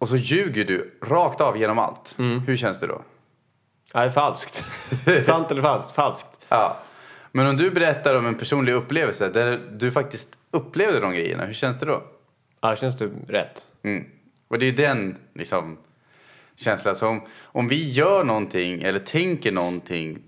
och 0.00 0.08
så 0.08 0.16
ljuger 0.16 0.64
du 0.64 0.98
rakt 1.02 1.40
av 1.40 1.58
genom 1.58 1.78
allt. 1.78 2.14
Mm. 2.18 2.40
Hur 2.40 2.56
känns 2.56 2.80
det 2.80 2.86
då? 2.86 3.02
Nej, 3.94 4.10
falskt. 4.10 4.64
Sant 5.24 5.50
eller 5.50 5.62
falskt? 5.62 5.92
Falskt. 5.92 6.26
Ja. 6.48 6.76
Men 7.32 7.46
om 7.46 7.56
du 7.56 7.70
berättar 7.70 8.18
om 8.18 8.26
en 8.26 8.34
personlig 8.34 8.72
upplevelse 8.72 9.28
där 9.28 9.60
du 9.72 9.90
faktiskt 9.90 10.28
upplevde 10.50 11.00
de 11.00 11.12
grejerna, 11.12 11.44
hur 11.44 11.52
känns 11.52 11.80
det 11.80 11.86
då? 11.86 12.02
Ja, 12.60 12.76
känns 12.76 12.98
det 12.98 13.10
rätt? 13.28 13.66
Mm. 13.82 14.04
Och 14.48 14.58
det 14.58 14.66
är 14.66 14.72
den 14.72 15.16
liksom, 15.34 15.78
känslan. 16.56 16.94
Så 16.94 17.08
om, 17.08 17.22
om 17.42 17.68
vi 17.68 17.90
gör 17.90 18.24
någonting 18.24 18.82
eller 18.82 18.98
tänker 19.00 19.52
någonting 19.52 20.18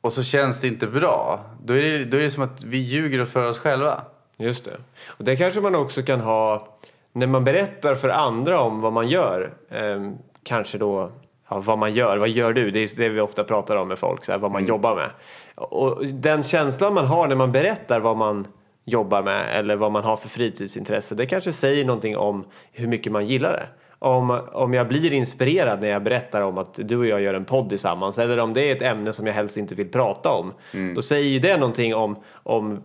och 0.00 0.12
så 0.12 0.22
känns 0.22 0.60
det 0.60 0.68
inte 0.68 0.86
bra, 0.86 1.44
då 1.64 1.74
är 1.74 1.82
det, 1.82 2.04
då 2.04 2.16
är 2.16 2.22
det 2.22 2.30
som 2.30 2.42
att 2.42 2.64
vi 2.64 2.78
ljuger 2.78 3.24
för 3.24 3.48
oss 3.48 3.58
själva. 3.58 4.04
Just 4.36 4.64
det. 4.64 4.76
Och 5.06 5.24
det 5.24 5.36
kanske 5.36 5.60
man 5.60 5.74
också 5.74 6.02
kan 6.02 6.20
ha 6.20 6.78
när 7.14 7.26
man 7.26 7.44
berättar 7.44 7.94
för 7.94 8.08
andra 8.08 8.60
om 8.60 8.80
vad 8.80 8.92
man 8.92 9.08
gör. 9.08 9.54
Eh, 9.70 10.10
kanske 10.42 10.78
då 10.78 11.12
ja, 11.48 11.60
vad 11.60 11.78
man 11.78 11.94
gör. 11.94 12.16
Vad 12.16 12.28
gör 12.28 12.52
du? 12.52 12.70
Det 12.70 12.80
är 12.80 12.96
det 12.96 13.08
vi 13.08 13.20
ofta 13.20 13.44
pratar 13.44 13.76
om 13.76 13.88
med 13.88 13.98
folk, 13.98 14.24
så 14.24 14.32
här, 14.32 14.38
vad 14.38 14.50
man 14.50 14.66
jobbar 14.66 14.96
med. 14.96 15.10
Och 15.54 16.06
den 16.06 16.42
känslan 16.42 16.94
man 16.94 17.06
har 17.06 17.28
när 17.28 17.36
man 17.36 17.52
berättar 17.52 18.00
vad 18.00 18.16
man 18.16 18.46
jobbar 18.84 19.22
med 19.22 19.58
eller 19.58 19.76
vad 19.76 19.92
man 19.92 20.04
har 20.04 20.16
för 20.16 20.28
fritidsintresse. 20.28 21.14
Det 21.14 21.26
kanske 21.26 21.52
säger 21.52 21.84
någonting 21.84 22.16
om 22.16 22.44
hur 22.72 22.86
mycket 22.86 23.12
man 23.12 23.26
gillar 23.26 23.52
det. 23.52 23.66
Om, 23.98 24.40
om 24.52 24.74
jag 24.74 24.88
blir 24.88 25.12
inspirerad 25.12 25.80
när 25.80 25.88
jag 25.88 26.02
berättar 26.02 26.42
om 26.42 26.58
att 26.58 26.80
du 26.82 26.96
och 26.96 27.06
jag 27.06 27.20
gör 27.20 27.34
en 27.34 27.44
podd 27.44 27.68
tillsammans 27.68 28.18
eller 28.18 28.38
om 28.38 28.54
det 28.54 28.70
är 28.70 28.76
ett 28.76 28.82
ämne 28.82 29.12
som 29.12 29.26
jag 29.26 29.34
helst 29.34 29.56
inte 29.56 29.74
vill 29.74 29.90
prata 29.90 30.32
om. 30.32 30.52
Då 30.94 31.02
säger 31.02 31.28
ju 31.28 31.38
det 31.38 31.56
någonting 31.56 31.94
om, 31.94 32.16
om 32.32 32.82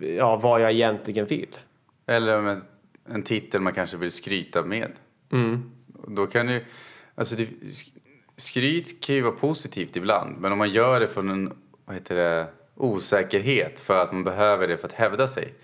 ja, 0.00 0.36
vad 0.36 0.60
jag 0.60 0.72
egentligen 0.72 1.26
vill. 1.26 1.56
Eller 2.06 2.38
om 2.38 2.62
en, 3.14 3.22
titel 3.22 3.60
man 3.60 3.72
kanske 3.74 3.96
vill 3.96 4.10
skryta 4.10 4.62
med. 4.62 4.90
Då 6.08 6.26
kan 6.26 6.46
du, 6.46 6.64
alltså 7.14 7.36
det, 7.36 7.46
skryt 8.36 9.00
kan 9.04 9.14
ju 9.14 9.20
vara 9.22 9.32
positivt 9.34 9.96
ibland, 9.96 10.36
men 10.40 10.52
om 10.52 10.58
man 10.58 10.70
gör 10.70 11.00
det 11.00 11.08
från 11.08 11.30
en 11.30 11.52
vad 11.84 11.96
heter 11.96 12.14
det, 12.16 12.46
osäkerhet 12.76 13.80
för 13.80 13.96
att 14.02 14.12
man 14.12 14.24
behöver 14.24 14.68
det 14.68 14.76
för 14.76 14.86
att 14.86 14.92
hävda 14.92 15.26
sig, 15.28 15.54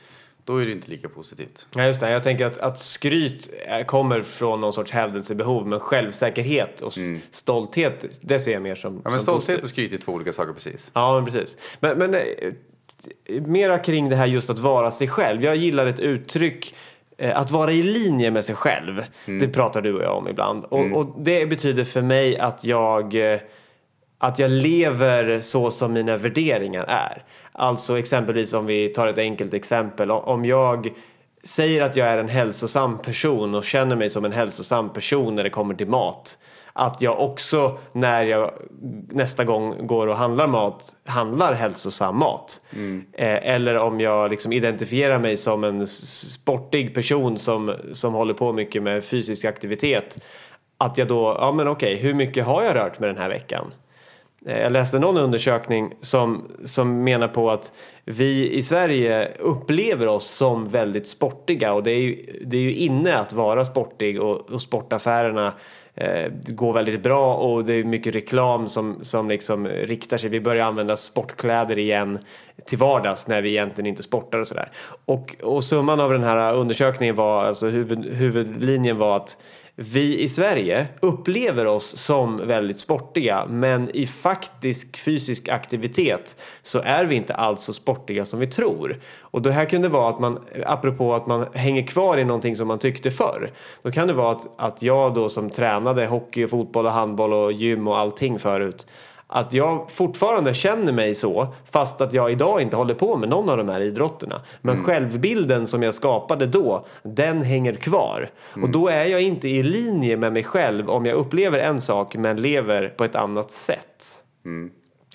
då 0.44 0.56
är 0.56 0.66
det 0.66 0.72
inte 0.72 0.90
lika 0.90 1.08
positivt. 1.08 1.66
Ja, 1.74 1.84
just 1.84 2.00
det. 2.00 2.10
Jag 2.10 2.22
tänker 2.22 2.46
att, 2.46 2.58
att 2.58 2.78
skryt 2.78 3.50
kommer 3.86 4.22
från 4.22 4.60
någon 4.60 4.72
sorts 4.72 4.90
hävdelsebehov 4.90 5.66
men 5.66 5.80
självsäkerhet 5.80 6.80
och 6.80 6.98
s- 6.98 7.20
stolthet 7.32 8.18
det 8.20 8.40
ser 8.40 8.52
jag 8.52 8.62
mer 8.62 8.74
som, 8.74 8.94
Ja, 8.94 9.10
men 9.10 9.12
som 9.12 9.20
stolthet 9.20 9.46
positivt. 9.46 9.64
och 9.64 9.70
skryt 9.70 9.92
är 9.92 9.96
två 9.98 10.12
olika 10.12 10.32
saker 10.32 10.52
precis. 10.52 10.90
Ja, 10.92 11.14
men 11.14 11.24
precis. 11.24 11.56
Men, 11.80 11.98
men 11.98 12.14
eh, 12.14 12.22
mera 13.46 13.78
kring 13.78 14.08
det 14.08 14.16
här 14.16 14.26
just 14.26 14.50
att 14.50 14.58
vara 14.58 14.90
sig 14.90 15.08
själv. 15.08 15.44
Jag 15.44 15.56
gillar 15.56 15.86
ett 15.86 16.00
uttryck 16.00 16.74
att 17.34 17.50
vara 17.50 17.72
i 17.72 17.82
linje 17.82 18.30
med 18.30 18.44
sig 18.44 18.54
själv. 18.54 19.04
Det 19.40 19.48
pratar 19.48 19.82
du 19.82 19.94
och 19.94 20.02
jag 20.02 20.16
om 20.16 20.28
ibland. 20.28 20.64
Och, 20.64 20.92
och 20.92 21.14
det 21.18 21.46
betyder 21.46 21.84
för 21.84 22.02
mig 22.02 22.38
att 22.38 22.64
jag 22.64 23.32
eh, 23.32 23.40
att 24.18 24.38
jag 24.38 24.50
lever 24.50 25.40
så 25.40 25.70
som 25.70 25.92
mina 25.92 26.16
värderingar 26.16 26.84
är. 26.88 27.24
Alltså 27.52 27.98
exempelvis 27.98 28.52
om 28.52 28.66
vi 28.66 28.88
tar 28.88 29.06
ett 29.06 29.18
enkelt 29.18 29.54
exempel. 29.54 30.10
Om 30.10 30.44
jag 30.44 30.88
säger 31.44 31.82
att 31.82 31.96
jag 31.96 32.08
är 32.08 32.18
en 32.18 32.28
hälsosam 32.28 32.98
person 32.98 33.54
och 33.54 33.64
känner 33.64 33.96
mig 33.96 34.10
som 34.10 34.24
en 34.24 34.32
hälsosam 34.32 34.92
person 34.92 35.34
när 35.34 35.44
det 35.44 35.50
kommer 35.50 35.74
till 35.74 35.88
mat. 35.88 36.38
Att 36.78 37.02
jag 37.02 37.20
också 37.20 37.78
när 37.92 38.22
jag 38.22 38.50
nästa 39.10 39.44
gång 39.44 39.86
går 39.86 40.06
och 40.06 40.16
handlar 40.16 40.46
mat 40.46 40.96
handlar 41.06 41.52
hälsosam 41.52 42.18
mat. 42.18 42.60
Eh, 43.12 43.54
eller 43.54 43.76
om 43.78 44.00
jag 44.00 44.30
liksom 44.30 44.52
identifierar 44.52 45.18
mig 45.18 45.36
som 45.36 45.64
en 45.64 45.86
sportig 45.86 46.94
person 46.94 47.38
som, 47.38 47.74
som 47.92 48.14
håller 48.14 48.34
på 48.34 48.52
mycket 48.52 48.82
med 48.82 49.04
fysisk 49.04 49.44
aktivitet. 49.44 50.24
Att 50.78 50.98
jag 50.98 51.08
då, 51.08 51.36
ja 51.40 51.52
men 51.52 51.68
okej, 51.68 51.96
hur 51.96 52.14
mycket 52.14 52.46
har 52.46 52.62
jag 52.62 52.74
rört 52.76 52.98
mig 52.98 53.08
den 53.08 53.18
här 53.18 53.28
veckan? 53.28 53.72
Eh, 54.46 54.60
Jag 54.60 54.72
läste 54.72 54.98
någon 54.98 55.18
undersökning 55.18 55.94
som, 56.00 56.48
som 56.64 57.04
menar 57.04 57.28
på 57.28 57.50
att 57.50 57.72
vi 58.04 58.50
i 58.52 58.62
Sverige 58.62 59.28
upplever 59.38 60.06
oss 60.06 60.26
som 60.26 60.68
väldigt 60.68 61.06
sportiga 61.06 61.72
och 61.72 61.82
det 61.82 61.90
är 61.90 62.00
ju, 62.00 62.42
det 62.46 62.56
är 62.56 62.60
ju 62.60 62.74
inne 62.74 63.18
att 63.18 63.32
vara 63.32 63.64
sportig 63.64 64.22
och, 64.22 64.50
och 64.50 64.62
sportaffärerna 64.62 65.52
eh, 65.96 66.32
går 66.48 66.72
väldigt 66.72 67.02
bra 67.02 67.34
och 67.34 67.64
det 67.64 67.74
är 67.74 67.84
mycket 67.84 68.14
reklam 68.14 68.68
som, 68.68 68.98
som 69.04 69.28
liksom 69.28 69.68
riktar 69.68 70.16
sig. 70.16 70.30
Vi 70.30 70.40
börjar 70.40 70.66
använda 70.66 70.96
sportkläder 70.96 71.78
igen 71.78 72.18
till 72.64 72.78
vardags 72.78 73.26
när 73.26 73.42
vi 73.42 73.48
egentligen 73.50 73.86
inte 73.86 74.02
sportar 74.02 74.38
och 74.38 74.48
sådär. 74.48 74.70
Och, 75.04 75.36
och 75.42 75.64
summan 75.64 76.00
av 76.00 76.12
den 76.12 76.22
här 76.24 76.54
undersökningen 76.54 77.14
var, 77.14 77.44
alltså 77.44 77.66
huvud, 77.66 78.06
huvudlinjen 78.06 78.98
var 78.98 79.16
att 79.16 79.38
vi 79.78 80.20
i 80.20 80.28
Sverige 80.28 80.86
upplever 81.00 81.66
oss 81.66 81.96
som 81.96 82.46
väldigt 82.46 82.80
sportiga 82.80 83.46
men 83.48 83.90
i 83.90 84.06
faktisk 84.06 84.96
fysisk 84.96 85.48
aktivitet 85.48 86.36
så 86.62 86.80
är 86.84 87.04
vi 87.04 87.14
inte 87.14 87.34
alls 87.34 87.62
så 87.62 87.72
sportiga 87.72 88.24
som 88.24 88.38
vi 88.38 88.46
tror. 88.46 89.00
Och 89.20 89.42
det 89.42 89.52
här 89.52 89.64
kunde 89.64 89.88
vara 89.88 90.08
att 90.08 90.20
man, 90.20 90.38
apropå 90.66 91.14
att 91.14 91.26
man 91.26 91.46
hänger 91.54 91.86
kvar 91.86 92.18
i 92.18 92.24
någonting 92.24 92.56
som 92.56 92.68
man 92.68 92.78
tyckte 92.78 93.10
förr. 93.10 93.52
Då 93.82 93.90
kan 93.90 94.06
det 94.06 94.12
vara 94.12 94.30
att, 94.30 94.48
att 94.56 94.82
jag 94.82 95.14
då 95.14 95.28
som 95.28 95.50
tränade 95.50 96.06
hockey, 96.06 96.44
och 96.44 96.50
fotboll 96.50 96.86
och 96.86 96.92
handboll 96.92 97.32
och 97.32 97.52
gym 97.52 97.88
och 97.88 97.98
allting 97.98 98.38
förut 98.38 98.86
att 99.26 99.52
jag 99.52 99.90
fortfarande 99.90 100.54
känner 100.54 100.92
mig 100.92 101.14
så 101.14 101.54
fast 101.64 102.00
att 102.00 102.12
jag 102.12 102.32
idag 102.32 102.60
inte 102.60 102.76
håller 102.76 102.94
på 102.94 103.16
med 103.16 103.28
någon 103.28 103.48
av 103.48 103.56
de 103.56 103.68
här 103.68 103.80
idrotterna. 103.80 104.40
Men 104.60 104.84
självbilden 104.84 105.66
som 105.66 105.82
jag 105.82 105.94
skapade 105.94 106.46
då, 106.46 106.86
den 107.02 107.42
hänger 107.42 107.74
kvar. 107.74 108.30
Och 108.62 108.70
då 108.70 108.88
är 108.88 109.04
jag 109.04 109.22
inte 109.22 109.48
i 109.48 109.62
linje 109.62 110.16
med 110.16 110.32
mig 110.32 110.44
själv 110.44 110.90
om 110.90 111.06
jag 111.06 111.16
upplever 111.16 111.58
en 111.58 111.80
sak 111.80 112.16
men 112.16 112.42
lever 112.42 112.88
på 112.88 113.04
ett 113.04 113.16
annat 113.16 113.50
sätt. 113.50 114.22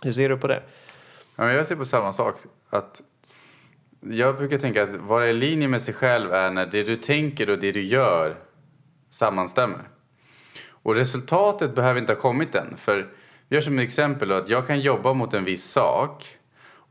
Hur 0.03 0.11
ser 0.11 0.29
du 0.29 0.37
på 0.37 0.47
det? 0.47 0.63
Ja, 1.35 1.51
jag 1.51 1.67
ser 1.67 1.75
på 1.75 1.85
samma 1.85 2.13
sak. 2.13 2.35
Att 2.69 3.01
jag 4.09 4.37
brukar 4.37 4.57
tänka 4.57 4.83
att 4.83 4.95
vara 4.95 5.27
i 5.27 5.33
linje 5.33 5.67
med 5.67 5.81
sig 5.81 5.93
själv 5.93 6.33
är 6.33 6.51
när 6.51 6.65
det 6.65 6.83
du 6.83 6.95
tänker 6.95 7.49
och 7.49 7.59
det 7.59 7.71
du 7.71 7.81
gör 7.81 8.35
sammanstämmer. 9.09 9.81
Och 10.83 10.95
resultatet 10.95 11.75
behöver 11.75 11.99
inte 11.99 12.13
ha 12.13 12.19
kommit 12.19 12.55
än. 12.55 12.77
För 12.77 13.07
gör 13.55 13.61
som 13.61 13.79
ett 13.79 13.83
exempel 13.83 14.27
då, 14.29 14.35
att 14.35 14.49
jag 14.49 14.67
kan 14.67 14.79
jobba 14.79 15.13
mot 15.13 15.33
en 15.33 15.45
viss 15.45 15.63
sak 15.63 16.37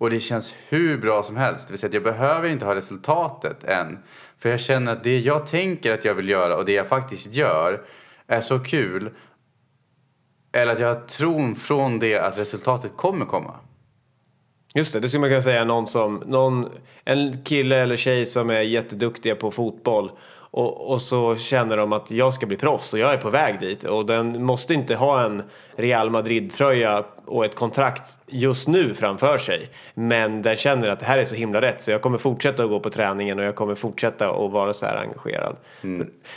och 0.01 0.11
det 0.11 0.21
känns 0.21 0.55
hur 0.69 0.99
bra 0.99 1.23
som 1.23 1.37
helst. 1.37 1.67
Det 1.67 1.73
vill 1.73 1.79
säga 1.79 1.89
att 1.89 1.95
jag 1.95 2.03
behöver 2.03 2.49
inte 2.49 2.65
ha 2.65 2.75
resultatet 2.75 3.65
än. 3.65 3.99
För 4.39 4.49
jag 4.49 4.61
känner 4.61 4.93
att 4.93 5.05
det 5.05 5.19
jag 5.19 5.47
tänker 5.47 5.95
att 5.95 6.05
jag 6.05 6.15
vill 6.15 6.29
göra 6.29 6.57
och 6.57 6.65
det 6.65 6.73
jag 6.73 6.87
faktiskt 6.87 7.35
gör 7.35 7.83
är 8.27 8.41
så 8.41 8.59
kul. 8.59 9.11
Eller 10.53 10.73
att 10.73 10.79
jag 10.79 10.95
har 10.95 11.01
tron 11.01 11.57
från 11.57 11.99
det 11.99 12.19
att 12.19 12.39
resultatet 12.39 12.97
kommer 12.97 13.27
komma. 13.27 13.55
Just 14.75 14.93
det, 14.93 15.01
det 15.01 15.09
skulle 15.09 15.21
man 15.21 15.31
kunna 15.31 15.43
säga 15.43 15.65
någon 15.65 15.87
som, 15.87 16.23
någon, 16.27 16.69
en 17.05 17.45
kille 17.45 17.77
eller 17.77 17.97
tjej 17.97 18.27
som 18.27 18.51
är 18.51 18.61
jätteduktiga 18.61 19.37
på 19.37 19.51
fotboll 19.51 20.11
och, 20.53 20.91
och 20.91 21.01
så 21.01 21.37
känner 21.37 21.77
de 21.77 21.93
att 21.93 22.11
jag 22.11 22.35
ska 22.35 22.47
bli 22.47 22.57
proffs 22.57 22.93
och 22.93 22.99
jag 22.99 23.15
är 23.15 23.19
på 23.19 23.31
väg 23.31 23.61
dit. 23.61 23.85
Och 23.85 24.07
den 24.07 24.45
måste 24.45 24.75
inte 24.75 24.95
ha 24.95 25.25
en 25.25 25.43
Real 25.77 26.11
Madrid-tröja 26.11 27.05
och 27.27 27.45
ett 27.45 27.55
kontrakt 27.55 28.19
just 28.27 28.69
nu 28.69 28.95
framför 28.95 29.39
sig. 29.39 29.69
Men 29.95 30.43
den 30.43 30.57
känner 30.57 30.89
att 30.89 31.01
det 31.01 31.07
här 31.07 31.19
är 31.19 31.25
så 31.25 31.35
himla 31.35 31.61
rätt 31.61 31.83
så 31.83 31.91
jag 31.91 32.01
kommer 32.01 32.19
fortsätta 32.19 32.63
att 32.63 32.69
gå 32.69 32.81
på 32.81 32.91
träningen 32.91 33.39
och 33.39 33.45
jag 33.45 33.55
kommer 33.55 33.75
fortsätta 33.75 34.31
att 34.31 34.51
vara 34.51 34.73
så 34.73 34.87
här 34.87 34.97
engagerad. 34.97 35.57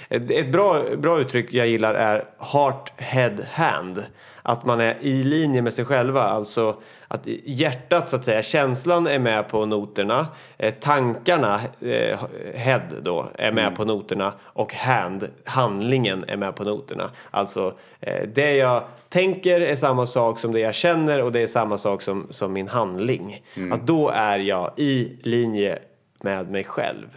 Ett, 0.10 0.32
ett 0.32 0.52
bra, 0.52 0.84
bra 0.98 1.20
uttryck 1.20 1.54
jag 1.54 1.68
gillar 1.68 1.94
är 1.94 2.26
heart, 2.40 2.94
head, 2.98 3.38
hand. 3.52 4.04
Att 4.44 4.66
man 4.66 4.80
är 4.80 4.98
i 5.02 5.24
linje 5.24 5.62
med 5.62 5.74
sig 5.74 5.86
själva, 5.86 6.22
alltså 6.22 6.76
att 7.14 7.28
hjärtat 7.44 8.10
så 8.10 8.16
att 8.16 8.26
säga, 8.26 8.44
känslan 8.44 9.08
är 9.08 9.20
med 9.20 9.48
på 9.50 9.66
noterna, 9.66 10.28
eh, 10.58 10.74
tankarna, 10.74 11.60
eh, 11.82 12.20
head 12.56 12.82
då, 13.02 13.30
är 13.36 13.52
med 13.52 13.76
på 13.76 13.86
noterna 13.86 14.34
och 14.42 14.74
hand, 14.74 15.28
handlingen 15.46 16.26
är 16.28 16.38
med 16.38 16.56
på 16.56 16.64
noterna. 16.64 17.10
Alltså 17.32 17.74
eh, 18.00 18.28
det 18.34 18.56
jag 18.56 18.84
tänker 19.10 19.62
är 19.62 19.76
samma 19.76 20.06
sak 20.06 20.40
som 20.40 20.54
det 20.54 20.60
jag 20.60 20.74
känner 20.74 21.22
och 21.24 21.32
det 21.32 21.40
är 21.40 21.48
samma 21.48 21.78
sak 21.78 22.02
som, 22.02 22.28
som 22.30 22.54
min 22.54 22.68
handling. 22.68 23.42
Att 23.72 23.88
då 23.88 24.10
är 24.10 24.40
jag 24.40 24.72
i 24.78 25.18
linje 25.22 25.80
med 26.22 26.52
mig 26.52 26.64
själv. 26.64 27.08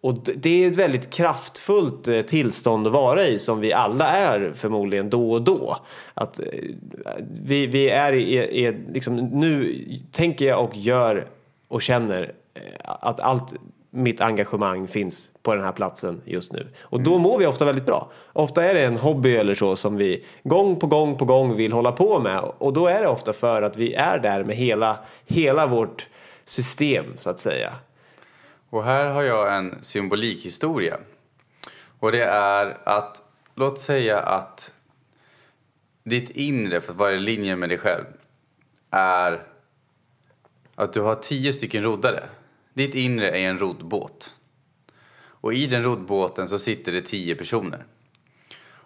Och 0.00 0.14
det 0.36 0.64
är 0.64 0.70
ett 0.70 0.76
väldigt 0.76 1.10
kraftfullt 1.10 2.08
eh, 2.08 2.22
tillstånd 2.22 2.86
att 2.86 2.92
vara 2.92 3.26
i 3.26 3.38
som 3.38 3.60
vi 3.60 3.72
alla 3.72 4.08
är 4.08 4.52
förmodligen 4.54 5.10
då 5.10 5.32
och 5.32 5.42
då. 5.42 5.76
Att 6.14 6.38
eh, 6.38 6.46
vi, 7.42 7.66
vi 7.66 7.88
är 7.88 8.12
i, 8.12 8.38
i 8.38 8.76
liksom, 8.92 9.16
nu 9.16 9.84
tänker 10.12 10.44
jag 10.44 10.64
och 10.64 10.76
gör 10.76 11.26
och 11.68 11.82
känner 11.82 12.32
eh, 12.54 12.62
att 12.84 13.20
allt 13.20 13.54
mitt 13.90 14.20
engagemang 14.20 14.88
finns 14.88 15.30
på 15.42 15.54
den 15.54 15.64
här 15.64 15.72
platsen 15.72 16.20
just 16.24 16.52
nu. 16.52 16.68
Och 16.80 17.00
då 17.00 17.18
mår 17.18 17.38
vi 17.38 17.46
ofta 17.46 17.64
väldigt 17.64 17.86
bra. 17.86 18.10
Ofta 18.32 18.64
är 18.64 18.74
det 18.74 18.84
en 18.84 18.96
hobby 18.96 19.36
eller 19.36 19.54
så 19.54 19.76
som 19.76 19.96
vi 19.96 20.24
gång 20.42 20.76
på 20.76 20.86
gång 20.86 21.16
på 21.16 21.24
gång 21.24 21.56
vill 21.56 21.72
hålla 21.72 21.92
på 21.92 22.18
med. 22.18 22.40
Och 22.58 22.72
då 22.72 22.86
är 22.86 23.00
det 23.00 23.08
ofta 23.08 23.32
för 23.32 23.62
att 23.62 23.76
vi 23.76 23.94
är 23.94 24.18
där 24.18 24.44
med 24.44 24.56
hela, 24.56 24.98
hela 25.26 25.66
vårt 25.66 26.08
system 26.44 27.04
så 27.16 27.30
att 27.30 27.38
säga. 27.38 27.72
Och 28.70 28.84
här 28.84 29.10
har 29.10 29.22
jag 29.22 29.56
en 29.56 29.78
symbolikhistoria. 29.82 30.98
Och 31.98 32.12
det 32.12 32.24
är 32.24 32.78
att, 32.84 33.22
låt 33.54 33.78
säga 33.78 34.18
att 34.18 34.72
ditt 36.04 36.30
inre, 36.30 36.80
för 36.80 36.92
att 36.92 36.98
vara 36.98 37.12
i 37.12 37.18
linje 37.18 37.56
med 37.56 37.68
dig 37.68 37.78
själv, 37.78 38.04
är 38.90 39.42
att 40.74 40.92
du 40.92 41.00
har 41.00 41.14
tio 41.14 41.52
stycken 41.52 41.82
roddare. 41.82 42.24
Ditt 42.74 42.94
inre 42.94 43.30
är 43.30 43.48
en 43.48 43.58
roddbåt. 43.58 44.34
Och 45.16 45.54
i 45.54 45.66
den 45.66 45.82
roddbåten 45.82 46.48
så 46.48 46.58
sitter 46.58 46.92
det 46.92 47.02
tio 47.02 47.34
personer. 47.34 47.84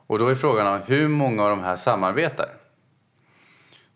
Och 0.06 0.18
då 0.18 0.28
är 0.28 0.34
frågan 0.34 0.66
om 0.66 0.80
hur 0.86 1.08
många 1.08 1.42
av 1.42 1.50
de 1.50 1.60
här 1.60 1.76
samarbetar. 1.76 2.48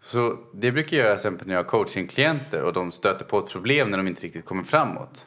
Så 0.00 0.38
det 0.52 0.72
brukar 0.72 0.96
jag 0.96 1.04
göra 1.04 1.14
till 1.14 1.20
exempel 1.20 1.46
när 1.46 1.54
jag 1.54 1.62
har 1.62 1.68
coachingklienter 1.68 2.62
och 2.62 2.72
de 2.72 2.92
stöter 2.92 3.24
på 3.24 3.38
ett 3.38 3.48
problem 3.48 3.90
när 3.90 3.96
de 3.96 4.08
inte 4.08 4.22
riktigt 4.22 4.44
kommer 4.44 4.62
framåt. 4.62 5.26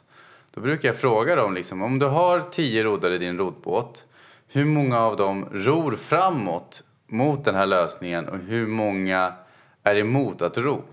Då 0.54 0.60
brukar 0.60 0.88
jag 0.88 0.96
fråga 0.96 1.36
dem 1.36 1.54
liksom, 1.54 1.82
om 1.82 1.98
du 1.98 2.06
har 2.06 2.40
tio 2.40 2.84
roddare 2.84 3.14
i 3.14 3.18
din 3.18 3.38
roddbåt, 3.38 4.04
hur 4.48 4.64
många 4.64 5.00
av 5.00 5.16
dem 5.16 5.48
ror 5.52 5.96
framåt 5.96 6.82
mot 7.06 7.44
den 7.44 7.54
här 7.54 7.66
lösningen 7.66 8.28
och 8.28 8.38
hur 8.38 8.66
många 8.66 9.34
är 9.82 9.96
emot 9.96 10.42
att 10.42 10.58
ro? 10.58 10.84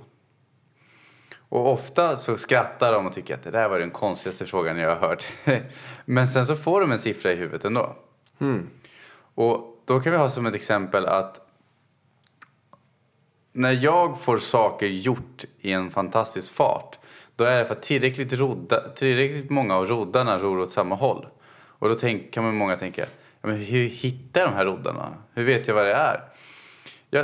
Och 1.49 1.73
ofta 1.73 2.17
så 2.17 2.37
skrattar 2.37 2.93
de 2.93 3.05
och 3.07 3.13
tycker 3.13 3.33
att 3.33 3.43
det 3.43 3.51
där 3.51 3.69
var 3.69 3.79
den 3.79 3.91
konstigaste 3.91 4.45
frågan 4.45 4.77
jag 4.77 4.95
har 4.95 5.07
hört. 5.07 5.27
Men 6.05 6.27
sen 6.27 6.45
så 6.45 6.55
får 6.55 6.81
de 6.81 6.91
en 6.91 6.99
siffra 6.99 7.31
i 7.31 7.35
huvudet 7.35 7.65
ändå. 7.65 7.95
Och 9.35 9.81
då 9.85 9.99
kan 9.99 10.11
vi 10.11 10.17
ha 10.17 10.29
som 10.29 10.45
ett 10.45 10.55
exempel 10.55 11.05
att 11.05 11.39
när 13.51 13.71
jag 13.71 14.21
får 14.21 14.37
saker 14.37 14.87
gjort 14.87 15.45
i 15.59 15.71
en 15.71 15.91
fantastisk 15.91 16.53
fart 16.53 16.99
då 17.39 17.45
är 17.45 17.59
det 17.59 17.65
för 17.65 17.73
att 17.73 17.81
tillräckligt, 17.81 18.33
rodda, 18.33 18.89
tillräckligt 18.89 19.49
många 19.49 19.75
av 19.75 19.85
roddarna 19.85 20.37
ror 20.37 20.59
åt 20.59 20.71
samma 20.71 20.95
håll. 20.95 21.27
Och 21.51 21.89
då 21.89 21.95
tänk, 21.95 22.33
kan 22.33 22.43
man 22.43 22.55
många 22.55 22.75
tänka, 22.75 23.01
ja, 23.41 23.47
men 23.47 23.57
hur 23.57 23.87
hittar 23.87 24.41
jag 24.41 24.49
de 24.49 24.55
här 24.55 24.65
roddarna? 24.65 25.13
Hur 25.33 25.43
vet 25.43 25.67
jag 25.67 25.75
vad 25.75 25.85
det 25.85 25.93
är? 25.93 26.23
Ja, 27.09 27.23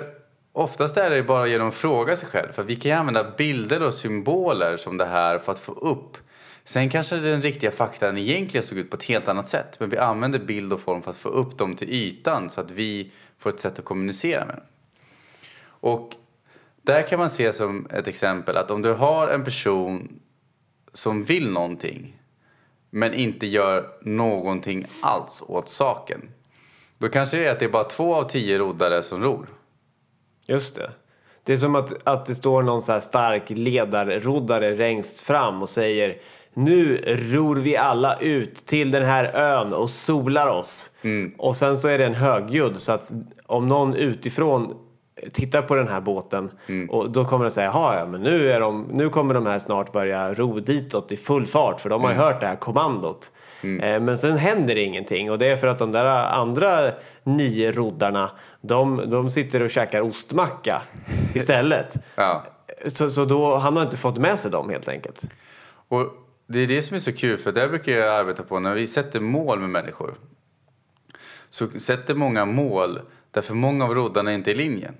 oftast 0.52 0.98
är 0.98 1.10
det 1.10 1.24
bara 1.24 1.48
genom 1.48 1.68
att 1.68 1.76
fråga 1.76 2.16
sig 2.16 2.30
själv. 2.30 2.52
För 2.52 2.64
vi 2.64 2.76
kan 2.76 2.92
ju 2.92 2.98
använda 2.98 3.32
bilder 3.38 3.84
och 3.84 3.94
symboler 3.94 4.78
som 4.78 4.98
det 4.98 5.06
här 5.06 5.40
för 5.40 5.52
att 5.52 5.60
få 5.60 5.72
upp. 5.72 6.18
Sen 6.64 6.90
kanske 6.90 7.16
den 7.16 7.42
riktiga 7.42 7.72
faktan 7.72 8.18
egentligen 8.18 8.64
såg 8.64 8.78
ut 8.78 8.90
på 8.90 8.98
ett 8.98 9.04
helt 9.04 9.28
annat 9.28 9.48
sätt. 9.48 9.80
Men 9.80 9.90
vi 9.90 9.98
använder 9.98 10.40
bild 10.40 10.74
och 10.74 10.82
form 10.82 11.02
för 11.02 11.12
att 11.12 11.18
få 11.18 11.30
upp 11.30 11.58
dem 11.58 11.76
till 11.76 11.90
ytan 11.90 12.50
så 12.50 12.62
att 12.62 12.72
vi 12.72 13.12
får 13.40 13.50
ett 13.50 13.60
sätt 13.60 13.80
att 13.80 13.86
kommunicera 13.86 14.46
med 14.46 14.56
dem. 14.56 14.66
Och 15.68 16.16
där 16.86 17.02
kan 17.02 17.20
man 17.20 17.30
se 17.30 17.54
som 17.54 17.88
ett 17.90 18.08
exempel 18.08 18.58
att 18.58 18.72
om 18.72 18.82
du 18.82 18.94
har 18.94 19.28
en 19.28 19.44
person 19.44 20.20
som 20.94 21.24
vill 21.24 21.50
någonting 21.50 22.20
men 22.90 23.14
inte 23.14 23.48
gör 23.48 23.90
någonting 24.02 24.86
alls 25.02 25.44
åt 25.48 25.70
saken. 25.70 26.22
Då 26.98 27.10
kanske 27.10 27.38
det 27.38 27.48
är 27.48 27.52
att 27.52 27.60
det 27.60 27.66
är 27.66 27.70
bara 27.70 27.84
två 27.84 28.16
av 28.16 28.24
tio 28.24 28.58
roddare 28.58 29.04
som 29.04 29.24
ror. 29.24 29.48
Just 30.46 30.76
det. 30.76 30.92
Det 31.44 31.54
är 31.54 31.58
som 31.58 31.76
att, 31.76 32.08
att 32.08 32.26
det 32.26 32.36
står 32.36 32.64
någon 32.64 32.82
så 32.82 32.92
här 32.92 33.00
stark 33.00 33.44
ledarroddare 33.48 34.76
längst 34.76 35.20
fram 35.20 35.62
och 35.62 35.70
säger 35.70 36.18
nu 36.54 36.98
ror 37.08 37.56
vi 37.56 37.78
alla 37.78 38.20
ut 38.20 38.56
till 38.56 38.92
den 38.92 39.04
här 39.04 39.26
ön 39.36 39.74
och 39.74 39.90
solar 39.90 40.48
oss. 40.48 40.92
Och 41.38 41.56
sen 41.56 41.78
så 41.78 41.88
är 41.88 41.98
det 41.98 42.06
en 42.06 42.16
högljudd 42.16 42.78
så 42.78 42.92
att 42.92 43.12
om 43.46 43.68
någon 43.68 43.94
utifrån 43.94 44.85
tittar 45.32 45.62
på 45.62 45.76
den 45.76 45.88
här 45.88 46.02
båten 46.02 46.50
och 46.90 47.10
då 47.10 47.26
kommer 47.26 47.46
de 47.46 47.52
säga 47.52 47.72
ja 47.74 48.06
men 48.12 48.22
nu, 48.22 48.52
är 48.52 48.60
de, 48.60 48.86
nu 48.92 49.10
kommer 49.10 49.34
de 49.34 49.46
här 49.46 49.60
snart 49.60 49.92
börja 49.92 50.34
ro 50.34 50.60
ditåt 50.60 51.12
i 51.12 51.18
full 51.18 51.48
fart 51.48 51.82
för 51.82 51.90
de 51.90 52.04
har 52.04 52.12
ju 52.12 52.18
hört 52.18 52.42
det 52.42 52.48
här 52.48 52.56
kommandot. 52.56 53.32
Eh, 53.64 54.00
Men 54.02 54.18
sen 54.18 54.38
händer 54.38 54.76
ingenting 54.76 55.32
och 55.32 55.38
det 55.40 55.48
är 55.48 55.56
för 55.58 55.68
att 55.68 55.80
de 55.80 55.92
där 55.92 56.06
andra 56.40 56.80
nio 57.24 57.72
roddarna 57.72 58.32
de, 58.62 59.02
de 59.06 59.30
sitter 59.30 59.62
och 59.62 59.70
käkar 59.70 60.02
ostmacka 60.02 60.82
istället. 61.34 61.96
Ja. 62.16 62.44
Så, 62.88 63.10
så 63.10 63.26
då, 63.26 63.56
han 63.56 63.76
har 63.78 63.84
inte 63.84 63.98
fått 63.98 64.18
med 64.18 64.40
sig 64.40 64.52
dem 64.52 64.70
helt 64.70 64.88
enkelt. 64.88 65.24
Och 65.88 66.08
det 66.48 66.60
är 66.60 66.68
det 66.68 66.82
som 66.82 66.96
är 66.96 67.00
så 67.00 67.14
kul 67.14 67.38
för 67.38 67.52
det 67.52 67.68
brukar 67.68 67.92
jag 67.92 68.16
arbeta 68.20 68.44
på 68.44 68.60
när 68.60 68.74
vi 68.74 68.88
sätter 68.88 69.20
mål 69.20 69.60
med 69.60 69.70
människor. 69.70 70.14
Så 71.50 71.68
sätter 71.80 72.16
många 72.16 72.46
mål 72.46 73.00
därför 73.36 73.54
många 73.54 73.86
av 73.86 73.94
roddarna 73.96 74.34
inte 74.34 74.52
är 74.52 74.56
i 74.56 74.58
linjen. 74.58 74.96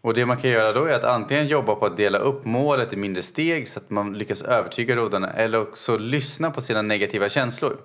Och 0.00 0.14
det 0.14 0.26
man 0.26 0.36
kan 0.36 0.50
göra 0.50 0.72
då 0.72 0.84
är 0.84 0.94
att 0.94 1.04
antingen 1.04 1.46
jobba 1.46 1.74
på 1.74 1.86
att 1.86 1.96
dela 1.96 2.18
upp 2.18 2.44
målet 2.44 2.92
i 2.92 2.96
mindre 2.96 3.22
steg 3.22 3.68
så 3.68 3.78
att 3.78 3.90
man 3.90 4.18
lyckas 4.18 4.42
övertyga 4.42 4.96
roddarna 4.96 5.30
eller 5.30 5.60
också 5.60 5.96
lyssna 5.96 6.50
på 6.50 6.60
sina 6.60 6.82
negativa 6.82 7.28
känslor. 7.28 7.76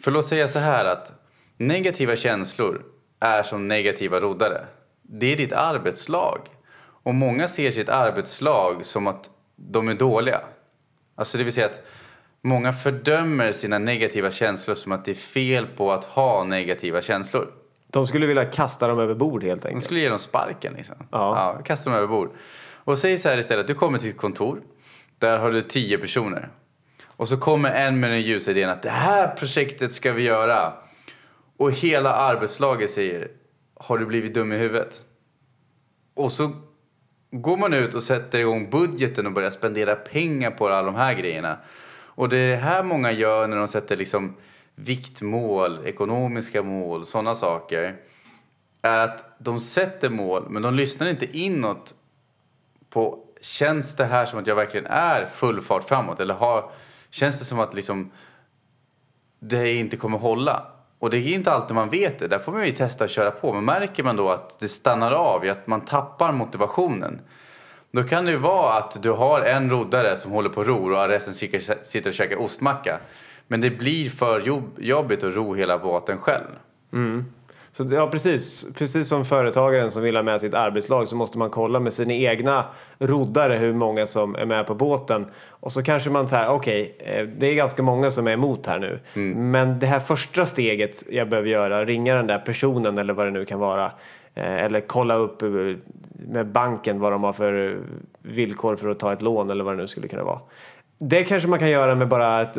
För 0.00 0.10
låt 0.10 0.26
säga 0.26 0.48
så 0.48 0.58
här 0.58 0.84
att 0.84 1.12
negativa 1.56 2.16
känslor 2.16 2.82
är 3.20 3.42
som 3.42 3.68
negativa 3.68 4.20
roddare. 4.20 4.66
Det 5.02 5.32
är 5.32 5.36
ditt 5.36 5.52
arbetslag. 5.52 6.38
Och 6.78 7.14
många 7.14 7.48
ser 7.48 7.70
sitt 7.70 7.88
arbetslag 7.88 8.86
som 8.86 9.06
att 9.06 9.30
de 9.56 9.88
är 9.88 9.94
dåliga. 9.94 10.40
Alltså 11.14 11.38
det 11.38 11.44
vill 11.44 11.52
säga 11.52 11.66
att 11.66 11.86
många 12.42 12.72
fördömer 12.72 13.52
sina 13.52 13.78
negativa 13.78 14.30
känslor 14.30 14.74
som 14.74 14.92
att 14.92 15.04
det 15.04 15.10
är 15.10 15.14
fel 15.14 15.66
på 15.66 15.92
att 15.92 16.04
ha 16.04 16.44
negativa 16.44 17.02
känslor. 17.02 17.65
De 17.90 18.06
skulle 18.06 18.26
vilja 18.26 18.44
kasta 18.44 18.88
dem 18.88 18.98
över 18.98 19.14
bord 19.14 19.44
helt 19.44 19.62
De 19.62 19.68
enkelt. 19.68 19.84
skulle 19.84 20.00
ge 20.00 20.08
dem 20.08 20.18
sparken 20.18 20.72
liksom. 20.72 20.96
Ja. 21.00 21.08
ja 21.56 21.62
kasta 21.64 21.90
dem 21.90 21.96
över 21.98 22.08
bord. 22.08 22.30
Och 22.84 22.98
säg 22.98 23.18
så 23.18 23.28
här 23.28 23.38
istället, 23.38 23.66
du 23.66 23.74
kommer 23.74 23.98
till 23.98 24.10
ett 24.10 24.16
kontor. 24.16 24.60
Där 25.18 25.38
har 25.38 25.50
du 25.52 25.62
tio 25.62 25.98
personer. 25.98 26.48
Och 27.06 27.28
så 27.28 27.36
kommer 27.36 27.70
en 27.70 28.00
med 28.00 28.10
den 28.10 28.20
ljusa 28.22 28.50
idén 28.50 28.70
att 28.70 28.82
det 28.82 28.90
här 28.90 29.28
projektet 29.28 29.92
ska 29.92 30.12
vi 30.12 30.22
göra. 30.22 30.72
Och 31.56 31.72
hela 31.72 32.12
arbetslaget 32.12 32.90
säger, 32.90 33.28
har 33.74 33.98
du 33.98 34.06
blivit 34.06 34.34
dum 34.34 34.52
i 34.52 34.56
huvudet? 34.56 35.00
Och 36.14 36.32
så 36.32 36.52
går 37.30 37.56
man 37.56 37.74
ut 37.74 37.94
och 37.94 38.02
sätter 38.02 38.38
igång 38.40 38.70
budgeten 38.70 39.26
och 39.26 39.32
börjar 39.32 39.50
spendera 39.50 39.94
pengar 39.96 40.50
på 40.50 40.68
alla 40.68 40.82
de 40.82 40.94
här 40.94 41.14
grejerna. 41.14 41.56
Och 42.16 42.28
det 42.28 42.36
är 42.38 42.56
här 42.56 42.82
många 42.82 43.12
gör 43.12 43.48
när 43.48 43.56
de 43.56 43.68
sätter 43.68 43.96
liksom 43.96 44.36
viktmål, 44.76 45.86
ekonomiska 45.86 46.62
mål, 46.62 47.06
sådana 47.06 47.34
saker. 47.34 47.96
Är 48.82 48.98
att 48.98 49.24
de 49.38 49.60
sätter 49.60 50.10
mål 50.10 50.46
men 50.50 50.62
de 50.62 50.74
lyssnar 50.74 51.06
inte 51.06 51.38
inåt 51.38 51.94
på 52.90 53.24
känns 53.40 53.96
det 53.96 54.04
här 54.04 54.26
som 54.26 54.38
att 54.38 54.46
jag 54.46 54.54
verkligen 54.54 54.86
är 54.86 55.26
full 55.26 55.60
fart 55.60 55.84
framåt 55.84 56.20
eller 56.20 56.34
har, 56.34 56.70
känns 57.10 57.38
det 57.38 57.44
som 57.44 57.60
att 57.60 57.74
liksom 57.74 58.10
det 59.40 59.72
inte 59.72 59.96
kommer 59.96 60.18
hålla. 60.18 60.66
Och 60.98 61.10
det 61.10 61.16
är 61.16 61.34
inte 61.34 61.52
alltid 61.52 61.74
man 61.74 61.90
vet 61.90 62.18
det. 62.18 62.28
Där 62.28 62.38
får 62.38 62.52
man 62.52 62.66
ju 62.66 62.72
testa 62.72 63.04
att 63.04 63.10
köra 63.10 63.30
på. 63.30 63.52
Men 63.52 63.64
märker 63.64 64.02
man 64.02 64.16
då 64.16 64.30
att 64.30 64.58
det 64.60 64.68
stannar 64.68 65.12
av, 65.12 65.44
att 65.50 65.66
man 65.66 65.80
tappar 65.80 66.32
motivationen. 66.32 67.20
Då 67.90 68.02
kan 68.02 68.24
det 68.24 68.30
ju 68.30 68.36
vara 68.36 68.72
att 68.72 69.02
du 69.02 69.10
har 69.10 69.40
en 69.40 69.70
roddare 69.70 70.16
som 70.16 70.32
håller 70.32 70.48
på 70.48 70.60
och 70.60 70.66
ror 70.66 70.92
och 70.92 71.08
resten 71.08 71.34
sitter 71.84 72.08
och 72.08 72.14
käkar 72.14 72.36
ostmacka. 72.36 73.00
Men 73.48 73.60
det 73.60 73.70
blir 73.70 74.10
för 74.10 74.40
jobb, 74.40 74.70
jobbigt 74.78 75.24
att 75.24 75.34
ro 75.34 75.54
hela 75.54 75.78
båten 75.78 76.18
själv. 76.18 76.46
Så, 77.72 77.88
ja, 77.92 78.06
precis. 78.10 78.66
Precis 78.74 79.08
som 79.08 79.24
företagaren 79.24 79.90
som 79.90 80.02
vill 80.02 80.16
ha 80.16 80.22
med 80.22 80.40
sitt 80.40 80.54
arbetslag 80.54 81.08
så 81.08 81.16
måste 81.16 81.38
man 81.38 81.50
kolla 81.50 81.80
med 81.80 81.92
sina 81.92 82.14
egna 82.14 82.64
roddare 82.98 83.54
hur 83.54 83.72
många 83.72 84.06
som 84.06 84.34
är 84.36 84.46
med 84.46 84.66
på 84.66 84.74
båten. 84.74 85.26
Och 85.50 85.72
så 85.72 85.82
kanske 85.82 86.10
man 86.10 86.28
säger, 86.28 86.48
okej, 86.48 86.96
eh, 86.98 87.26
det 87.38 87.46
är 87.46 87.54
ganska 87.54 87.82
många 87.82 88.10
som 88.10 88.26
är 88.26 88.32
emot 88.32 88.66
här 88.66 88.78
nu. 88.78 88.98
Men 89.36 89.78
det 89.78 89.86
här 89.86 90.00
första 90.00 90.44
steget 90.44 91.04
jag 91.10 91.28
behöver 91.28 91.48
göra, 91.48 91.84
ringa 91.84 92.14
den 92.14 92.26
där 92.26 92.38
personen 92.38 92.98
eller 92.98 93.14
vad 93.14 93.26
det 93.26 93.30
nu 93.30 93.44
kan 93.44 93.58
vara. 93.58 93.84
eh, 94.34 94.64
Eller 94.64 94.80
kolla 94.80 95.14
upp 95.14 95.42
eh, 95.42 95.48
med 96.28 96.46
banken 96.46 97.00
vad 97.00 97.12
de 97.12 97.24
har 97.24 97.32
för 97.32 97.78
villkor 98.22 98.76
för 98.76 98.88
att 98.88 98.98
ta 98.98 99.12
ett 99.12 99.22
lån 99.22 99.50
eller 99.50 99.64
vad 99.64 99.74
det 99.74 99.80
nu 99.82 99.88
skulle 99.88 100.08
kunna 100.08 100.24
vara. 100.24 100.40
Det 100.98 101.24
kanske 101.24 101.48
man 101.48 101.58
kan 101.58 101.70
göra 101.70 101.94
med 101.94 102.08
bara 102.08 102.42
ett, 102.42 102.56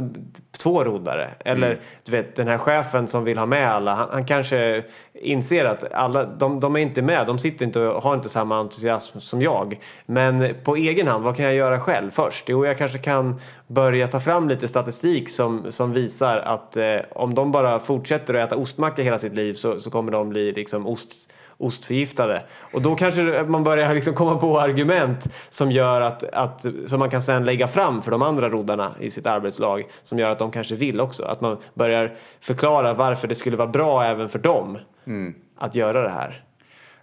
två 0.57 0.83
roddare. 0.83 1.29
Eller 1.45 1.79
du 2.03 2.11
vet 2.11 2.35
den 2.35 2.47
här 2.47 2.57
chefen 2.57 3.07
som 3.07 3.23
vill 3.23 3.37
ha 3.37 3.45
med 3.45 3.71
alla. 3.71 3.93
Han, 3.93 4.07
han 4.11 4.25
kanske 4.25 4.83
inser 5.13 5.65
att 5.65 5.93
alla, 5.93 6.25
de, 6.25 6.59
de 6.59 6.75
är 6.75 6.79
inte 6.79 7.01
med. 7.01 7.27
De 7.27 7.39
sitter 7.39 7.65
inte 7.65 7.79
och 7.79 8.03
har 8.03 8.13
inte 8.13 8.29
samma 8.29 8.57
entusiasm 8.59 9.19
som 9.19 9.41
jag. 9.41 9.79
Men 10.05 10.55
på 10.63 10.75
egen 10.75 11.07
hand, 11.07 11.23
vad 11.23 11.35
kan 11.35 11.45
jag 11.45 11.53
göra 11.53 11.79
själv 11.79 12.11
först? 12.11 12.49
Jo, 12.49 12.65
jag 12.65 12.77
kanske 12.77 12.99
kan 12.99 13.39
börja 13.67 14.07
ta 14.07 14.19
fram 14.19 14.49
lite 14.49 14.67
statistik 14.67 15.29
som, 15.29 15.71
som 15.71 15.93
visar 15.93 16.37
att 16.37 16.77
eh, 16.77 16.97
om 17.09 17.33
de 17.33 17.51
bara 17.51 17.79
fortsätter 17.79 18.33
att 18.33 18.47
äta 18.47 18.55
ostmacka 18.55 19.01
hela 19.01 19.19
sitt 19.19 19.33
liv 19.33 19.53
så, 19.53 19.79
så 19.79 19.91
kommer 19.91 20.11
de 20.11 20.29
bli 20.29 20.51
liksom 20.51 20.87
ost 20.87 21.29
ostförgiftade. 21.57 22.43
Och 22.71 22.81
då 22.81 22.95
kanske 22.95 23.43
man 23.47 23.63
börjar 23.63 23.93
liksom 23.93 24.13
komma 24.13 24.37
på 24.37 24.59
argument 24.59 25.27
som 25.49 25.71
gör 25.71 26.01
att, 26.01 26.23
att 26.23 26.65
som 26.85 26.99
man 26.99 27.09
kan 27.09 27.21
sedan 27.21 27.45
lägga 27.45 27.67
fram 27.67 28.01
för 28.01 28.11
de 28.11 28.23
andra 28.23 28.49
roddarna 28.49 28.91
i 28.99 29.09
sitt 29.09 29.27
arbetslag 29.27 29.87
som 30.03 30.19
gör 30.19 30.31
att 30.31 30.39
de 30.39 30.51
kanske 30.51 30.75
vill 30.75 31.01
också. 31.01 31.23
Att 31.23 31.41
man 31.41 31.57
börjar 31.73 32.17
förklara 32.39 32.93
varför 32.93 33.27
det 33.27 33.35
skulle 33.35 33.57
vara 33.57 33.67
bra 33.67 34.03
även 34.03 34.29
för 34.29 34.39
dem 34.39 34.77
att 35.57 35.75
göra 35.75 36.01
det 36.01 36.09
här. 36.09 36.43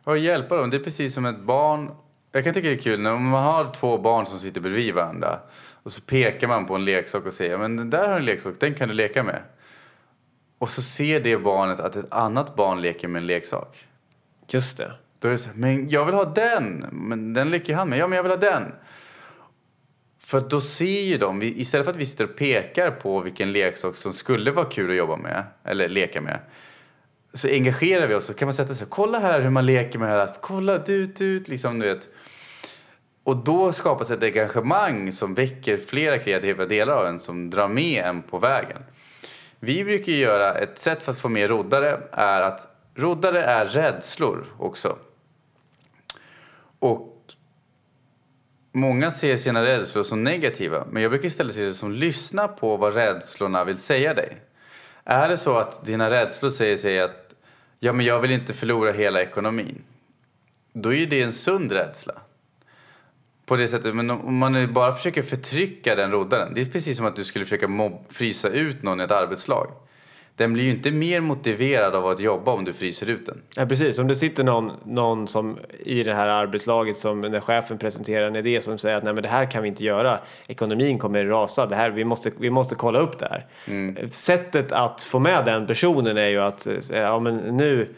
Och 0.04 0.18
hjälpa 0.18 0.56
dem. 0.56 0.70
Det 0.70 0.76
är 0.76 0.84
precis 0.84 1.14
som 1.14 1.26
ett 1.26 1.40
barn. 1.40 1.90
Jag 2.32 2.44
kan 2.44 2.54
tycka 2.54 2.68
det 2.68 2.74
är 2.74 2.78
kul 2.78 3.00
när 3.00 3.16
man 3.16 3.44
har 3.44 3.72
två 3.72 3.98
barn 3.98 4.26
som 4.26 4.38
sitter 4.38 4.60
bredvid 4.60 4.94
varandra. 4.94 5.38
Och 5.82 5.92
så 5.92 6.00
pekar 6.00 6.48
man 6.48 6.66
på 6.66 6.74
en 6.74 6.84
leksak 6.84 7.26
och 7.26 7.32
säger 7.32 7.58
men 7.58 7.76
den 7.76 7.90
där 7.90 8.08
har 8.08 8.16
en 8.16 8.24
leksak, 8.24 8.54
den 8.60 8.74
kan 8.74 8.88
du 8.88 8.94
leka 8.94 9.22
med. 9.22 9.42
Och 10.58 10.70
så 10.70 10.82
ser 10.82 11.20
det 11.20 11.36
barnet 11.36 11.80
att 11.80 11.96
ett 11.96 12.12
annat 12.12 12.56
barn 12.56 12.80
leker 12.80 13.08
med 13.08 13.20
en 13.20 13.26
leksak. 13.26 13.86
Just 14.48 14.76
det. 14.76 14.92
Då 15.18 15.28
är 15.28 15.32
det 15.32 15.38
så 15.38 15.48
här, 15.48 15.56
men 15.56 15.88
jag 15.88 16.04
vill 16.04 16.14
ha 16.14 16.24
den. 16.24 16.86
Men 16.92 17.34
den 17.34 17.50
leker 17.50 17.74
han 17.74 17.88
med. 17.88 17.98
Ja, 17.98 18.06
men 18.06 18.16
jag 18.16 18.22
vill 18.22 18.32
ha 18.32 18.38
den. 18.38 18.72
För 20.24 20.40
då 20.40 20.60
ser 20.60 21.00
ju 21.00 21.18
de, 21.18 21.42
istället 21.42 21.84
för 21.86 21.92
att 21.92 21.98
vi 21.98 22.06
sitter 22.06 22.24
och 22.24 22.36
pekar 22.36 22.90
på 22.90 23.20
vilken 23.20 23.52
leksak 23.52 23.96
som 23.96 24.12
skulle 24.12 24.50
vara 24.50 24.66
kul 24.66 24.90
att 24.90 24.96
jobba 24.96 25.16
med, 25.16 25.44
eller 25.64 25.88
leka 25.88 26.20
med, 26.20 26.38
så 27.32 27.48
engagerar 27.48 28.06
vi 28.06 28.14
oss 28.14 28.30
och 28.30 28.36
kan 28.36 28.46
man 28.46 28.54
sätta 28.54 28.74
sig 28.74 28.86
kolla 28.90 29.18
här 29.18 29.40
hur 29.40 29.50
man 29.50 29.66
leker 29.66 29.98
med 29.98 30.08
det 30.08 30.12
här, 30.12 30.18
alltså, 30.18 30.36
kolla 30.40 30.78
dut, 30.78 31.16
dut, 31.16 31.48
liksom 31.48 31.78
du 31.78 31.86
vet. 31.86 32.08
Och 33.24 33.36
då 33.36 33.72
skapas 33.72 34.10
ett 34.10 34.22
engagemang 34.22 35.12
som 35.12 35.34
väcker 35.34 35.76
flera 35.76 36.18
kreativa 36.18 36.66
delar 36.66 36.94
av 36.94 37.06
en 37.06 37.20
som 37.20 37.50
drar 37.50 37.68
med 37.68 38.04
en 38.04 38.22
på 38.22 38.38
vägen. 38.38 38.82
Vi 39.60 39.84
brukar 39.84 40.12
ju 40.12 40.18
göra, 40.18 40.54
ett 40.54 40.78
sätt 40.78 41.02
för 41.02 41.12
att 41.12 41.18
få 41.18 41.28
med 41.28 41.50
roddare 41.50 42.00
är 42.12 42.42
att 42.42 42.73
roddare 42.94 43.42
är 43.42 43.66
rädslor 43.66 44.46
också. 44.58 44.98
Och 46.78 47.10
många 48.72 49.10
ser 49.10 49.36
sina 49.36 49.64
rädslor 49.64 50.02
som 50.02 50.24
negativa, 50.24 50.86
men 50.90 51.02
jag 51.02 51.10
brukar 51.10 51.26
istället 51.26 51.54
se 51.54 51.64
det 51.64 51.74
som 51.74 51.92
lyssna 51.92 52.48
på 52.48 52.76
vad 52.76 52.94
rädslorna 52.94 53.64
vill 53.64 53.78
säga 53.78 54.14
dig. 54.14 54.36
Är 55.04 55.28
det 55.28 55.36
så 55.36 55.56
att 55.58 55.84
dina 55.84 56.10
rädslor 56.10 56.50
säger 56.50 56.76
sig 56.76 57.00
att 57.00 57.34
ja, 57.80 57.92
men 57.92 58.06
jag 58.06 58.20
vill 58.20 58.30
inte 58.30 58.54
förlora 58.54 58.92
hela 58.92 59.22
ekonomin, 59.22 59.82
då 60.72 60.92
är 60.92 60.96
ju 60.96 61.06
det 61.06 61.22
en 61.22 61.32
sund 61.32 61.72
rädsla. 61.72 62.14
På 63.46 63.56
det 63.56 63.68
sättet, 63.68 63.94
men 63.94 64.10
om 64.10 64.36
man 64.36 64.72
bara 64.72 64.94
försöker 64.94 65.22
förtrycka 65.22 65.94
den 65.96 66.10
roddaren, 66.10 66.54
det 66.54 66.60
är 66.60 66.64
precis 66.64 66.96
som 66.96 67.06
att 67.06 67.16
du 67.16 67.24
skulle 67.24 67.44
försöka 67.44 67.66
mob- 67.66 68.04
frysa 68.10 68.48
ut 68.48 68.82
någon 68.82 69.00
i 69.00 69.04
ett 69.04 69.10
arbetslag. 69.10 69.70
Den 70.36 70.52
blir 70.52 70.64
ju 70.64 70.70
inte 70.70 70.90
mer 70.90 71.20
motiverad 71.20 71.94
av 71.94 72.06
att 72.06 72.20
jobba 72.20 72.52
om 72.52 72.64
du 72.64 72.72
fryser 72.72 73.10
ut 73.10 73.26
den. 73.26 73.42
Ja, 73.56 73.66
precis. 73.66 73.98
Om 73.98 74.08
det 74.08 74.16
sitter 74.16 74.44
någon, 74.44 74.72
någon 74.84 75.28
som 75.28 75.58
i 75.84 76.02
det 76.02 76.14
här 76.14 76.28
arbetslaget 76.28 76.96
som 76.96 77.20
när 77.20 77.40
chefen 77.40 77.78
presenterar 77.78 78.26
en 78.26 78.36
idé 78.36 78.60
som 78.60 78.78
säger 78.78 78.96
att 78.96 79.04
nej 79.04 79.12
men 79.12 79.22
det 79.22 79.28
här 79.28 79.50
kan 79.50 79.62
vi 79.62 79.68
inte 79.68 79.84
göra. 79.84 80.18
Ekonomin 80.46 80.98
kommer 80.98 81.24
rasa. 81.24 81.66
Det 81.66 81.76
här, 81.76 81.90
vi, 81.90 82.04
måste, 82.04 82.30
vi 82.38 82.50
måste 82.50 82.74
kolla 82.74 82.98
upp 82.98 83.18
det 83.18 83.28
här. 83.30 83.46
Sättet 84.10 84.72
att 84.72 85.02
få 85.02 85.18
med 85.18 85.44
den 85.44 85.66
personen 85.66 86.16
är 86.16 86.28
ju 86.28 86.40
att 86.40 86.66
eh, 86.66 86.74
ja 86.90 87.18
men 87.18 87.36
nu 87.36 87.88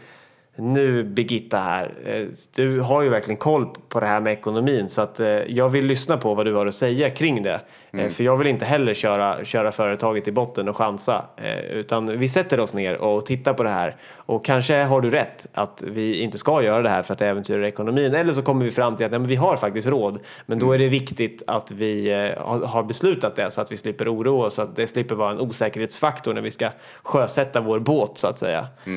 nu 0.56 1.04
Birgitta 1.04 1.58
här, 1.58 1.94
eh, 2.06 2.22
du 2.54 2.80
har 2.80 3.02
ju 3.02 3.08
verkligen 3.08 3.36
koll 3.36 3.66
på 3.88 4.00
det 4.00 4.06
här 4.06 4.20
med 4.20 4.32
ekonomin 4.32 4.88
så 4.88 5.00
att 5.00 5.20
eh, 5.20 5.26
jag 5.28 5.68
vill 5.68 5.84
lyssna 5.86 6.16
på 6.16 6.34
vad 6.34 6.46
du 6.46 6.54
har 6.54 6.66
att 6.66 6.74
säga 6.74 7.10
kring 7.10 7.42
det. 7.42 7.60
Eh, 7.92 8.08
För 8.10 8.24
jag 8.24 8.36
vill 8.36 8.46
inte 8.46 8.64
heller 8.64 8.94
köra, 8.94 9.44
köra 9.44 9.72
företaget 9.72 10.28
i 10.28 10.32
botten 10.32 10.68
och 10.68 10.76
chansa. 10.76 11.24
Utan 11.70 12.18
vi 12.18 12.28
sätter 12.28 12.60
oss 12.60 12.74
ner 12.74 13.00
och 13.00 13.26
tittar 13.26 13.54
på 13.54 13.62
det 13.62 13.68
här. 13.70 13.96
Och 14.14 14.44
kanske 14.44 14.82
har 14.82 15.00
du 15.00 15.10
rätt 15.10 15.46
att 15.54 15.82
vi 15.86 16.20
inte 16.20 16.38
ska 16.38 16.62
göra 16.62 16.82
det 16.82 16.88
här 16.88 17.02
för 17.02 17.12
att 17.12 17.18
det 17.18 17.26
äventyrar 17.26 17.62
ekonomin. 17.64 18.14
Eller 18.14 18.32
så 18.32 18.42
kommer 18.42 18.64
vi 18.64 18.70
fram 18.70 18.96
till 18.96 19.06
att 19.06 19.12
ja, 19.12 19.18
vi 19.18 19.36
har 19.36 19.56
faktiskt 19.56 19.88
råd. 19.88 20.18
Men 20.46 20.58
då 20.58 20.72
är 20.72 20.78
det 20.78 20.88
viktigt 20.88 21.42
att 21.46 21.70
vi 21.70 22.10
har- 22.38 22.82
beslutat 22.82 23.36
det 23.36 23.50
så 23.50 23.60
att 23.60 23.72
vi 23.72 23.76
slipper 23.76 24.14
oroa 24.14 24.46
oss. 24.46 24.54
Så 24.54 24.62
att 24.62 24.76
det 24.76 24.86
slipper 24.86 25.14
vara 25.14 25.30
en 25.30 25.40
osäkerhetsfaktor 25.40 26.34
när 26.34 26.40
vi 26.42 26.50
ska 26.50 26.68
sjösätta 27.02 27.60
vår 27.60 27.78
båt 27.78 28.18
så 28.18 28.26
att 28.26 28.38
säga. 28.38 28.58
Eh, 28.84 28.92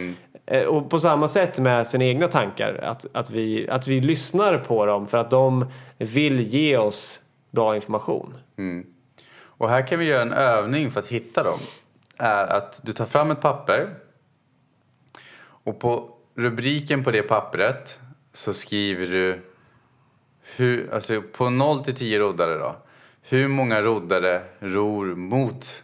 Eh, 0.51 0.63
och 0.63 0.89
på 0.89 0.99
samma 0.99 1.27
sätt 1.27 1.59
med 1.59 1.87
sina 1.87 2.05
egna 2.05 2.27
tankar, 2.27 2.79
att, 2.83 3.05
att, 3.13 3.29
vi, 3.29 3.69
att 3.69 3.87
vi 3.87 4.01
lyssnar 4.01 4.57
på 4.57 4.85
dem 4.85 5.07
för 5.07 5.17
att 5.17 5.31
de 5.31 5.65
vill 5.97 6.39
ge 6.39 6.77
oss 6.77 7.19
bra 7.51 7.75
information. 7.75 8.33
Mm. 8.57 8.85
Och 9.41 9.69
här 9.69 9.87
kan 9.87 9.99
vi 9.99 10.05
göra 10.05 10.21
en 10.21 10.33
övning 10.33 10.91
för 10.91 10.99
att 10.99 11.07
hitta 11.07 11.43
dem. 11.43 11.59
Är 12.17 12.47
att 12.47 12.81
du 12.83 12.93
tar 12.93 13.05
fram 13.05 13.31
ett 13.31 13.41
papper 13.41 13.89
och 15.41 15.79
på 15.79 16.09
rubriken 16.35 17.03
på 17.03 17.11
det 17.11 17.21
pappret 17.21 17.99
så 18.33 18.53
skriver 18.53 19.05
du 19.05 19.41
hur, 20.55 20.93
alltså 20.93 21.21
på 21.21 21.49
0 21.49 21.83
till 21.83 21.95
10 21.95 22.19
roddare 22.19 22.57
då. 22.57 22.75
Hur 23.21 23.47
många 23.47 23.81
roddare 23.81 24.41
ror 24.59 25.15
mot 25.15 25.83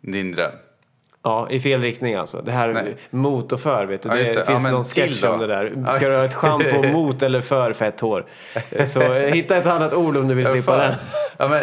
din 0.00 0.32
dröm? 0.32 0.52
Ja, 1.26 1.46
i 1.50 1.60
fel 1.60 1.82
riktning 1.82 2.14
alltså. 2.14 2.42
Det 2.44 2.52
här 2.52 2.72
Nej. 2.72 2.96
mot 3.10 3.52
och 3.52 3.60
för, 3.60 3.86
vet 3.86 4.02
du. 4.02 4.08
Ja, 4.08 4.14
det, 4.14 4.22
det. 4.22 4.34
Ja, 4.34 4.44
finns 4.44 4.62
men 4.62 4.72
någon 4.72 4.84
sketch 4.84 5.24
om 5.24 5.40
det 5.40 5.46
där. 5.46 5.92
Ska 5.92 6.08
du 6.08 6.16
ha 6.16 6.24
ett 6.24 6.34
schampo 6.34 6.82
mot 6.92 7.22
eller 7.22 7.40
för 7.40 7.72
fett 7.72 8.00
hår? 8.00 8.26
Så 8.86 9.00
eh, 9.02 9.34
hitta 9.34 9.56
ett 9.56 9.66
annat 9.66 9.94
ord 9.94 10.16
om 10.16 10.28
du 10.28 10.34
vill 10.34 10.46
slippa 10.46 10.76
den. 10.76 10.92
Ja, 11.36 11.48
men, 11.48 11.62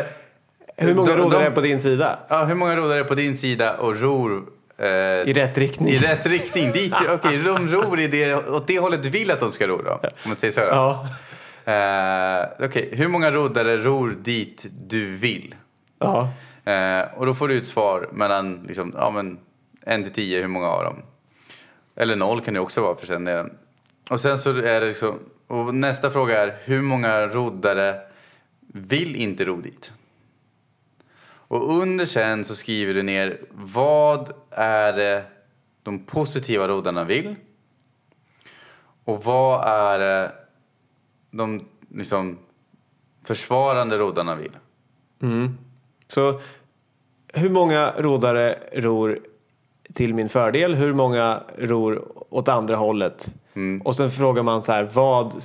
Hur 0.78 0.96
många 0.96 1.16
de- 1.16 1.34
är 1.34 1.52
på 1.52 1.62
din 1.62 1.80
sida? 1.80 2.20
Ja, 2.28 2.44
hur 2.46 2.56
många 2.56 2.76
roddare 2.76 3.00
är 3.00 3.04
på 3.04 3.16
din 3.16 3.38
sida 3.38 3.78
och 3.78 4.02
ror 4.02 4.44
eh, 4.78 4.88
I 4.90 5.34
rätt 5.34 5.58
riktning? 5.58 5.90
i 5.90 5.98
rätt 5.98 6.26
riktning? 6.26 6.72
Dit, 6.72 6.94
okej, 7.10 7.38
de 7.38 7.68
ror 7.68 8.00
i 8.00 8.08
det, 8.08 8.36
åt 8.36 8.68
det 8.68 8.80
hållet 8.80 9.04
du 9.04 9.10
vill 9.10 9.32
att 9.32 9.40
de 9.40 9.52
ska 9.52 9.68
ro 9.68 9.82
då? 9.86 9.92
Om 9.92 10.10
man 10.26 10.36
säger 10.36 10.54
så 10.54 10.60
då. 10.60 10.68
Ja. 10.68 11.08
Eh, 11.74 12.66
Okej, 12.66 12.90
hur 12.92 13.08
många 13.08 13.32
roddare 13.32 13.78
ror 13.78 14.16
dit 14.24 14.66
du 14.88 15.16
vill? 15.16 15.56
ja. 16.00 16.30
Eh, 16.66 17.02
och 17.16 17.26
då 17.26 17.34
får 17.34 17.48
du 17.48 17.54
ut 17.54 17.66
svar 17.68 18.08
mellan 18.12 18.64
liksom, 18.68 18.94
ja, 18.98 19.10
men, 19.10 19.38
en 19.86 20.04
till 20.04 20.14
tio, 20.14 20.42
hur 20.42 20.48
många 20.48 20.68
av 20.68 20.84
dem? 20.84 21.02
Eller 21.96 22.16
noll 22.16 22.42
kan 22.42 22.54
det 22.54 22.60
också 22.60 22.82
vara 22.82 22.96
för 22.96 23.06
sen 23.06 23.28
är 23.28 23.52
Och 24.10 24.20
sen 24.20 24.40
så 24.40 24.50
är 24.50 24.82
det 24.82 24.88
liksom, 24.88 25.20
och 25.48 25.76
nästa 25.76 26.12
fråga 26.12 26.44
är 26.44 26.58
hur 26.64 26.82
många 26.82 27.28
roddare 27.28 28.02
vill 28.60 29.16
inte 29.16 29.46
ro 29.46 29.62
dit? 29.62 29.94
Och 31.26 31.78
under 31.82 32.06
sen 32.06 32.46
så 32.46 32.56
skriver 32.56 32.94
du 32.94 33.04
ner 33.04 33.42
vad 33.52 34.34
är 34.52 34.94
det 34.94 35.24
de 35.84 36.00
positiva 36.00 36.68
roddarna 36.68 37.04
vill? 37.04 37.36
Och 39.04 39.24
vad 39.24 39.68
är 39.68 40.00
det 40.00 40.32
de 41.32 41.66
liksom 41.90 42.38
försvarande 43.24 43.98
roddarna 43.98 44.36
vill? 44.36 44.58
Mm. 45.22 45.58
Så 46.08 46.42
hur 47.28 47.50
många 47.50 47.94
roddare 47.98 48.60
ror 48.74 49.20
till 49.94 50.14
min 50.14 50.30
fördel? 50.30 50.76
Hur 50.76 50.94
många 50.94 51.44
ror 51.58 52.04
åt 52.30 52.48
andra 52.48 52.76
hållet? 52.76 53.34
Och 53.84 53.96
sen 53.96 54.10
frågar 54.12 54.44
man 54.44 54.64
så 54.64 54.72
här, 54.72 54.90
vad, 54.94 55.44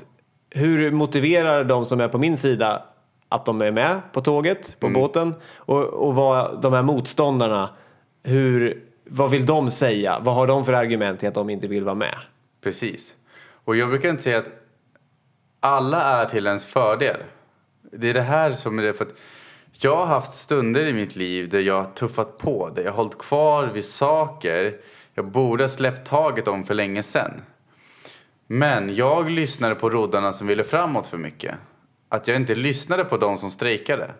hur 0.50 0.90
motiverar 0.90 1.64
de 1.64 1.84
som 1.84 2.00
är 2.00 2.08
på 2.08 2.18
min 2.18 2.36
sida 2.36 2.82
att 3.28 3.44
de 3.44 3.62
är 3.62 3.70
med 3.70 4.00
på 4.12 4.20
tåget, 4.20 4.76
på 4.80 4.88
båten? 4.88 5.34
Och, 5.56 5.84
och 5.84 6.14
vad 6.14 6.62
de 6.62 6.72
här 6.72 6.82
motståndarna, 6.82 7.70
hur, 8.22 8.82
vad 9.04 9.30
vill 9.30 9.46
de 9.46 9.70
säga? 9.70 10.18
Vad 10.20 10.34
har 10.34 10.46
de 10.46 10.64
för 10.64 10.72
argument 10.72 11.20
till 11.20 11.28
att 11.28 11.34
de 11.34 11.50
inte 11.50 11.66
vill 11.68 11.84
vara 11.84 11.94
med? 11.94 12.14
Precis. 12.62 13.14
Och 13.64 13.76
jag 13.76 13.88
brukar 13.88 14.08
inte 14.08 14.22
säga 14.22 14.38
att 14.38 14.50
alla 15.60 16.02
är 16.02 16.26
till 16.26 16.46
ens 16.46 16.66
fördel. 16.66 17.16
Det 17.92 18.10
är 18.10 18.14
det 18.14 18.20
här 18.20 18.52
som 18.52 18.78
är 18.78 18.82
det 18.82 18.92
för 18.92 19.04
att 19.04 19.14
jag 19.80 19.96
har 19.96 20.06
haft 20.06 20.32
stunder 20.32 20.86
i 20.86 20.92
mitt 20.92 21.16
liv 21.16 21.48
där 21.48 21.60
jag 21.60 21.82
har 21.82 21.90
tuffat 21.90 22.38
på, 22.38 22.70
där 22.74 22.82
jag 22.82 22.90
har 22.90 22.96
hållit 22.96 23.18
kvar 23.18 23.66
vid 23.66 23.84
saker 23.84 24.80
jag 25.14 25.30
borde 25.30 25.64
ha 25.64 25.68
släppt 25.68 26.08
taget 26.08 26.48
om 26.48 26.64
för 26.64 26.74
länge 26.74 27.02
sedan. 27.02 27.42
Men 28.46 28.94
jag 28.94 29.30
lyssnade 29.30 29.74
på 29.74 29.90
roddarna 29.90 30.32
som 30.32 30.46
ville 30.46 30.64
framåt 30.64 31.06
för 31.06 31.18
mycket. 31.18 31.54
Att 32.08 32.28
jag 32.28 32.36
inte 32.36 32.54
lyssnade 32.54 33.04
på 33.04 33.16
de 33.16 33.38
som 33.38 33.50
strejkade. 33.50 34.14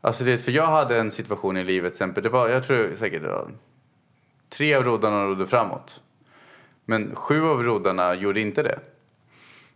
Alltså 0.00 0.24
det, 0.24 0.38
för 0.38 0.52
jag 0.52 0.66
hade 0.66 0.98
en 0.98 1.10
situation 1.10 1.56
i 1.56 1.64
livet 1.64 1.92
till 1.92 1.96
exempel, 1.96 2.22
det 2.22 2.28
var, 2.28 2.48
jag 2.48 2.66
tror 2.66 2.94
säkert 2.96 3.22
det 3.22 3.28
var 3.28 3.50
tre 4.48 4.74
av 4.74 4.84
roddarna 4.84 5.24
rodde 5.24 5.46
framåt. 5.46 6.02
Men 6.84 7.14
sju 7.14 7.44
av 7.44 7.62
roddarna 7.62 8.14
gjorde 8.14 8.40
inte 8.40 8.62
det. 8.62 8.78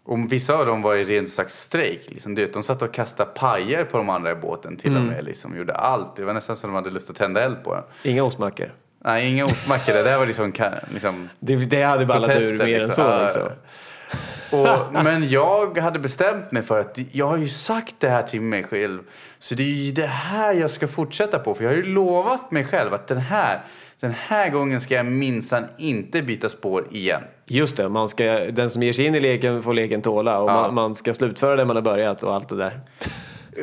Och 0.09 0.33
vissa 0.33 0.55
av 0.55 0.67
dem 0.67 0.83
var 0.83 0.95
i 0.95 1.05
ren 1.05 1.27
slags 1.27 1.61
strejk. 1.61 2.11
Liksom. 2.11 2.35
De 2.35 2.63
satt 2.63 2.83
och 2.83 2.93
kastade 2.93 3.31
pajer 3.31 3.85
på 3.85 3.97
de 3.97 4.09
andra 4.09 4.31
i 4.31 4.35
båten 4.35 4.77
till 4.77 4.97
och 4.97 5.03
med. 5.03 5.25
Liksom. 5.25 5.57
Gjorde 5.57 5.75
allt. 5.75 6.17
Det 6.17 6.25
var 6.25 6.35
nästan 6.35 6.57
som 6.57 6.71
de 6.71 6.75
hade 6.75 6.91
lust 6.91 7.11
att 7.11 7.17
tända 7.17 7.43
eld 7.43 7.65
på 7.65 7.75
den. 7.75 7.85
Inga 8.03 8.25
ostmackor. 8.25 8.73
Nej, 9.05 9.29
inga 9.29 9.45
ostmackor. 9.45 9.93
Det 9.93 10.03
där 10.03 10.19
var 10.19 10.27
liksom... 10.27 10.53
liksom 10.93 11.29
Det, 11.41 11.57
det 11.57 11.83
hade 11.83 12.07
ballat 12.07 12.37
ur 12.37 12.59
mer 12.59 12.65
än 12.65 12.71
liksom. 12.71 12.91
så 12.95 13.01
Ja, 13.01 13.23
liksom. 13.25 14.97
och, 14.97 15.05
men 15.05 15.29
jag 15.29 15.79
hade 15.79 15.99
bestämt 15.99 16.53
mig 16.53 16.63
för 16.63 16.81
att 16.81 16.99
jag 17.13 17.27
har 17.27 17.37
ju 17.37 17.49
sagt 17.49 17.95
det 17.99 18.09
här 18.09 18.23
till 18.23 18.41
mig 18.41 18.65
själv. 18.65 19.03
Så 19.39 19.55
det 19.55 19.63
är 19.63 19.67
ju 19.67 19.93
det 19.93 20.07
här 20.07 20.55
jag 20.55 20.71
ska 20.71 20.89
fortsätta 20.89 21.39
på. 21.39 21.55
För 21.55 21.65
jag 21.65 21.71
har 21.71 21.77
ju 21.77 21.85
lovat 21.85 22.51
mig 22.51 22.65
själv 22.65 22.95
att 22.95 23.07
den 23.07 23.19
här, 23.19 23.61
den 24.01 24.11
här 24.17 24.51
gången 24.51 24.81
ska 24.81 24.95
jag 24.95 25.07
minsann 25.07 25.65
inte 25.79 26.23
byta 26.23 26.49
spår 26.49 26.89
igen. 26.91 27.23
Just 27.47 27.77
det, 27.77 27.89
man 27.89 28.09
ska, 28.09 28.25
den 28.33 28.71
som 28.71 28.83
ger 28.83 28.93
sig 28.93 29.05
in 29.05 29.15
i 29.15 29.21
leken 29.21 29.63
får 29.63 29.75
leken 29.75 30.03
tåla 30.03 30.39
och 30.41 30.51
Ja. 30.51 30.55
man, 30.55 30.75
man 30.75 30.95
ska 30.95 31.15
slutföra 31.15 31.57
det 31.57 31.65
man 31.65 31.77
har 31.77 31.83
börjat 31.83 32.23
och 32.23 32.35
allt 32.35 32.49
det 32.49 32.57
där. 32.57 32.81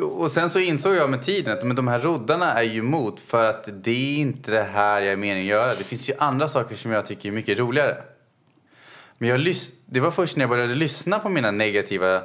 Och 0.01 0.31
sen 0.31 0.49
så 0.49 0.59
insåg 0.59 0.95
jag 0.95 1.09
med 1.09 1.21
tiden 1.21 1.53
att 1.57 1.63
men 1.63 1.75
de 1.75 1.87
här 1.87 1.99
roddarna 1.99 2.53
är 2.53 2.63
ju 2.63 2.79
emot 2.79 3.21
för 3.21 3.43
att 3.43 3.83
det 3.83 3.91
är 3.91 4.17
inte 4.17 4.51
det 4.51 4.63
här 4.63 5.01
jag 5.01 5.11
är 5.13 5.17
meningen 5.17 5.45
att 5.45 5.49
göra. 5.49 5.67
Det 5.75 5.83
finns 5.83 6.09
ju 6.09 6.13
andra 6.17 6.47
saker 6.47 6.75
som 6.75 6.91
jag 6.91 7.05
tycker 7.05 7.29
är 7.29 7.33
mycket 7.33 7.59
roligare. 7.59 7.97
Men 9.17 9.29
jag 9.29 9.39
lys- 9.39 9.71
det 9.85 9.99
var 9.99 10.11
först 10.11 10.37
när 10.37 10.43
jag 10.43 10.49
började 10.49 10.75
lyssna 10.75 11.19
på 11.19 11.29
mina 11.29 11.51
negativa, 11.51 12.21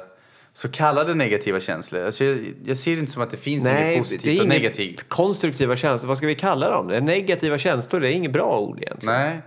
så 0.53 0.69
kallade 0.69 1.13
negativa 1.13 1.59
känslor. 1.59 2.05
Alltså 2.05 2.23
jag, 2.23 2.39
jag 2.65 2.77
ser 2.77 2.95
det 2.95 2.99
inte 2.99 3.11
som 3.11 3.21
att 3.21 3.31
det 3.31 3.37
finns 3.37 3.65
inget 3.65 3.97
positivt 3.97 4.39
och 4.39 4.45
inget 4.45 4.47
negativt. 4.47 5.09
konstruktiva 5.09 5.75
känslor. 5.75 6.07
Vad 6.07 6.17
ska 6.17 6.27
vi 6.27 6.35
kalla 6.35 6.69
dem? 6.69 6.87
Negativa 6.87 7.57
känslor, 7.57 7.99
det 7.99 8.09
är 8.09 8.13
inget 8.13 8.31
bra 8.31 8.59
ord 8.59 8.79
egentligen. 8.81 9.15
Nej. 9.15 9.41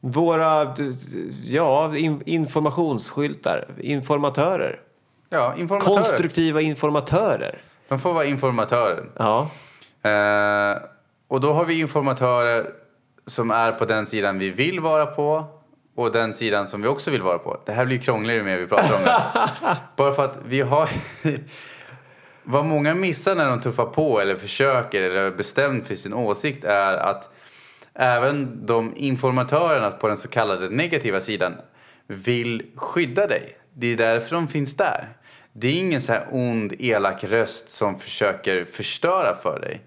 Våra 0.00 0.74
ja, 1.44 1.96
in, 1.96 2.22
informationsskyltar, 2.26 3.68
informatörer. 3.80 4.80
Ja, 5.28 5.54
informatörer. 5.58 5.94
Konstruktiva 5.94 6.60
informatörer. 6.60 7.58
De 7.88 8.00
får 8.00 8.12
vara 8.12 8.24
informatörer. 8.24 9.04
Ja, 9.16 9.50
Eh, 10.04 10.76
och 11.28 11.40
då 11.40 11.52
har 11.52 11.64
vi 11.64 11.80
informatörer 11.80 12.66
som 13.26 13.50
är 13.50 13.72
på 13.72 13.84
den 13.84 14.06
sidan 14.06 14.38
vi 14.38 14.50
vill 14.50 14.80
vara 14.80 15.06
på 15.06 15.44
och 15.94 16.12
den 16.12 16.34
sidan 16.34 16.66
som 16.66 16.82
vi 16.82 16.88
också 16.88 17.10
vill 17.10 17.22
vara 17.22 17.38
på. 17.38 17.60
Det 17.66 17.72
här 17.72 17.84
blir 17.84 17.98
krångligare 17.98 18.38
ju 18.38 18.44
mer 18.44 18.58
vi 18.58 18.66
pratar 18.66 18.96
om 18.96 19.04
det. 19.04 19.76
Bara 19.96 20.12
för 20.12 20.24
att 20.24 20.38
vi 20.46 20.60
har... 20.60 20.88
Vad 22.46 22.64
många 22.64 22.94
missar 22.94 23.34
när 23.34 23.48
de 23.48 23.60
tuffar 23.60 23.86
på 23.86 24.20
eller 24.20 24.36
försöker 24.36 25.02
eller 25.02 25.22
är 25.22 25.30
bestämt 25.30 25.86
för 25.86 25.94
sin 25.94 26.14
åsikt 26.14 26.64
är 26.64 26.96
att 26.96 27.30
även 27.94 28.66
de 28.66 28.92
informatörerna 28.96 29.90
på 29.90 30.08
den 30.08 30.16
så 30.16 30.28
kallade 30.28 30.68
negativa 30.68 31.20
sidan 31.20 31.54
vill 32.06 32.62
skydda 32.76 33.26
dig. 33.26 33.56
Det 33.74 33.86
är 33.86 33.96
därför 33.96 34.36
de 34.36 34.48
finns 34.48 34.76
där. 34.76 35.08
Det 35.52 35.68
är 35.68 35.72
ingen 35.72 36.00
så 36.00 36.12
här 36.12 36.26
ond, 36.30 36.72
elak 36.78 37.24
röst 37.24 37.70
som 37.70 37.98
försöker 37.98 38.64
förstöra 38.64 39.34
för 39.42 39.60
dig. 39.60 39.80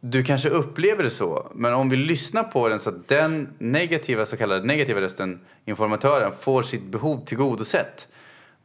Du 0.00 0.24
kanske 0.24 0.48
upplever 0.48 1.02
det 1.02 1.10
så, 1.10 1.50
men 1.54 1.74
om 1.74 1.88
vi 1.88 1.96
lyssnar 1.96 2.42
på 2.42 2.68
den 2.68 2.78
så 2.78 2.90
att 2.90 3.08
den 3.08 3.48
negativa, 3.58 4.26
så 4.26 4.36
kallade 4.36 4.66
negativa 4.66 5.00
rösten, 5.00 5.40
informatören, 5.64 6.32
får 6.40 6.62
sitt 6.62 6.84
behov 6.84 7.24
tillgodosett, 7.24 8.08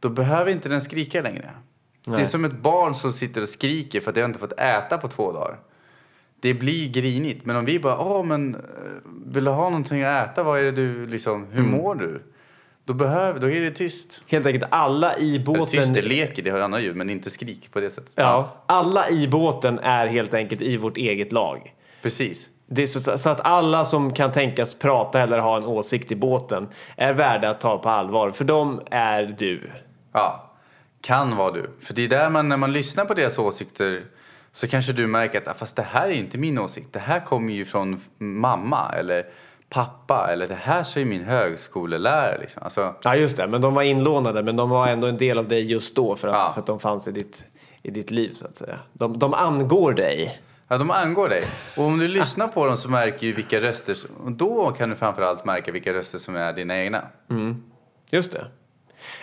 då 0.00 0.08
behöver 0.08 0.52
inte 0.52 0.68
den 0.68 0.80
skrika 0.80 1.22
längre. 1.22 1.50
Det 2.04 2.12
är 2.12 2.16
Nej. 2.16 2.26
som 2.26 2.44
ett 2.44 2.62
barn 2.62 2.94
som 2.94 3.12
sitter 3.12 3.42
och 3.42 3.48
skriker 3.48 4.00
för 4.00 4.10
att 4.10 4.16
jag 4.16 4.24
inte 4.24 4.38
fått 4.38 4.60
äta 4.60 4.98
på 4.98 5.08
två 5.08 5.32
dagar. 5.32 5.58
Det 6.40 6.54
blir 6.54 6.88
grinigt, 6.88 7.46
men 7.46 7.56
om 7.56 7.64
vi 7.64 7.78
bara, 7.80 7.98
åh 7.98 8.24
men 8.24 8.54
eh, 8.54 8.60
vill 9.26 9.44
du 9.44 9.50
ha 9.50 9.70
någonting 9.70 10.02
att 10.02 10.30
äta, 10.30 10.42
vad 10.42 10.58
är 10.58 10.62
det 10.62 10.70
du 10.70 11.06
liksom, 11.06 11.46
hur 11.50 11.62
mår 11.62 11.94
du? 11.94 12.20
Då 12.86 12.94
behöver, 12.94 13.40
då 13.40 13.50
är 13.50 13.60
det 13.60 13.70
tyst. 13.70 14.22
helt 14.28 14.46
enkelt 14.46 14.64
alla 14.70 15.16
i 15.18 15.38
båten. 15.38 15.66
tyst, 15.66 15.94
det 15.94 16.02
leker, 16.02 16.42
det 16.42 16.50
har 16.50 16.58
andra 16.58 16.80
ljud, 16.80 16.96
men 16.96 17.10
inte 17.10 17.30
skrik 17.30 17.72
på 17.72 17.80
det 17.80 17.90
sättet. 17.90 18.12
Ja, 18.14 18.52
alla 18.66 19.10
i 19.10 19.28
båten 19.28 19.78
är 19.78 20.06
helt 20.06 20.34
enkelt 20.34 20.60
i 20.60 20.76
vårt 20.76 20.96
eget 20.96 21.32
lag. 21.32 21.74
Precis. 22.02 22.48
Det 22.66 22.82
är 22.82 22.86
så, 22.86 23.18
så 23.18 23.28
att 23.28 23.40
alla 23.40 23.84
som 23.84 24.12
kan 24.12 24.32
tänkas 24.32 24.74
prata 24.74 25.20
eller 25.20 25.38
ha 25.38 25.56
en 25.56 25.64
åsikt 25.64 26.12
i 26.12 26.16
båten 26.16 26.68
är 26.96 27.12
värda 27.12 27.50
att 27.50 27.60
ta 27.60 27.78
på 27.78 27.88
allvar. 27.88 28.30
För 28.30 28.44
de 28.44 28.80
är 28.90 29.34
du. 29.38 29.70
Ja, 30.12 30.50
kan 31.00 31.36
vara 31.36 31.50
du. 31.52 31.70
För 31.80 31.94
det 31.94 32.04
är 32.04 32.08
där 32.08 32.30
man, 32.30 32.48
när 32.48 32.56
man 32.56 32.72
lyssnar 32.72 33.04
på 33.04 33.14
deras 33.14 33.38
åsikter 33.38 34.02
så 34.52 34.68
kanske 34.68 34.92
du 34.92 35.06
märker 35.06 35.38
att 35.38 35.48
"Ah, 35.48 35.54
fast 35.54 35.76
det 35.76 35.82
här 35.82 36.06
är 36.08 36.12
inte 36.12 36.38
min 36.38 36.58
åsikt. 36.58 36.92
Det 36.92 36.98
här 36.98 37.20
kommer 37.20 37.52
ju 37.52 37.64
från 37.64 38.00
mamma 38.18 38.92
eller 38.98 39.26
pappa 39.70 40.28
eller 40.32 40.48
det 40.48 40.54
här 40.54 40.84
säger 40.84 41.06
min 41.06 41.24
högskolelärare. 41.24 42.38
Liksom. 42.40 42.62
Alltså, 42.62 42.94
Ja, 43.04 43.16
just 43.16 43.36
det. 43.36 43.46
Men 43.46 43.60
de 43.60 43.74
var 43.74 43.82
inlånade, 43.82 44.42
men 44.42 44.56
de 44.56 44.70
var 44.70 44.86
ändå 44.88 45.06
en 45.06 45.16
del 45.16 45.38
av 45.38 45.48
dig 45.48 45.72
just 45.72 45.94
då 45.96 46.16
för 46.16 46.28
att, 46.28 46.34
Ja. 46.34 46.50
för 46.54 46.60
att 46.60 46.66
de 46.66 46.80
fanns 46.80 47.08
i 47.08 47.12
ditt, 47.12 47.44
i 47.82 47.90
ditt 47.90 48.10
liv, 48.10 48.32
så 48.32 48.46
att 48.46 48.56
säga. 48.56 48.76
De, 48.92 49.18
de 49.18 49.34
angår 49.34 49.92
dig. 49.92 50.40
ja, 50.68 50.78
de 50.78 50.90
angår 50.90 51.28
dig. 51.28 51.44
Och 51.76 51.84
om 51.84 51.98
du 51.98 52.08
lyssnar 52.08 52.48
på 52.48 52.66
dem 52.66 52.76
så 52.76 52.88
märker 52.90 53.26
du 53.26 53.32
vilka 53.32 53.60
röster, 53.60 53.94
som- 53.94 54.10
och 54.24 54.32
då 54.32 54.70
kan 54.70 54.90
du 54.90 54.96
framförallt 54.96 55.44
märka 55.44 55.72
vilka 55.72 55.92
röster 55.92 56.18
som 56.18 56.36
är 56.36 56.52
dina 56.52 56.78
egna. 56.78 57.02
Just 58.10 58.32
det. 58.32 58.44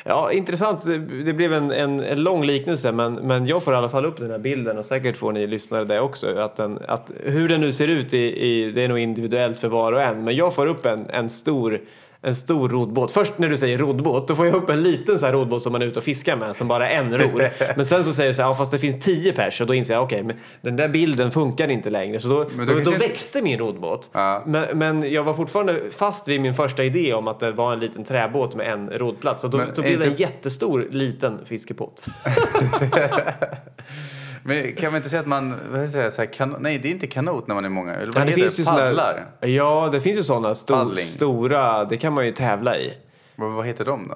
Ja, 0.05 0.31
intressant. 0.31 0.85
Det- 0.85 1.33
blev 1.33 1.53
en, 1.53 1.71
en, 1.71 1.99
en 1.99 2.23
lång 2.23 2.45
liknelse, 2.45 2.91
men, 2.91 3.13
men 3.13 3.45
jag 3.47 3.63
får 3.63 3.73
i 3.73 3.77
alla 3.77 3.89
fall 3.89 4.05
upp 4.05 4.17
den 4.19 4.31
här 4.31 4.37
bilden 4.37 4.77
och 4.77 4.85
säkert 4.85 5.17
får 5.17 5.31
ni 5.31 5.47
lyssnare 5.47 5.83
det 5.83 5.99
också. 5.99 6.37
Att 6.37 6.55
den, 6.55 6.79
att 6.87 7.11
hur 7.23 7.49
den 7.49 7.61
nu 7.61 7.71
ser 7.71 7.87
ut, 7.87 8.13
i, 8.13 8.17
i, 8.47 8.71
det 8.71 8.81
är 8.81 8.87
nog 8.87 8.99
individuellt 8.99 9.59
för 9.59 9.67
var 9.67 9.93
och 9.93 10.01
en. 10.01 10.23
Men 10.23 10.35
jag 10.35 10.55
får 10.55 10.67
upp 10.67 10.85
en, 10.85 11.05
en 11.09 11.29
stor 11.29 11.81
en 12.25 12.35
stor 12.35 12.69
roddbåt. 12.69 13.11
Först 13.11 13.37
när 13.37 13.49
du 13.49 13.57
säger 13.57 13.77
roddbåt, 13.77 14.27
då 14.27 14.35
får 14.35 14.45
jag 14.45 14.55
upp 14.55 14.69
en 14.69 14.83
liten 14.83 15.19
så 15.19 15.25
här 15.25 15.33
roddbåt 15.33 15.63
som 15.63 15.71
man 15.71 15.81
är 15.81 15.85
ute 15.85 15.99
och 15.99 16.05
fiskar 16.05 16.35
med, 16.35 16.55
som 16.55 16.67
bara 16.67 16.89
en 16.89 17.17
ror. 17.17 17.49
Men 17.75 17.85
sen 17.85 18.05
så 18.05 18.13
säger 18.13 18.29
du 18.29 18.35
så 18.35 18.41
här, 18.41 18.49
ja, 18.49 18.55
fast 18.55 18.71
det 18.71 18.79
finns 18.79 19.03
tio 19.03 19.33
pers 19.33 19.61
och 19.61 19.67
då 19.67 19.73
inser 19.73 19.93
jag, 19.93 20.03
okej, 20.03 20.23
men 20.23 20.35
den 20.61 20.75
där 20.75 20.89
bilden 20.89 21.31
funkar 21.31 21.71
inte 21.71 21.89
längre. 21.89 22.19
Så 22.19 22.27
då, 22.27 22.45
då, 22.67 22.79
då 22.79 22.91
växte 22.91 23.41
min 23.41 23.59
roddbåt. 23.59 24.09
Ja. 24.13 24.43
Men, 24.45 24.77
men 24.77 25.11
jag 25.13 25.23
var 25.23 25.33
fortfarande 25.33 25.81
fast 25.91 26.27
vid 26.27 26.41
min 26.41 26.53
första 26.53 26.83
idé 26.83 27.13
om 27.13 27.27
att 27.27 27.39
det 27.39 27.51
var 27.51 27.73
en 27.73 27.79
liten 27.79 28.03
träbåt 28.03 28.55
med 28.55 28.73
en 28.73 28.89
roddplats. 28.89 29.43
Och 29.43 29.49
då, 29.49 29.57
Men 29.57 29.67
då 29.75 29.81
blev 29.81 29.99
det 29.99 30.05
en 30.05 30.15
jättestor 30.15 30.87
liten 30.91 31.45
fiskebåt. 31.45 32.05
Men 34.45 34.75
kan 34.75 34.91
man 34.91 34.97
inte 34.97 35.09
säga 35.09 35.19
att 35.19 35.27
man, 35.27 35.59
vad 35.71 35.89
ska 35.89 35.99
jag 35.99 36.13
så 36.13 36.21
här, 36.21 36.33
kan, 36.33 36.55
nej 36.59 36.77
det 36.77 36.87
är 36.87 36.91
inte 36.91 37.07
kanot 37.07 37.47
när 37.47 37.55
man 37.55 37.65
är 37.65 37.69
många. 37.69 37.93
Eller 37.95 38.05
vad 38.13 38.15
Ja, 38.15 38.19
det 38.25 38.25
heter 38.31 38.41
finns 38.41 38.55
det? 38.57 38.63
såna- 38.65 38.77
Paddlar? 38.77 39.25
Ja, 39.41 39.89
det 39.91 40.01
finns 40.01 40.17
ju 40.17 40.23
sådana 40.23 40.55
sto, 40.55 40.73
Paddling. 40.73 41.05
stora, 41.05 41.85
det 41.85 41.97
kan 41.97 42.13
man 42.13 42.25
ju 42.25 42.31
tävla 42.31 42.77
i. 42.77 42.93
Vad, 43.35 43.51
vad 43.51 43.65
heter 43.65 43.85
de 43.85 44.07
då? 44.07 44.15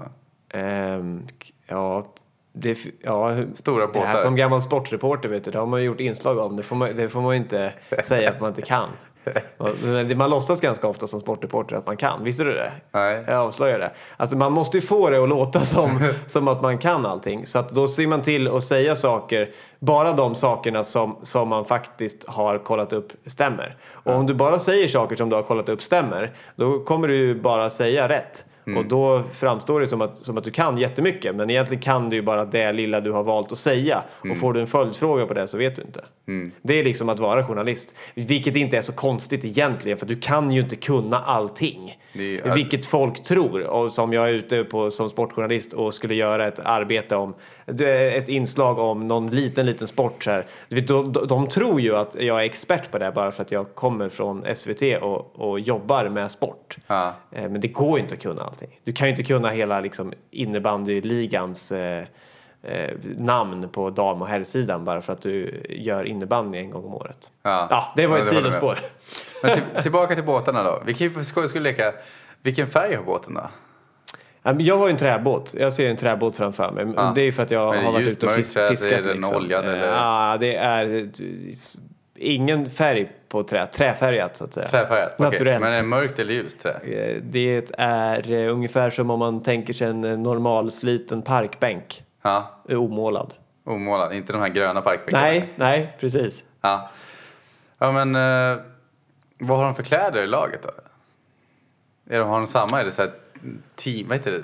K- 1.40 1.54
ja, 1.68 2.14
det, 2.54 2.78
ja, 3.02 3.36
Stora 3.56 3.88
Det 3.88 4.00
här 4.00 4.06
båtar. 4.08 4.18
som 4.18 4.36
gammal 4.36 4.62
sportreporter, 4.62 5.30
vet 5.30 5.44
du, 5.44 5.52
det 5.52 5.60
har 5.60 5.66
man 5.66 5.84
gjort 5.84 6.00
inslag 6.00 6.38
om. 6.38 6.58
Det 6.58 6.64
får 6.64 6.76
man, 6.76 6.90
det 6.96 7.10
får 7.10 7.22
man 7.22 7.36
inte 7.36 7.74
säga 8.08 8.30
att 8.30 8.42
man 8.42 8.50
inte 8.50 8.62
kan. 8.62 8.90
Man 10.16 10.30
låtsas 10.30 10.62
ganska 10.62 10.88
ofta 10.88 11.08
som 11.08 11.20
sportreporter 11.20 11.76
att 11.76 11.86
man 11.86 11.98
kan. 11.98 12.24
Visste 12.24 12.44
du 12.44 12.54
det? 12.54 12.72
Nej. 12.92 13.24
Jag 13.28 13.36
avslöjar 13.36 13.80
det. 13.80 13.92
Alltså 14.18 14.36
man 14.36 14.52
måste 14.52 14.78
ju 14.78 14.82
få 14.82 15.10
det 15.10 15.24
att 15.24 15.30
låta 15.30 15.60
som, 15.60 16.14
som 16.28 16.48
att 16.48 16.62
man 16.62 16.78
kan 16.78 17.06
allting. 17.06 17.46
Så 17.46 17.60
att 17.60 17.70
då 17.70 17.88
ser 17.88 18.08
man 18.08 18.22
till 18.22 18.48
att 18.48 18.64
säga 18.64 18.96
saker, 18.96 19.50
bara 19.80 20.14
de 20.14 20.36
sakerna 20.36 20.84
som, 20.84 21.18
som 21.22 21.50
man 21.50 21.66
faktiskt 21.66 22.28
har 22.28 22.58
kollat 22.58 22.94
upp 22.94 23.14
stämmer. 23.26 23.76
Och 23.92 24.14
om 24.14 24.28
du 24.28 24.34
bara 24.34 24.60
säger 24.60 24.88
saker 24.88 25.16
som 25.16 25.30
du 25.30 25.36
har 25.36 25.44
kollat 25.44 25.70
upp 25.70 25.82
stämmer, 25.82 26.34
då 26.56 26.80
kommer 26.80 27.08
du 27.08 27.16
ju 27.16 27.42
bara 27.42 27.70
säga 27.70 28.10
rätt. 28.10 28.44
Och 28.78 28.86
då 28.86 29.24
framstår 29.34 29.80
det 29.80 29.88
som 29.88 30.02
att, 30.02 30.18
som 30.18 30.38
att 30.38 30.44
du 30.44 30.52
kan 30.52 30.78
jättemycket. 30.78 31.36
Men 31.36 31.50
egentligen 31.50 31.82
kan 31.82 32.10
du 32.10 32.16
ju 32.16 32.22
bara 32.22 32.46
det 32.46 32.72
lilla 32.72 33.00
du 33.00 33.12
har 33.12 33.24
valt 33.24 33.52
att 33.52 33.58
säga. 33.58 34.04
Och 34.32 34.38
får 34.38 34.54
du 34.54 34.60
en 34.62 34.68
följdfråga 34.68 35.26
på 35.26 35.34
det 35.34 35.48
så 35.48 35.58
vet 35.58 35.76
du 35.76 35.82
inte. 35.82 36.06
Det 36.62 36.74
är 36.80 36.84
liksom 36.84 37.10
att 37.10 37.20
vara 37.20 37.44
journalist. 37.44 37.94
Vilket 38.16 38.56
inte 38.56 38.78
är 38.78 38.82
så 38.82 38.92
konstigt 38.92 39.46
egentligen. 39.46 39.98
För 39.98 40.06
du 40.06 40.16
kan 40.16 40.52
ju 40.52 40.62
inte 40.62 40.76
kunna 40.76 41.20
allting. 41.20 41.98
Är- 42.40 42.56
Vilket 42.56 42.86
folk 42.86 43.24
tror. 43.24 43.62
Och 43.64 43.94
som 43.94 44.14
jag 44.14 44.30
är 44.30 44.34
ute 44.34 44.64
på 44.64 44.92
som 44.92 45.10
sportjournalist 45.10 45.74
och 45.74 45.94
skulle 45.94 46.16
göra 46.16 46.48
ett 46.48 46.60
arbete 46.60 47.16
om. 47.16 47.34
Ett 48.14 48.30
inslag 48.30 48.80
om 48.80 49.08
någon 49.08 49.28
liten, 49.28 49.66
liten 49.66 49.88
sport. 49.88 50.24
Så 50.24 50.32
här. 50.32 50.46
De, 50.70 50.82
de, 50.82 51.14
de 51.28 51.48
tror 51.48 51.82
ju 51.82 51.96
att 51.96 52.16
jag 52.22 52.40
är 52.42 52.44
expert 52.46 52.92
på 52.92 52.98
det 52.98 53.12
bara 53.16 53.32
för 53.32 53.42
att 53.42 53.52
jag 53.52 53.76
kommer 53.76 54.10
från 54.10 54.44
SVT 54.56 54.82
och, 55.02 55.40
och 55.50 55.60
jobbar 55.60 56.10
med 56.10 56.32
sport. 56.32 56.78
Ja. 56.88 57.14
Eh, 57.32 57.50
Men 57.50 57.62
det 57.62 57.68
går 57.68 57.98
ju 57.98 58.04
inte 58.04 58.14
att 58.14 58.22
kunna 58.22 58.42
allting. 58.58 58.80
Du 58.84 58.94
kan 58.94 59.08
ju 59.08 59.10
inte 59.10 59.24
kunna 59.24 59.50
hela 59.50 59.80
liksom, 59.80 60.14
innebandyligans 60.32 61.72
eh, 61.72 62.06
eh, 62.64 62.94
namn 63.18 63.70
på 63.70 63.90
dam 63.90 64.22
och 64.22 64.28
herrsidan 64.28 64.86
bara 64.86 65.02
för 65.02 65.14
att 65.14 65.22
du 65.22 65.64
gör 65.70 66.04
innebandy 66.04 66.58
en 66.58 66.70
gång 66.70 66.86
om 66.86 66.94
året. 66.94 67.32
Ja. 67.44 67.68
Ja, 67.70 67.94
det 67.96 68.08
var 68.08 68.18
Ja, 68.18 68.24
ett 68.24 68.30
det 68.30 68.36
sidospår. 68.36 68.80
Men 69.44 69.54
till, 69.54 69.64
tillbaka 69.84 70.16
till 70.16 70.24
båtarna 70.24 70.64
då. 70.64 70.82
Vi 70.86 70.94
kan 70.94 71.08
ju 71.08 71.14
för 71.14 71.24
skojs 71.24 71.50
skull 71.50 71.64
leka. 71.64 71.94
Vilken 72.42 72.68
färg 72.68 72.96
har 72.96 73.04
båten 73.04 73.34
då? 73.34 73.50
Jag 74.60 74.78
har 74.78 74.88
ju 74.88 74.92
en 74.92 74.98
träbåt. 74.98 75.54
Jag 75.58 75.74
ser 75.74 75.90
en 75.90 75.96
träbåt 75.98 76.38
framför 76.38 76.72
mig. 76.72 76.94
Ja. 76.96 77.12
Det 77.16 77.22
är 77.22 77.32
för 77.32 77.44
att 77.44 77.52
jag 77.52 77.74
har 77.74 77.92
varit 77.92 78.08
ute 78.08 78.26
och 78.26 78.32
fiskat. 78.32 78.82
är 78.82 79.02
den 79.02 79.26
oljad 79.26 79.66
eller? 79.66 79.88
Ja, 79.88 80.38
det 80.40 80.56
är 80.56 81.10
ingen 82.18 82.70
färg 82.70 83.12
på 83.30 83.44
trä. 83.44 83.66
Träfärgat 83.68 84.36
så 84.36 84.44
att 84.44 84.54
säga. 84.54 84.68
Träfärgat? 84.68 85.20
Naturellt. 85.20 85.62
Men 85.62 85.74
är 85.74 85.78
det 85.78 85.84
mörkt 85.88 86.20
eller 86.20 86.34
ljust 86.34 86.60
trä? 86.62 86.72
Eh, 86.84 87.22
Det 87.24 87.72
är 87.78 88.32
eh, 88.32 88.54
ungefär 88.54 88.90
som 88.90 89.10
om 89.10 89.20
man 89.20 89.44
tänker 89.44 89.74
sig 89.74 89.88
en 89.88 90.04
eh, 90.04 90.18
normalsliten 90.18 91.22
parkbänk. 91.22 92.04
Ja, 92.22 92.52
Omålad. 92.70 93.34
omålad. 93.66 94.14
Inte 94.14 94.34
de 94.34 94.42
här 94.42 94.50
gröna 94.50 94.82
parkbänkarna? 94.82 95.24
Nej, 95.24 95.50
nej, 95.56 95.96
precis. 96.00 96.44
Ja. 96.62 96.90
Ja 97.80 97.92
men 97.92 98.16
eh, 98.16 98.62
vad 99.40 99.58
har 99.58 99.66
de 99.66 99.76
för 99.76 99.84
kläder 99.84 100.24
i 100.24 100.28
laget 100.28 100.64
då? 100.64 100.70
Är 102.16 102.20
de, 102.20 102.30
har 102.30 102.38
de 102.38 102.48
samma? 102.48 102.82
Är 102.82 102.86
det 102.86 102.92
så 102.92 103.02
här 103.02 103.12
team, 103.76 104.08
vad 104.08 104.18
heter 104.18 104.32
det? 104.32 104.44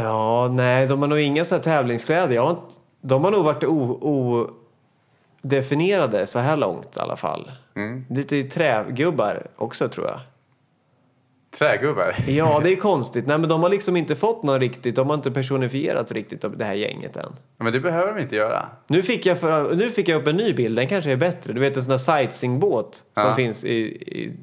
Ja, 0.00 0.48
nej, 0.52 0.86
de 0.86 1.00
har 1.00 1.08
nog 1.08 1.18
inga 1.20 1.44
så 1.44 1.54
här 1.54 1.62
tävlingskläder. 1.62 2.34
Jag 2.34 2.42
har 2.42 2.50
inte, 2.50 2.62
de 3.00 3.24
har 3.24 3.30
nog 3.30 3.44
varit 3.44 3.64
o- 3.64 4.50
odefinierade 5.50 6.26
så 6.26 6.38
här 6.38 6.56
långt 6.56 6.96
i 6.96 7.00
alla 7.00 7.16
fall. 7.16 7.50
Mm. 7.76 8.04
Lite 8.10 8.42
trägubbar 8.42 9.46
också 9.56 9.88
tror 9.88 10.06
jag. 10.06 10.20
Trägubbar? 11.58 12.14
Ja, 12.28 12.60
det 12.62 12.72
är 12.72 12.76
konstigt. 12.80 13.26
Nej, 13.26 13.38
men 13.38 13.48
de 13.48 13.62
har 13.62 13.68
liksom 13.70 13.96
inte 13.96 14.16
fått 14.16 14.42
någon 14.42 14.60
riktigt, 14.60 14.96
de 14.96 15.06
har 15.08 15.14
inte 15.14 15.30
personifierats 15.30 16.12
riktigt 16.12 16.44
av 16.44 16.56
det 16.56 16.64
här 16.64 16.74
gänget 16.74 17.16
än. 17.16 17.32
Men 17.58 17.72
det 17.72 17.80
behöver 17.80 18.14
de 18.14 18.20
inte 18.22 18.36
göra. 18.36 18.66
Nu 18.86 19.02
fick 19.02 19.26
jag, 19.26 19.40
för, 19.40 19.74
nu 19.74 19.90
fick 19.90 20.08
jag 20.08 20.20
upp 20.20 20.26
en 20.28 20.36
ny 20.36 20.52
bild, 20.54 20.76
den 20.76 20.88
kanske 20.88 21.12
är 21.12 21.16
bättre. 21.16 21.52
Du 21.52 21.60
vet 21.60 21.76
en 21.76 21.82
sån 21.82 21.90
där 21.90 21.98
sightseeingbåt 21.98 22.94
som 22.94 23.28
Ja. 23.28 23.34
finns 23.34 23.64
i, 23.64 23.70
i, 23.76 24.36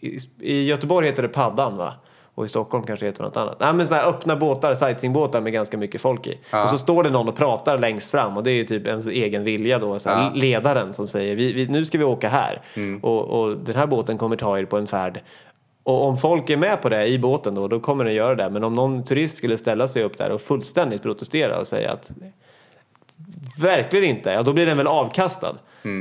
i, 0.00 0.18
i 0.40 0.64
Göteborg 0.64 1.06
heter 1.06 1.22
det 1.22 1.28
Paddan 1.28 1.76
va? 1.76 1.94
Och 2.38 2.44
i 2.44 2.48
Stockholm 2.48 2.84
kanske 2.84 3.06
det 3.06 3.10
heter 3.10 3.22
något 3.22 3.36
annat. 3.36 3.60
Nej 3.60 3.72
men 3.72 3.86
sådana 3.86 4.02
här 4.02 4.10
öppna 4.10 4.36
båtar, 4.36 4.74
sightseeingbåtar 4.74 5.40
med 5.40 5.52
ganska 5.52 5.76
mycket 5.76 6.00
folk 6.00 6.26
i. 6.26 6.38
Ja. 6.52 6.62
Och 6.62 6.68
så 6.68 6.78
står 6.78 7.02
det 7.02 7.10
någon 7.10 7.28
och 7.28 7.36
pratar 7.36 7.78
längst 7.78 8.10
fram 8.10 8.36
och 8.36 8.42
det 8.42 8.50
är 8.50 8.54
ju 8.54 8.64
typ 8.64 8.86
ens 8.86 9.06
egen 9.06 9.44
vilja 9.44 9.78
då. 9.78 9.98
Så 9.98 10.08
Ja. 10.08 10.32
Ledaren 10.34 10.92
som 10.92 11.08
säger 11.08 11.36
vi, 11.36 11.52
vi, 11.52 11.66
nu 11.66 11.84
ska 11.84 11.98
vi 11.98 12.04
åka 12.04 12.28
här. 12.28 12.62
Mm. 12.74 13.00
Och, 13.04 13.22
och 13.22 13.56
den 13.56 13.76
här 13.76 13.86
båten 13.86 14.18
kommer 14.18 14.36
ta 14.36 14.58
er 14.58 14.64
på 14.64 14.76
en 14.76 14.86
färd. 14.86 15.20
Och 15.82 16.04
om 16.04 16.18
folk 16.18 16.50
är 16.50 16.56
med 16.56 16.82
på 16.82 16.88
det 16.88 17.06
i 17.06 17.18
båten 17.18 17.54
då, 17.54 17.68
då 17.68 17.80
kommer 17.80 18.04
den 18.04 18.14
göra 18.14 18.34
det. 18.34 18.50
Men 18.50 18.64
om 18.64 18.74
någon 18.74 19.04
turist 19.04 19.36
skulle 19.36 19.58
ställa 19.58 19.88
sig 19.88 20.02
upp 20.02 20.18
där 20.18 20.30
och 20.30 20.40
fullständigt 20.40 21.02
protestera 21.02 21.58
och 21.58 21.66
säga 21.66 21.92
att 21.92 22.10
Verkligen 23.58 24.04
inte. 24.16 24.30
Ja, 24.30 24.42
då 24.42 24.52
blir 24.52 24.66
den 24.66 24.76
väl 24.76 24.86
avkastad. 24.86 25.56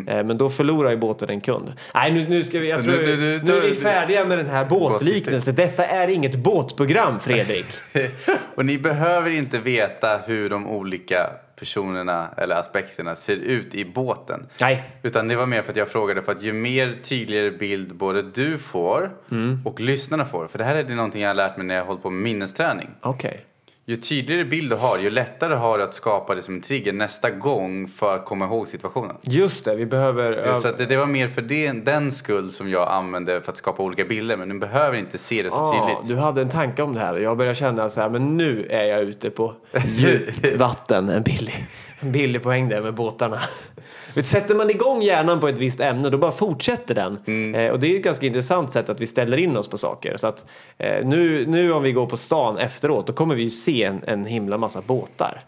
Eh, 0.08 0.24
Men 0.24 0.38
då 0.38 0.50
förlorar 0.50 0.92
ju 0.92 0.98
båten 0.98 1.30
en 1.30 1.42
kund. 1.42 1.74
Nej, 1.94 2.12
nu, 2.12 2.26
nu 2.30 2.44
ska 2.44 2.60
vi... 2.60 2.70
Jag 2.70 2.84
tror, 2.84 2.94
du- 2.94 3.04
du- 3.38 3.44
nu 3.44 3.58
är 3.58 3.62
vi 3.62 3.70
du- 3.70 3.76
färdiga 3.76 4.26
med 4.26 4.38
den 4.38 4.50
här 4.50 4.66
båtliknelsen. 4.66 5.56
Detta 5.56 5.86
är 5.86 6.08
inget 6.08 6.36
båtprogram, 6.36 7.20
Fredrik. 7.20 7.66
Och 8.56 8.66
ni 8.66 8.78
behöver 8.78 9.32
inte 9.32 9.60
veta 9.60 10.18
hur 10.26 10.50
de 10.50 10.68
olika 10.68 11.30
personerna 11.60 12.28
eller 12.38 12.56
aspekterna 12.56 13.16
ser 13.16 13.36
ut 13.36 13.76
i 13.76 13.86
båten. 13.86 14.46
Nej. 14.60 14.84
Utan 15.04 15.28
det 15.28 15.36
var 15.36 15.46
mer 15.46 15.62
för 15.62 15.72
att 15.72 15.78
jag 15.78 15.88
frågade 15.90 16.22
för 16.22 16.32
att 16.32 16.42
ju 16.42 16.54
mer 16.54 16.94
tydligare 17.04 17.52
bild 17.52 17.96
både 17.96 18.22
du 18.22 18.58
får 18.58 19.12
Mm. 19.32 19.62
och 19.66 19.80
lyssnarna 19.80 20.26
får. 20.26 20.48
För 20.48 20.58
det 20.58 20.64
här 20.64 20.76
är 20.76 20.84
det 20.84 20.96
någonting 20.96 21.22
jag 21.22 21.30
har 21.30 21.36
lärt 21.36 21.58
mig 21.58 21.66
när 21.66 21.76
jag 21.76 21.82
har 21.82 21.88
hållit 21.88 22.04
på 22.04 22.10
med 22.10 22.24
minnesträning. 22.24 22.90
Okej. 23.02 23.40
Ju 23.90 23.96
tydligare 23.96 24.46
bild 24.46 24.70
du 24.70 24.76
har, 24.76 24.98
ju 24.98 25.10
lättare 25.10 25.54
har 25.56 25.78
du 25.78 25.84
att 25.84 25.94
skapa 25.94 26.36
det 26.36 26.42
som 26.42 26.54
en 26.56 26.62
trigger 26.62 26.94
nästa 26.94 27.30
gång 27.30 27.88
för 27.88 28.16
att 28.16 28.26
komma 28.26 28.46
ihåg 28.46 28.68
situationen. 28.68 29.16
Just 29.22 29.66
det, 29.66 29.76
vi 29.76 29.86
behöver... 29.86 30.56
Så 30.56 30.68
att 30.68 30.78
det, 30.78 30.86
det 30.86 30.98
var 30.98 31.06
mer 31.06 31.28
för 31.28 31.42
den, 31.42 31.84
den 31.84 32.12
skull 32.12 32.52
som 32.52 32.70
jag 32.70 32.92
använde 32.92 33.42
för 33.42 33.52
att 33.52 33.58
skapa 33.58 33.84
olika 33.84 34.06
bilder. 34.06 34.38
Men 34.38 34.50
du 34.50 34.60
behöver 34.60 34.98
inte 34.98 35.18
se 35.18 35.44
det 35.44 35.50
så 35.50 35.56
Ah, 35.56 35.88
tydligt. 35.88 36.08
du 36.08 36.16
hade 36.24 36.42
en 36.42 36.50
tanke 36.50 36.84
om 36.84 36.94
det 36.94 37.00
här 37.00 37.14
och 37.14 37.22
jag 37.22 37.38
börjar 37.38 37.54
känna 37.54 37.90
så 37.90 38.02
här, 38.02 38.10
men 38.10 38.38
nu 38.38 38.68
är 38.70 38.84
jag 38.84 39.02
ute 39.02 39.30
på 39.30 39.54
djupt 39.86 40.56
vatten. 40.58 41.10
En 41.10 41.24
billig, 41.24 41.66
en 42.00 42.12
billig 42.12 42.44
poäng 42.44 42.70
där 42.70 42.82
med 42.82 42.94
båtarna. 42.94 43.40
Sätter 44.24 44.56
man 44.56 44.70
igång 44.70 45.02
hjärnan 45.02 45.40
på 45.40 45.48
ett 45.48 45.58
visst 45.58 45.80
ämne 45.80 46.10
då 46.10 46.18
bara 46.18 46.32
fortsätter 46.32 46.96
den. 46.96 47.54
Eh, 47.56 47.72
och 47.72 47.80
det 47.80 47.94
är 47.94 47.96
ett 47.96 48.04
ganska 48.04 48.26
intressant 48.26 48.72
sätt 48.72 48.90
att 48.90 49.02
vi 49.02 49.08
ställer 49.08 49.38
in 49.38 49.58
oss 49.58 49.68
på 49.68 49.78
saker. 49.78 50.18
Så 50.18 50.28
att 50.28 50.46
eh, 50.78 51.06
nu, 51.06 51.46
nu 51.46 51.74
om 51.74 51.84
vi 51.84 51.92
går 51.92 52.06
på 52.06 52.18
stan 52.18 52.58
efteråt 52.58 53.08
då 53.08 53.14
kommer 53.14 53.36
vi 53.36 53.44
ju 53.44 53.50
se 53.50 53.84
en, 53.84 54.02
en 54.08 54.26
himla 54.26 54.58
massa 54.58 54.82
båtar. 54.82 55.42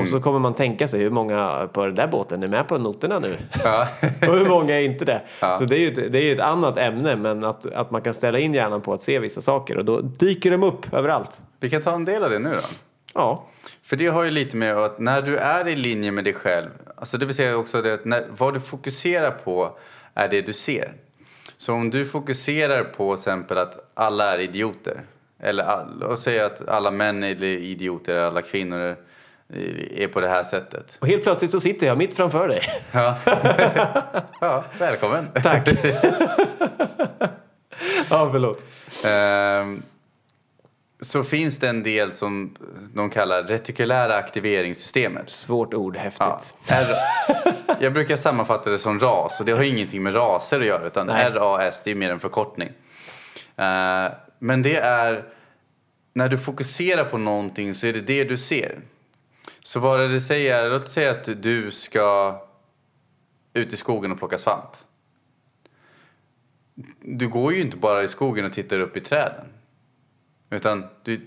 Och 0.00 0.08
så 0.08 0.20
kommer 0.20 0.38
man 0.38 0.54
tänka 0.54 0.88
sig 0.88 1.00
hur 1.00 1.10
många 1.10 1.68
på 1.72 1.86
den 1.86 1.94
där 1.94 2.06
båten 2.06 2.42
är 2.42 2.48
med 2.48 2.68
på 2.68 2.78
noterna 2.78 3.18
nu. 3.18 3.36
Ja. 3.64 3.88
Och 4.28 4.34
hur 4.34 4.48
många 4.48 4.74
är 4.74 4.84
inte 4.84 5.04
det? 5.04 5.20
Ja. 5.40 5.56
Så 5.56 5.64
det 5.64 5.76
är 5.76 5.80
ju 5.80 5.88
ett, 5.88 6.12
det 6.12 6.18
är 6.18 6.22
ju 6.22 6.34
ett 6.34 6.40
annat 6.40 6.78
ämne 6.78 7.16
men 7.16 7.44
att, 7.44 7.72
att 7.72 7.90
man 7.90 8.00
kan 8.00 8.14
ställa 8.14 8.38
in 8.38 8.54
hjärnan 8.54 8.80
på 8.80 8.92
att 8.92 9.02
se 9.02 9.18
vissa 9.18 9.40
saker 9.40 9.78
och 9.78 9.84
då 9.84 10.00
dyker 10.00 10.50
de 10.50 10.62
upp 10.62 10.94
överallt. 10.94 11.42
Vi 11.60 11.70
kan 11.70 11.82
ta 11.82 11.94
en 11.94 12.04
del 12.04 12.24
av 12.24 12.30
det 12.30 12.38
nu 12.38 12.50
då. 12.50 12.76
Ja, 13.14 13.44
För 13.82 13.96
det 13.96 14.06
har 14.06 14.22
ju 14.22 14.30
lite 14.30 14.56
med 14.56 14.76
att 14.76 14.98
när 14.98 15.22
du 15.22 15.36
är 15.36 15.68
i 15.68 15.76
linje 15.76 16.10
med 16.10 16.24
dig 16.24 16.32
själv, 16.32 16.68
alltså 17.02 17.18
det 17.18 17.26
vill 17.26 17.34
säga 17.34 17.56
också 17.56 17.82
det 17.82 17.94
att 17.94 18.04
när, 18.04 18.26
vad 18.36 18.54
du 18.54 18.60
fokuserar 18.60 19.30
på 19.30 19.78
är 20.14 20.28
det 20.28 20.42
du 20.42 20.52
ser. 20.52 20.92
Så 21.56 21.72
om 21.72 21.90
du 21.90 22.06
fokuserar 22.06 22.84
på 22.84 23.14
exempel 23.14 23.58
att 23.58 23.90
alla 23.94 24.34
är 24.34 24.38
idioter, 24.38 25.00
eller 25.40 25.64
all, 25.64 26.16
säga 26.16 26.46
att 26.46 26.68
alla 26.68 26.90
män 26.90 27.22
är 27.22 27.42
idioter, 27.44 28.18
alla 28.18 28.42
kvinnor 28.42 28.78
är, 28.78 28.96
är 29.92 30.08
på 30.08 30.20
det 30.20 30.28
här 30.28 30.42
sättet. 30.42 30.96
och 31.00 31.06
helt 31.06 31.22
plötsligt 31.22 31.50
så 31.50 31.60
sitter 31.60 31.86
jag 31.86 31.98
mitt 31.98 32.14
framför 32.14 32.48
dig. 32.48 32.62
Ja, 32.92 33.18
ja 34.40 34.64
välkommen. 34.78 35.28
Tack. 35.42 35.68
ja, 38.10 38.30
förlåt. 38.32 38.64
Ehm, 39.04 39.82
så 41.02 41.24
finns 41.24 41.58
det 41.58 41.68
en 41.68 41.82
del 41.82 42.12
som 42.12 42.54
de 42.94 43.10
kallar 43.10 43.42
retikulära 43.42 44.14
aktiveringssystemet. 44.16 45.30
Svårt 45.30 45.74
ord, 45.74 45.96
Ja. 45.96 46.00
häftigt. 46.00 46.54
R- 46.68 46.96
jag 47.80 47.92
brukar 47.92 48.16
sammanfatta 48.16 48.70
det 48.70 48.78
som 48.78 48.98
ras 49.00 49.40
och 49.40 49.46
det 49.46 49.52
har 49.52 49.62
ingenting 49.62 50.02
med 50.02 50.14
raser 50.14 50.60
att 50.60 50.66
göra 50.66 50.86
utan 50.86 51.06
Nej. 51.06 51.30
RAS 51.30 51.82
det 51.82 51.90
är 51.90 51.94
mer 51.94 52.10
en 52.10 52.20
förkortning. 52.20 52.68
Eh, 53.56 54.12
men 54.38 54.62
det 54.62 54.76
är 54.76 55.24
när 56.14 56.28
du 56.28 56.38
fokuserar 56.38 57.04
på 57.04 57.18
någonting 57.18 57.74
så 57.74 57.86
är 57.86 57.92
det 57.92 58.00
det 58.00 58.24
du 58.24 58.36
ser. 58.38 58.78
Så 59.60 59.80
vad 59.80 60.00
det 60.10 60.20
säger, 60.20 60.70
låt 60.70 60.88
säga 60.88 61.10
att 61.10 61.42
du 61.42 61.70
ska 61.70 62.36
ut 63.54 63.72
i 63.72 63.76
skogen 63.76 64.12
och 64.12 64.18
plocka 64.18 64.38
svamp. 64.38 64.70
Du 67.00 67.28
går 67.28 67.52
ju 67.52 67.60
inte 67.60 67.76
bara 67.76 68.02
i 68.02 68.08
skogen 68.08 68.44
och 68.44 68.52
tittar 68.52 68.80
upp 68.80 68.96
i 68.96 69.00
träden. 69.00 69.44
Utan 70.52 70.84
du, 71.04 71.20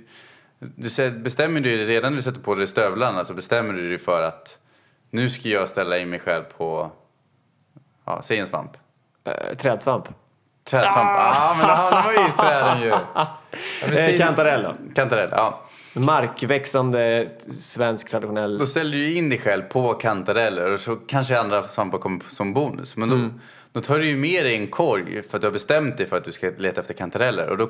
du 0.59 1.11
bestämmer 1.11 1.61
dig 1.61 1.85
redan 1.85 2.11
när 2.11 2.17
du 2.17 2.23
sätter 2.23 2.41
på 2.41 2.55
dig 2.55 2.67
stövlarna 2.67 3.25
så 3.25 3.33
bestämmer 3.33 3.73
du 3.73 3.89
dig 3.89 3.97
för 3.97 4.21
att 4.23 4.57
nu 5.09 5.29
ska 5.29 5.49
jag 5.49 5.69
ställa 5.69 5.97
in 5.97 6.09
mig 6.09 6.19
själv 6.19 6.43
på, 6.43 6.91
ja, 8.05 8.21
säg 8.23 8.37
en 8.39 8.47
svamp. 8.47 8.71
Eh, 9.23 9.55
trädsvamp. 9.57 10.07
Trädsvamp. 10.63 11.09
Ah, 11.19 11.55
men 11.57 11.67
då 11.67 11.73
hamnar 11.73 12.03
man 12.03 12.13
ju 12.13 12.19
i 12.29 12.31
träden 12.31 12.81
ju. 12.81 12.87
Ja, 13.15 13.37
Eh, 13.97 14.17
kantarell 14.17 14.63
då? 14.63 14.73
Kantarell, 14.95 15.29
ja. 15.31 15.61
Markväxande 15.93 17.27
svensk 17.47 18.07
traditionell... 18.09 18.57
Då 18.57 18.65
ställer 18.65 18.91
du 18.91 19.13
in 19.13 19.29
dig 19.29 19.39
själv 19.39 19.61
på 19.61 19.93
kantareller 19.93 20.73
och 20.73 20.79
så 20.79 20.95
kanske 20.95 21.39
andra 21.39 21.63
svampar 21.63 21.97
kommer 21.97 22.19
som 22.29 22.53
bonus. 22.53 22.97
Men 22.97 23.09
då, 23.09 23.15
Mm. 23.15 23.41
då 23.71 23.81
tar 23.81 23.99
du 23.99 24.05
ju 24.07 24.17
med 24.17 24.45
dig 24.45 24.55
en 24.55 24.67
korg 24.67 25.23
för 25.29 25.37
att 25.37 25.41
du 25.41 25.47
har 25.47 25.51
bestämt 25.53 25.97
dig 25.97 26.05
för 26.07 26.17
att 26.17 26.23
du 26.23 26.31
ska 26.31 26.51
leta 26.57 26.81
efter 26.81 26.93
kantareller. 26.93 27.49
Och 27.49 27.57
då, 27.57 27.69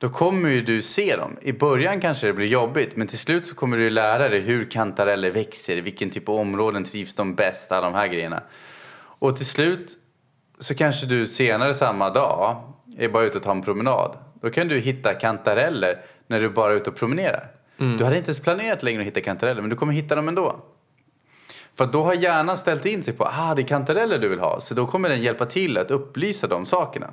då 0.00 0.08
kommer 0.08 0.48
ju 0.48 0.60
du 0.60 0.82
se 0.82 1.16
dem. 1.16 1.36
I 1.42 1.52
början 1.52 2.00
kanske 2.00 2.26
det 2.26 2.32
blir 2.32 2.46
jobbigt 2.46 2.96
men 2.96 3.06
till 3.06 3.18
slut 3.18 3.46
så 3.46 3.54
kommer 3.54 3.76
du 3.76 3.90
lära 3.90 4.28
dig 4.28 4.40
hur 4.40 4.70
kantareller 4.70 5.30
växer, 5.30 5.76
vilken 5.76 6.10
typ 6.10 6.28
av 6.28 6.34
områden 6.34 6.84
trivs 6.84 7.14
de 7.14 7.34
bäst, 7.34 7.72
alla 7.72 7.86
de 7.86 7.94
här 7.94 8.06
grejerna. 8.06 8.42
Och 8.96 9.36
till 9.36 9.46
slut 9.46 9.96
så 10.60 10.74
kanske 10.74 11.06
du 11.06 11.26
senare 11.26 11.74
samma 11.74 12.10
dag 12.10 12.56
är 12.98 13.08
bara 13.08 13.24
ute 13.24 13.38
och 13.38 13.44
tar 13.44 13.50
en 13.50 13.62
promenad. 13.62 14.18
Då 14.42 14.50
kan 14.50 14.68
du 14.68 14.78
hitta 14.78 15.14
kantareller 15.14 16.00
när 16.26 16.40
du 16.40 16.50
bara 16.50 16.72
är 16.72 16.76
ute 16.76 16.90
och 16.90 16.96
promenerar. 16.96 17.50
Du 17.98 18.04
hade 18.04 18.16
inte 18.16 18.28
ens 18.28 18.38
planerat 18.38 18.82
längre 18.82 19.00
att 19.00 19.06
hitta 19.06 19.20
kantareller 19.20 19.60
men 19.60 19.70
du 19.70 19.76
kommer 19.76 19.92
hitta 19.92 20.14
dem 20.14 20.28
ändå. 20.28 20.56
För 21.74 21.84
att 21.84 21.92
då 21.92 22.02
har 22.02 22.14
hjärnan 22.14 22.56
ställt 22.56 22.86
in 22.86 23.02
sig 23.02 23.14
på 23.14 23.24
ah 23.24 23.54
det 23.54 23.62
är 23.62 23.66
kantareller 23.66 24.18
du 24.18 24.28
vill 24.28 24.38
ha. 24.40 24.60
Så 24.60 24.74
då 24.74 24.86
kommer 24.86 25.08
den 25.08 25.22
hjälpa 25.22 25.46
till 25.46 25.78
att 25.78 25.90
upplysa 25.90 26.46
de 26.46 26.66
sakerna. 26.66 27.10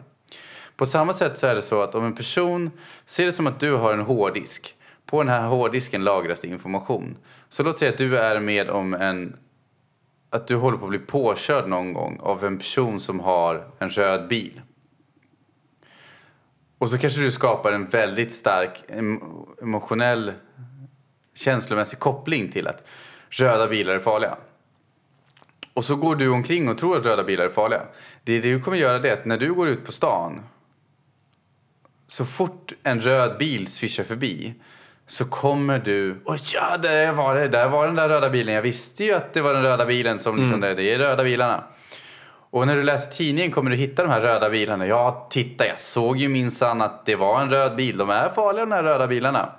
På 0.78 0.86
samma 0.86 1.14
sätt 1.14 1.38
så 1.38 1.48
är 1.48 1.56
det 1.56 1.62
så 1.62 1.82
att 1.82 1.96
om 1.96 2.06
en 2.06 2.16
person 2.16 2.72
ser 3.06 3.26
det 3.26 3.32
som 3.32 3.48
att 3.48 3.60
du 3.60 3.74
har 3.74 3.94
en 3.94 4.00
hårddisk. 4.00 4.76
På 5.06 5.24
den 5.24 5.30
här 5.30 5.48
hårddisken 5.48 6.04
lagras 6.04 6.42
det 6.42 6.48
information. 6.48 7.18
Så 7.50 7.64
låt 7.64 7.78
säga 7.78 7.92
att 7.92 7.98
du 7.98 8.18
är 8.18 8.40
med 8.40 8.70
om 8.70 8.94
en 8.94 9.38
att 10.30 10.48
du 10.48 10.56
håller 10.56 10.78
på 10.78 10.86
att 10.86 10.90
bli 10.90 11.00
påkörd 11.00 11.68
någon 11.68 11.94
gång 11.94 12.20
av 12.22 12.46
en 12.46 12.58
person 12.58 13.00
som 13.00 13.20
har 13.20 13.68
en 13.80 13.90
röd 13.90 14.28
bil. 14.28 14.62
Och 16.78 16.90
så 16.90 16.98
kanske 16.98 17.22
du 17.22 17.32
skapar 17.32 17.72
en 17.72 17.86
väldigt 17.86 18.32
stark 18.32 18.84
emotionell 19.62 20.34
känslomässig 21.34 22.00
koppling 22.00 22.52
till 22.52 22.68
att 22.68 22.84
röda 23.30 23.68
bilar 23.68 23.96
är 23.96 24.00
farliga. 24.00 24.38
Och 25.74 25.86
så 25.86 25.96
går 25.96 26.16
du 26.16 26.30
omkring 26.30 26.70
och 26.70 26.78
tror 26.78 26.98
att 26.98 27.06
röda 27.06 27.24
bilar 27.24 27.46
är 27.46 27.50
farliga. 27.50 27.82
Det 28.24 28.40
du 28.40 28.62
kommer 28.62 28.78
göra 28.78 29.00
det 29.00 29.10
är 29.10 29.14
att 29.14 29.26
när 29.26 29.38
du 29.38 29.54
går 29.54 29.68
ut 29.68 29.86
på 29.86 29.92
stan 29.92 30.44
så 32.08 32.26
fort 32.26 32.74
en 32.84 33.02
röd 33.02 33.38
bil 33.38 33.68
svischar 33.68 34.04
förbi 34.04 34.54
så 35.08 35.26
kommer 35.26 35.80
du... 35.80 36.22
Åh 36.26 36.38
ja, 36.54 36.78
där 36.78 37.12
var 37.12 37.36
det! 37.36 37.48
Där 37.48 37.70
var 37.70 37.86
den 37.86 37.96
där 37.96 38.10
röda 38.10 38.30
bilen. 38.30 38.56
Jag 38.56 38.62
visste 38.62 39.04
ju 39.04 39.14
att 39.14 39.34
det 39.34 39.42
var 39.42 39.54
den 39.54 39.64
röda 39.64 39.86
bilen 39.86 40.20
som 40.20 40.40
liksom... 40.40 40.62
Det, 40.62 40.74
det 40.74 40.94
är 40.94 41.00
röda 41.00 41.24
bilarna. 41.24 41.64
Och 42.50 42.68
när 42.68 42.76
du 42.76 42.84
läser 42.84 43.12
tidningen 43.12 43.52
kommer 43.52 43.72
du 43.72 43.78
hitta 43.78 44.04
de 44.04 44.12
här 44.12 44.22
röda 44.22 44.50
bilarna. 44.50 44.88
Ja, 44.88 45.28
titta, 45.30 45.68
jag 45.68 45.80
såg 45.80 46.18
ju 46.18 46.28
minsann 46.28 46.82
att 46.82 47.06
det 47.06 47.16
var 47.16 47.42
en 47.42 47.50
röd 47.50 47.76
bil. 47.76 47.98
De 47.98 48.10
är 48.10 48.30
farliga 48.30 48.66
de 48.66 48.72
här 48.72 48.84
röda 48.84 49.08
bilarna. 49.08 49.50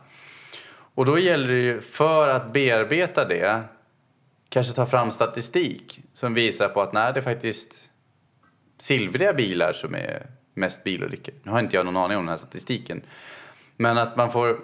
Och 0.94 1.04
då 1.04 1.18
gäller 1.18 1.48
det 1.48 1.60
ju, 1.60 1.80
för 1.80 2.28
att 2.28 2.52
bearbeta 2.52 3.24
det, 3.24 3.60
kanske 4.48 4.72
ta 4.72 4.86
fram 4.86 5.10
statistik 5.10 6.00
som 6.14 6.34
visar 6.34 6.68
på 6.68 6.82
att 6.82 6.92
nej, 6.92 7.12
det 7.12 7.20
är 7.20 7.22
faktiskt 7.22 7.74
silvriga 8.80 9.32
bilar 9.32 9.72
som 9.72 9.94
är 9.94 10.37
mest 10.58 10.84
bilolyckor. 10.84 11.34
Nu 11.42 11.52
har 11.52 11.60
inte 11.60 11.76
jag 11.76 11.86
någon 11.86 11.96
aning 11.96 12.18
om 12.18 12.24
den 12.24 12.30
här 12.30 12.36
statistiken. 12.36 13.02
Men 13.76 13.98
att 13.98 14.16
man 14.16 14.32
får 14.32 14.56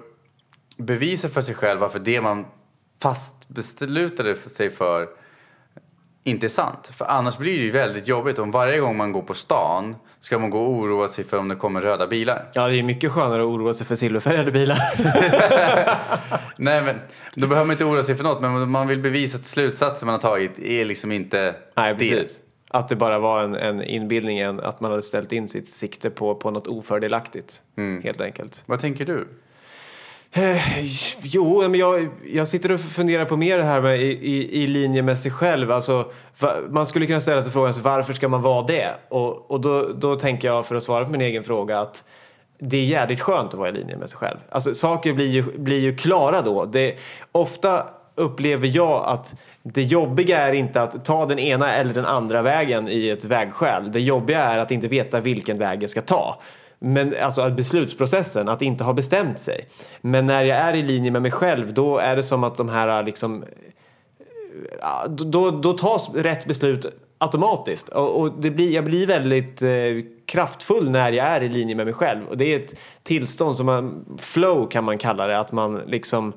bevisa 0.76 1.28
för 1.28 1.42
sig 1.42 1.54
själv 1.54 1.80
varför 1.80 1.98
det 1.98 2.20
man 2.20 2.46
fast 3.02 3.48
beslutade 3.48 4.36
sig 4.36 4.70
för 4.70 5.08
inte 6.24 6.46
är 6.46 6.48
sant. 6.48 6.90
För 6.96 7.04
annars 7.04 7.38
blir 7.38 7.58
det 7.58 7.64
ju 7.64 7.70
väldigt 7.70 8.08
jobbigt 8.08 8.38
om 8.38 8.50
varje 8.50 8.78
gång 8.78 8.96
man 8.96 9.12
går 9.12 9.22
på 9.22 9.34
stan 9.34 9.96
ska 10.20 10.38
man 10.38 10.50
gå 10.50 10.62
och 10.62 10.70
oroa 10.70 11.08
sig 11.08 11.24
för 11.24 11.36
om 11.36 11.48
det 11.48 11.54
kommer 11.54 11.80
röda 11.80 12.06
bilar. 12.06 12.50
Ja, 12.54 12.68
det 12.68 12.76
är 12.76 12.82
mycket 12.82 13.12
skönare 13.12 13.42
att 13.42 13.46
oroa 13.46 13.74
sig 13.74 13.86
för 13.86 13.96
silverfärgade 13.96 14.52
bilar. 14.52 14.78
Nej, 16.56 16.82
men 16.82 17.00
då 17.34 17.46
behöver 17.46 17.66
man 17.66 17.72
inte 17.72 17.84
oroa 17.84 18.02
sig 18.02 18.16
för 18.16 18.24
något, 18.24 18.40
men 18.42 18.70
man 18.70 18.88
vill 18.88 18.98
bevisa 18.98 19.38
att 19.38 19.44
slutsatsen 19.44 20.06
man 20.06 20.12
har 20.12 20.20
tagit 20.20 20.58
är 20.58 20.84
liksom 20.84 21.12
inte 21.12 21.54
Nej, 21.74 21.94
det. 21.98 22.43
Att 22.74 22.88
det 22.88 22.96
bara 22.96 23.18
var 23.18 23.42
en, 23.42 23.54
en 23.54 23.82
inbildning, 23.82 24.42
att 24.42 24.80
man 24.80 24.90
hade 24.90 25.02
ställt 25.02 25.32
in 25.32 25.48
sitt 25.48 25.68
sikte 25.68 26.10
på, 26.10 26.34
på 26.34 26.50
något 26.50 26.66
ofördelaktigt. 26.66 27.60
Helt 28.04 28.20
enkelt. 28.20 28.62
Vad 28.66 28.80
tänker 28.80 29.04
du? 29.04 29.28
Eh, 30.32 30.60
jo, 31.22 31.60
men 31.60 31.74
jag, 31.74 32.08
jag 32.32 32.48
sitter 32.48 32.72
och 32.72 32.80
funderar 32.80 33.24
på 33.24 33.36
mer 33.36 33.58
det 33.58 33.64
här 33.64 33.80
med 33.80 34.00
i, 34.00 34.04
i, 34.04 34.62
i 34.62 34.66
linje 34.66 35.02
med 35.02 35.18
sig 35.18 35.30
själv. 35.30 35.70
Alltså, 35.70 36.10
va, 36.38 36.54
man 36.70 36.86
skulle 36.86 37.06
kunna 37.06 37.20
ställa 37.20 37.42
sig 37.42 37.52
frågan 37.52 37.66
alltså, 37.66 37.82
varför 37.82 38.12
ska 38.12 38.28
man 38.28 38.42
vara 38.42 38.66
det? 38.66 38.88
Och, 39.08 39.50
och 39.50 39.60
då, 39.60 39.88
då 39.94 40.16
tänker 40.16 40.48
jag 40.48 40.66
för 40.66 40.74
att 40.74 40.82
svara 40.82 41.04
på 41.04 41.10
min 41.10 41.20
egen 41.20 41.44
fråga 41.44 41.80
att 41.80 42.04
det 42.58 42.76
är 42.76 42.84
jävligt 42.84 43.20
skönt 43.20 43.48
att 43.48 43.58
vara 43.58 43.68
i 43.68 43.72
linje 43.72 43.96
med 43.96 44.10
sig 44.10 44.18
själv. 44.18 44.38
Alltså 44.50 44.74
saker 44.74 45.12
blir 45.12 45.28
ju, 45.28 45.42
blir 45.42 45.80
ju 45.80 45.96
klara 45.96 46.42
då. 46.42 46.64
Det, 46.64 46.94
ofta 47.32 47.86
upplever 48.14 48.76
jag 48.76 49.04
att 49.04 49.34
det 49.62 49.82
jobbiga 49.82 50.38
är 50.40 50.52
inte 50.52 50.82
att 50.82 51.04
ta 51.04 51.26
den 51.26 51.38
ena 51.38 51.72
eller 51.72 51.94
den 51.94 52.04
andra 52.04 52.42
vägen 52.42 52.88
i 52.88 53.08
ett 53.08 53.24
vägskäl. 53.24 53.92
Det 53.92 54.00
jobbiga 54.00 54.42
är 54.42 54.58
att 54.58 54.70
inte 54.70 54.88
veta 54.88 55.20
vilken 55.20 55.58
väg 55.58 55.82
jag 55.82 55.90
ska 55.90 56.00
ta. 56.00 56.40
Men 56.78 57.14
alltså 57.22 57.40
att 57.40 57.56
beslutsprocessen, 57.56 58.48
att 58.48 58.62
inte 58.62 58.84
ha 58.84 58.92
bestämt 58.92 59.40
sig. 59.40 59.68
Men 60.00 60.26
när 60.26 60.44
jag 60.44 60.58
är 60.58 60.74
i 60.74 60.82
linje 60.82 61.10
med 61.10 61.22
mig 61.22 61.30
själv 61.30 61.74
då 61.74 61.98
är 61.98 62.16
det 62.16 62.22
som 62.22 62.44
att 62.44 62.56
de 62.56 62.68
här 62.68 63.02
liksom 63.02 63.44
då, 65.08 65.50
då 65.50 65.72
tas 65.72 66.10
rätt 66.14 66.46
beslut 66.46 66.86
automatiskt. 67.18 67.88
Och, 67.88 68.20
och 68.20 68.32
det 68.40 68.50
blir, 68.50 68.74
jag 68.74 68.84
blir 68.84 69.06
väldigt 69.06 69.62
eh, 69.62 69.68
kraftfull 70.26 70.90
när 70.90 71.12
jag 71.12 71.26
är 71.26 71.42
i 71.42 71.48
linje 71.48 71.74
med 71.74 71.86
mig 71.86 71.94
själv. 71.94 72.26
Och 72.28 72.36
det 72.36 72.44
är 72.44 72.56
ett 72.56 72.74
tillstånd 73.02 73.56
som 73.56 73.66
man, 73.66 74.04
flow 74.18 74.66
kan 74.66 74.84
man 74.84 74.98
kalla 74.98 75.26
det, 75.26 75.38
att 75.38 75.52
man 75.52 75.80
liksom 75.86 76.32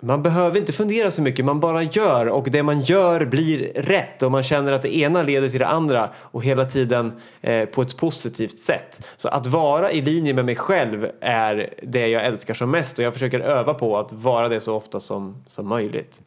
man 0.00 0.22
behöver 0.22 0.58
inte 0.58 0.72
fundera 0.72 1.10
så 1.10 1.22
mycket, 1.22 1.44
man 1.44 1.60
bara 1.60 1.82
gör 1.82 2.26
och 2.26 2.50
det 2.50 2.62
man 2.62 2.80
gör 2.80 3.24
blir 3.24 3.72
rätt 3.74 4.22
och 4.22 4.30
man 4.30 4.42
känner 4.42 4.72
att 4.72 4.82
det 4.82 4.96
ena 4.96 5.22
leder 5.22 5.48
till 5.48 5.58
det 5.58 5.66
andra 5.66 6.08
och 6.16 6.44
hela 6.44 6.64
tiden 6.64 7.20
eh, 7.40 7.68
på 7.68 7.82
ett 7.82 7.96
positivt 7.96 8.58
sätt. 8.58 9.06
Så 9.16 9.28
att 9.28 9.46
vara 9.46 9.92
i 9.92 10.00
linje 10.00 10.34
med 10.34 10.44
mig 10.44 10.56
själv 10.56 11.10
är 11.20 11.74
det 11.82 12.08
jag 12.08 12.24
älskar 12.24 12.54
som 12.54 12.70
mest 12.70 12.98
och 12.98 13.04
jag 13.04 13.12
försöker 13.12 13.40
öva 13.40 13.74
på 13.74 13.98
att 13.98 14.12
vara 14.12 14.48
det 14.48 14.60
så 14.60 14.74
ofta 14.74 15.00
som, 15.00 15.44
som 15.46 15.68
möjligt. 15.68 16.20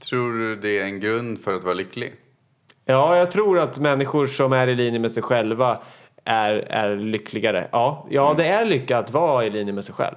Tror 0.00 0.32
du 0.38 0.56
det 0.56 0.78
är 0.78 0.84
en 0.84 1.00
grund 1.00 1.40
för 1.40 1.54
att 1.54 1.64
vara 1.64 1.74
lycklig? 1.74 2.12
Ja, 2.84 3.16
jag 3.16 3.30
tror 3.30 3.58
att 3.58 3.78
människor 3.78 4.26
som 4.26 4.52
är 4.52 4.68
i 4.68 4.74
linje 4.74 5.00
med 5.00 5.10
sig 5.10 5.22
själva 5.22 5.78
är, 6.24 6.54
är 6.54 6.96
lyckligare. 6.96 7.68
Ja, 7.72 8.06
ja 8.10 8.34
det 8.36 8.46
är 8.46 8.64
lycka 8.64 8.98
att 8.98 9.12
vara 9.12 9.46
i 9.46 9.50
linje 9.50 9.72
med 9.72 9.84
sig 9.84 9.94
själv. 9.94 10.16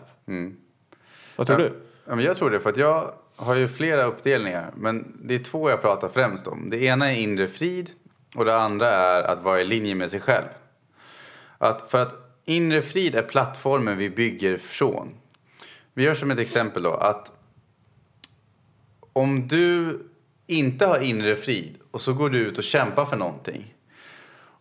Vad 1.35 1.47
tror 1.47 1.61
ja, 1.61 1.65
du? 1.65 1.86
Ja, 2.07 2.15
men 2.15 2.25
jag 2.25 2.37
tror 2.37 2.49
det, 2.49 2.59
för 2.59 2.69
att 2.69 2.77
jag 2.77 3.13
har 3.35 3.55
ju 3.55 3.67
flera 3.67 4.03
uppdelningar. 4.03 4.71
Men 4.75 5.17
det 5.23 5.35
är 5.35 5.39
två 5.39 5.69
jag 5.69 5.81
pratar 5.81 6.09
främst 6.09 6.47
om. 6.47 6.69
Det 6.69 6.83
ena 6.83 7.11
är 7.11 7.15
inre 7.15 7.47
frid 7.47 7.89
och 8.35 8.45
det 8.45 8.57
andra 8.57 8.89
är 8.89 9.23
att 9.23 9.43
vara 9.43 9.61
i 9.61 9.63
linje 9.63 9.95
med 9.95 10.11
sig 10.11 10.19
själv. 10.19 10.47
Att, 11.57 11.91
för 11.91 12.01
att 12.01 12.15
inre 12.45 12.81
frid 12.81 13.15
är 13.15 13.23
plattformen 13.23 13.97
vi 13.97 14.09
bygger 14.09 14.57
från. 14.57 15.13
Vi 15.93 16.03
gör 16.03 16.13
som 16.13 16.31
ett 16.31 16.39
exempel 16.39 16.83
då 16.83 16.93
att 16.93 17.31
om 19.13 19.47
du 19.47 19.99
inte 20.47 20.85
har 20.85 20.99
inre 20.99 21.35
frid 21.35 21.77
och 21.91 22.01
så 22.01 22.13
går 22.13 22.29
du 22.29 22.39
ut 22.39 22.57
och 22.57 22.63
kämpar 22.63 23.05
för 23.05 23.17
någonting. 23.17 23.73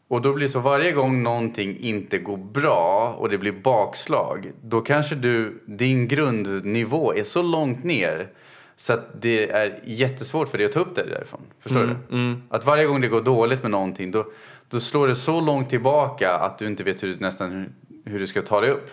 Och 0.09 0.23
då 0.23 0.33
blir 0.33 0.47
det 0.47 0.53
så 0.53 0.61
varje 0.61 0.93
gång 0.93 1.23
någonting 1.23 1.79
inte 1.81 2.19
går 2.19 2.37
bra 2.37 3.15
och 3.19 3.29
det 3.29 3.39
blir 3.39 3.53
bakslag. 3.53 4.53
Då 4.63 4.81
kanske 4.81 5.15
du, 5.15 5.63
din 5.67 6.09
grundnivå 6.09 7.15
är 7.15 7.25
så 7.25 7.43
långt 7.43 7.85
ner 7.85 8.29
så 8.77 8.93
att 8.93 9.23
det 9.23 9.51
är 9.51 9.81
jättesvårt 9.85 10.49
för 10.49 10.59
dig 10.59 10.67
att 10.67 10.73
ta 10.73 10.81
upp 10.81 10.95
dig 10.95 11.07
därifrån. 11.11 11.41
Förstår 11.61 11.97
du? 12.09 12.37
Att 12.49 12.67
varje 12.67 12.85
gång 12.85 13.01
det 13.01 13.09
går 13.09 13.23
dåligt 13.23 13.63
med 13.63 13.71
någonting 13.71 14.11
då, 14.11 14.27
då 14.69 14.81
slår 14.81 15.09
det 15.09 15.17
så 15.17 15.41
långt 15.41 15.71
tillbaka 15.71 16.33
att 16.33 16.59
du 16.59 16.67
inte 16.67 16.85
vet 16.85 17.03
hur, 17.03 17.17
nästan 17.21 17.53
hur, 17.53 17.71
hur 18.05 18.19
du 18.19 18.27
ska 18.27 18.43
ta 18.43 18.61
dig 18.61 18.71
upp. 18.71 18.91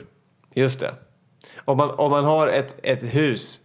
Just 0.53 0.79
det. 0.79 0.93
Om 1.65 1.77
man, 1.77 1.89
om 1.89 2.11
man 2.11 2.25
har 2.25 2.47
ett, 2.47 2.75
ett 2.83 3.15
hus, 3.15 3.61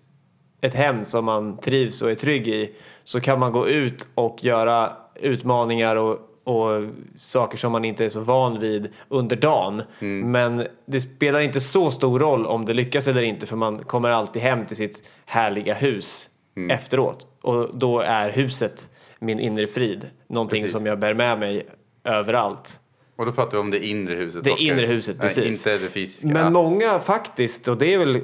ett 0.61 0.75
hem 0.75 1.05
som 1.05 1.25
man 1.25 1.59
trivs 1.59 2.03
och 2.03 2.11
är 2.11 2.15
trygg 2.15 2.49
i 2.49 2.75
så 3.05 3.21
kan 3.21 3.39
man 3.39 3.53
gå 3.53 3.69
ut 3.69 4.07
och 4.15 4.45
göra 4.45 4.93
utmaningar 5.15 5.97
och, 5.97 6.28
och 6.49 6.89
saker 7.17 7.59
som 7.59 7.73
man 7.73 7.85
inte 7.85 8.05
är 8.05 8.09
så 8.09 8.21
van 8.21 8.61
vid 8.61 8.89
under 9.09 9.37
dagen. 9.37 9.83
Men 10.31 10.67
det 10.87 11.01
spelar 11.01 11.41
inte 11.41 11.61
så 11.61 11.91
stor 11.91 12.19
roll 12.19 12.47
om 12.47 12.65
det 12.65 12.75
lyckas 12.75 13.09
eller 13.09 13.23
inte 13.23 13.47
för 13.47 13.57
man 13.57 13.79
kommer 13.79 14.09
alltid 14.09 14.43
hem 14.43 14.67
till 14.67 14.77
sitt 14.77 15.03
härliga 15.27 15.75
hus 15.75 16.29
efteråt. 16.71 17.27
Och 17.43 17.79
då 17.79 18.01
är 18.01 18.31
huset 18.31 18.89
min 19.21 19.41
inre 19.41 19.67
frid. 19.67 20.07
Någonting 20.29 20.63
Precis. 20.63 20.73
som 20.77 20.87
jag 20.87 20.99
bär 20.99 21.15
med 21.15 21.39
mig 21.39 21.67
överallt. 22.05 22.79
Och 23.17 23.27
då 23.27 23.33
pratar 23.33 23.51
vi 23.51 23.59
om 23.59 23.71
det 23.71 23.87
inre 23.87 24.15
huset. 24.15 24.45
Det 24.45 24.51
Oskar. 24.51 24.65
inre 24.65 24.87
huset, 24.87 25.17
Nej, 25.19 25.29
precis. 25.29 25.45
inte 25.57 25.79
det 25.79 25.89
fysiska. 25.91 26.29
Men 26.29 26.53
många 26.53 26.99
faktiskt, 26.99 27.69
och 27.69 27.79
det 27.79 27.95
är 27.95 27.99
väl 27.99 28.21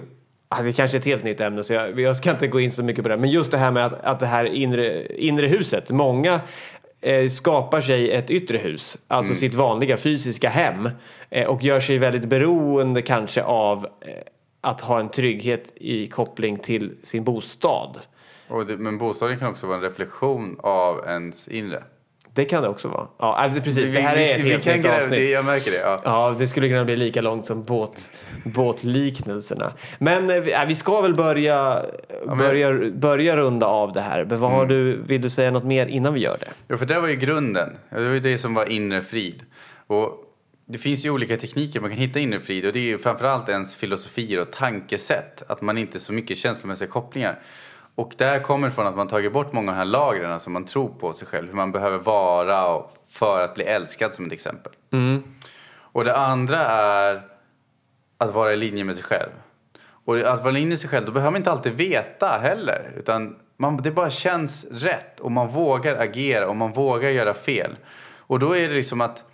det 0.62 0.72
kanske 0.72 0.96
är 0.96 0.98
ett 0.98 1.04
helt 1.04 1.24
nytt 1.24 1.40
ämne 1.40 1.62
så 1.62 1.72
jag, 1.72 2.00
jag 2.00 2.16
ska 2.16 2.30
inte 2.30 2.46
gå 2.46 2.60
in 2.60 2.72
så 2.72 2.82
mycket 2.82 3.02
på 3.02 3.08
det. 3.08 3.16
Men 3.16 3.30
just 3.30 3.50
det 3.50 3.58
här 3.58 3.70
med 3.70 3.86
att, 3.86 4.04
att 4.04 4.20
det 4.20 4.26
här 4.26 4.44
inre, 4.44 5.06
inre 5.16 5.46
huset. 5.46 5.90
Många 5.90 6.40
skapar 7.30 7.80
sig 7.80 8.10
ett 8.10 8.30
yttre 8.30 8.58
hus, 8.58 8.96
alltså 9.08 9.30
Mm. 9.32 9.40
sitt 9.40 9.54
vanliga 9.54 9.96
fysiska 9.96 10.48
hem. 10.48 10.90
Eh, 11.30 11.46
och 11.46 11.62
gör 11.62 11.80
sig 11.80 11.98
väldigt 11.98 12.24
beroende 12.24 13.02
kanske 13.02 13.42
av 13.42 13.84
eh, 14.00 14.10
att 14.60 14.80
ha 14.80 15.00
en 15.00 15.08
trygghet 15.08 15.72
i 15.76 16.06
koppling 16.06 16.56
till 16.58 16.92
sin 17.02 17.24
bostad. 17.24 17.98
Det, 18.68 18.76
men 18.76 18.98
bostaden 18.98 19.38
kan 19.38 19.50
också 19.50 19.66
vara 19.66 19.76
en 19.76 19.82
reflektion 19.82 20.56
av 20.62 21.04
ens 21.06 21.48
inre. 21.48 21.82
Det 22.34 22.44
kan 22.44 22.62
det 22.62 22.68
också 22.68 22.88
vara. 22.88 23.06
Ja, 23.18 23.46
äh, 23.46 23.62
precis. 23.62 23.92
Det 23.92 24.00
här 24.00 24.16
Vi- 24.16 24.22
är 24.22 24.24
vi- 24.26 24.40
ett 24.40 24.64
vi 24.64 24.68
helt 24.70 24.84
nytt 24.84 24.92
avsnitt. 24.94 25.10
Det, 25.10 25.30
jag 25.30 25.44
märker 25.44 25.70
det. 25.70 25.76
Ja. 25.76 26.00
Ja, 26.04 26.36
det 26.38 26.46
skulle 26.46 26.68
kunna 26.68 26.84
bli 26.84 26.96
lika 26.96 27.20
långt 27.22 27.46
som 27.46 27.64
båt, 27.64 28.10
båtliknelserna. 28.54 29.72
Men 29.98 30.30
eh, 30.30 30.40
vi, 30.40 30.52
äh, 30.52 30.64
vi 30.68 30.74
ska 30.74 31.00
väl 31.00 31.14
börja, 31.14 31.82
men- 32.26 32.38
börja, 32.38 32.90
börja 32.90 33.36
runda 33.36 33.66
av 33.66 33.92
det 33.92 34.00
här. 34.00 34.24
Men 34.24 34.40
vad 34.40 34.50
har 34.50 34.66
du, 34.66 35.02
vill 35.02 35.20
du 35.22 35.30
säga 35.30 35.50
något 35.50 35.64
mer 35.64 35.86
innan 35.86 36.14
vi 36.14 36.20
gör 36.20 36.36
det? 36.40 36.48
Ja, 36.68 36.76
för 36.78 36.86
det 36.86 37.00
var 37.00 37.08
ju 37.08 37.16
grunden. 37.16 37.68
Det 37.90 38.04
var 38.04 38.10
ju 38.14 38.20
det 38.20 38.38
som 38.38 38.54
var 38.54 38.70
inre 38.72 39.02
frid. 39.02 39.42
Och 39.86 40.10
det 40.66 40.78
finns 40.78 41.04
ju 41.04 41.10
olika 41.10 41.36
tekniker 41.36 41.80
man 41.80 41.90
kan 41.90 41.98
hitta 41.98 42.18
inre 42.18 42.40
frid 42.40 42.66
och 42.66 42.72
det 42.72 42.78
är 42.78 42.82
ju 42.84 42.98
framförallt 42.98 43.48
ens 43.48 43.74
filosofier 43.74 44.40
och 44.40 44.52
tankesätt. 44.52 45.42
Att 45.48 45.62
man 45.62 45.78
inte 45.78 46.00
så 46.00 46.12
mycket 46.12 46.38
känslomässiga 46.38 46.88
kopplingar. 46.88 47.38
Och 47.94 48.14
där 48.16 48.40
kommer 48.40 48.68
det 48.68 48.74
från 48.74 48.86
att 48.86 48.96
man 48.96 49.08
tagit 49.08 49.32
bort 49.32 49.52
många 49.52 49.70
av 49.70 49.74
de 49.74 49.78
här 49.78 49.84
lagren 49.84 50.40
som 50.40 50.52
man 50.52 50.64
tror 50.64 50.88
på 50.88 51.12
sig 51.12 51.26
själv. 51.28 51.46
Hur 51.46 51.54
man 51.54 51.72
behöver 51.72 51.98
vara 51.98 52.82
för 53.08 53.40
att 53.40 53.54
bli 53.54 53.64
älskad 53.64 54.14
som 54.14 54.26
ett 54.26 54.32
exempel. 54.32 54.72
Och 55.76 56.04
det 56.04 56.16
andra 56.16 56.58
är 56.66 57.22
att 58.18 58.34
vara 58.34 58.52
i 58.52 58.56
linje 58.56 58.84
med 58.84 58.96
sig 58.96 59.04
själv. 59.04 59.30
Och 60.04 60.18
att 60.18 60.40
vara 60.40 60.50
i 60.50 60.52
linje 60.52 60.68
med 60.68 60.78
sig 60.78 60.88
själv, 60.88 61.06
då 61.06 61.12
behöver 61.12 61.30
man 61.30 61.38
inte 61.40 61.50
alltid 61.50 61.72
veta 61.72 62.38
heller. 62.42 62.92
Utan 62.96 63.36
man, 63.56 63.76
det 63.76 63.90
bara 63.90 64.10
känns 64.10 64.64
rätt 64.64 65.20
och 65.20 65.32
man 65.32 65.48
vågar 65.48 65.96
agera 65.96 66.48
och 66.48 66.56
man 66.56 66.72
vågar 66.72 67.10
göra 67.10 67.34
fel. 67.34 67.76
Och 68.18 68.38
då 68.38 68.56
är 68.56 68.68
det 68.68 68.74
liksom 68.74 69.00
att 69.00 69.24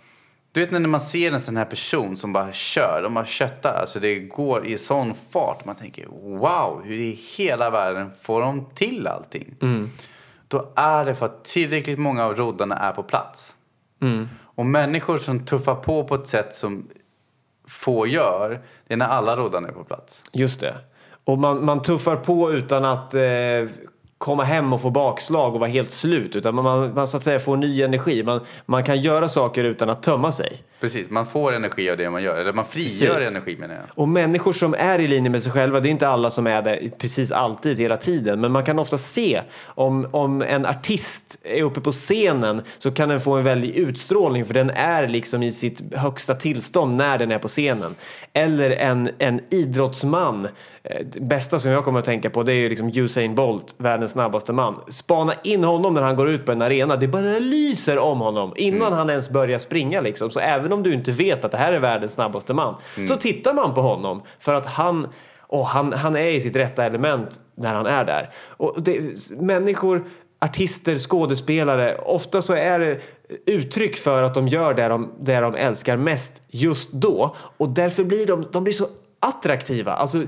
Du 0.51 0.59
vet 0.59 0.71
när 0.71 0.79
man 0.79 1.01
ser 1.01 1.31
en 1.31 1.39
sån 1.39 1.57
här 1.57 1.65
person 1.65 2.17
som 2.17 2.33
bara 2.33 2.51
kör, 2.51 3.01
de 3.03 3.13
bara 3.13 3.25
köttar, 3.25 3.73
alltså 3.73 3.99
det 3.99 4.19
går 4.19 4.65
i 4.65 4.77
sån 4.77 5.13
fart. 5.29 5.65
Man 5.65 5.75
tänker 5.75 6.07
wow, 6.39 6.81
hur 6.85 6.95
i 6.95 7.11
hela 7.37 7.69
världen 7.69 8.11
får 8.21 8.41
de 8.41 8.65
till 8.65 9.07
allting? 9.07 9.55
Då 10.47 10.71
är 10.75 11.05
det 11.05 11.15
för 11.15 11.25
att 11.25 11.43
tillräckligt 11.43 11.99
många 11.99 12.25
av 12.25 12.35
roddarna 12.35 12.75
är 12.75 12.91
på 12.91 13.03
plats. 13.03 13.55
Och 14.55 14.65
människor 14.65 15.17
som 15.17 15.45
tuffar 15.45 15.75
på 15.75 16.03
på 16.03 16.15
ett 16.15 16.27
sätt 16.27 16.55
som 16.55 16.87
få 17.67 18.07
gör, 18.07 18.61
det 18.87 18.93
är 18.93 18.97
när 18.97 19.07
alla 19.07 19.37
roddarna 19.37 19.67
är 19.67 19.71
på 19.71 19.83
plats. 19.83 20.21
Just 20.31 20.59
det. 20.59 20.75
Och 21.23 21.37
man, 21.37 21.65
man 21.65 21.81
tuffar 21.81 22.15
på 22.15 22.53
utan 22.53 22.85
att 22.85 23.13
eh, 23.13 23.21
komma 24.21 24.43
hem 24.43 24.73
och 24.73 24.81
få 24.81 24.89
bakslag 24.89 25.53
och 25.53 25.59
vara 25.59 25.69
helt 25.69 25.91
slut. 25.91 26.35
Utan 26.35 26.55
man, 26.55 26.63
man, 26.63 26.93
man 26.93 27.07
så 27.07 27.17
att 27.17 27.23
säga 27.23 27.39
får 27.39 27.57
ny 27.57 27.81
energi. 27.81 28.23
Man, 28.23 28.41
man 28.65 28.83
kan 28.83 29.01
göra 29.01 29.29
saker 29.29 29.63
utan 29.63 29.89
att 29.89 30.03
tömma 30.03 30.31
sig. 30.31 30.61
Precis, 30.81 31.09
man 31.09 31.27
får 31.27 31.53
energi 31.53 31.89
av 31.89 31.97
det 31.97 32.09
man 32.09 32.23
gör. 32.23 32.37
Eller 32.37 32.53
man 32.53 32.65
frigör 32.65 33.15
Precis. 33.15 33.31
energi 33.31 33.57
menar 33.57 33.75
jag. 33.75 33.83
Och 33.95 34.09
människor 34.09 34.53
som 34.53 34.75
är 34.77 34.99
i 34.99 35.07
linje 35.07 35.29
med 35.29 35.43
sig 35.43 35.51
själva, 35.51 35.79
det 35.79 35.89
är 35.89 35.91
inte 35.91 36.07
alla 36.07 36.29
som 36.29 36.47
är 36.47 36.61
det 36.61 36.91
precis 36.97 37.31
alltid, 37.31 37.79
hela 37.79 37.97
tiden. 37.97 38.41
Men 38.41 38.51
man 38.51 38.65
kan 38.65 38.79
ofta 38.79 38.97
se 38.97 39.41
om, 39.65 40.07
om 40.11 40.41
en 40.41 40.65
artist 40.65 41.37
är 41.43 41.63
uppe 41.63 41.81
på 41.81 41.91
scenen 41.91 42.61
så 42.79 42.91
kan 42.91 43.09
den 43.09 43.21
få 43.21 43.33
en 43.33 43.43
väldig 43.43 43.75
utstrålning 43.75 44.45
för 44.45 44.53
den 44.53 44.69
är 44.69 45.07
liksom 45.07 45.43
i 45.43 45.51
sitt 45.51 45.95
högsta 45.95 46.33
tillstånd 46.33 46.95
när 46.95 47.17
den 47.17 47.31
är 47.31 47.39
på 47.39 47.47
scenen. 47.47 47.95
Eller 48.33 48.69
en, 48.69 49.09
en 49.17 49.41
idrottsman, 49.49 50.47
eh, 50.83 51.05
det 51.05 51.21
bästa 51.21 51.59
som 51.59 51.71
jag 51.71 51.83
kommer 51.83 51.99
att 51.99 52.05
tänka 52.05 52.29
på 52.29 52.43
det 52.43 52.53
är 52.53 52.55
ju 52.55 52.69
liksom 52.69 52.91
Usain 52.95 53.35
Bolt, 53.35 53.75
världens 53.77 54.10
snabbaste 54.11 54.53
man. 54.53 54.75
Spana 54.87 55.33
in 55.43 55.63
honom 55.63 55.93
när 55.93 56.01
han 56.01 56.15
går 56.15 56.29
ut 56.29 56.45
på 56.45 56.51
en 56.51 56.61
arena, 56.61 56.95
det 56.95 57.07
bara 57.07 57.39
lyser 57.39 57.97
om 57.97 58.19
honom 58.19 58.53
innan 58.55 58.93
han 58.93 59.09
ens 59.09 59.29
börjar 59.29 59.59
springa 59.59 60.01
liksom. 60.01 60.31
Så 60.31 60.39
även 60.39 60.73
om 60.73 60.83
du 60.83 60.93
inte 60.93 61.11
vet 61.11 61.45
att 61.45 61.51
det 61.51 61.57
här 61.57 61.73
är 61.73 61.79
världens 61.79 62.11
snabbaste 62.11 62.53
man 62.53 62.75
så 63.07 63.15
tittar 63.15 63.53
man 63.53 63.73
på 63.73 63.81
honom 63.81 64.21
för 64.39 64.53
att 64.53 64.65
han 64.65 65.07
och 65.39 65.65
han, 65.65 65.93
han 65.93 66.15
är 66.15 66.29
i 66.29 66.41
sitt 66.41 66.55
rätta 66.55 66.85
element 66.85 67.39
när 67.55 67.73
han 67.73 67.85
är 67.85 68.05
där. 68.05 68.29
Och 68.47 68.75
det, 68.77 68.99
människor, 69.31 70.05
artister, 70.39 70.97
skådespelare, 70.97 71.95
ofta 71.95 72.41
så 72.41 72.53
är 72.53 72.79
det 72.79 72.99
uttryck 73.45 73.97
för 73.97 74.23
att 74.23 74.33
de 74.33 74.47
gör 74.47 74.73
det 74.73 74.87
de, 74.87 75.11
det 75.19 75.39
de 75.39 75.55
älskar 75.55 75.97
mest 75.97 76.41
just 76.47 76.91
då. 76.91 77.35
Och 77.57 77.69
därför 77.69 78.03
blir 78.03 78.27
de, 78.27 78.45
de 78.51 78.63
blir 78.63 78.73
så 78.73 78.87
attraktiva. 79.21 79.93
Alltså, 79.93 80.23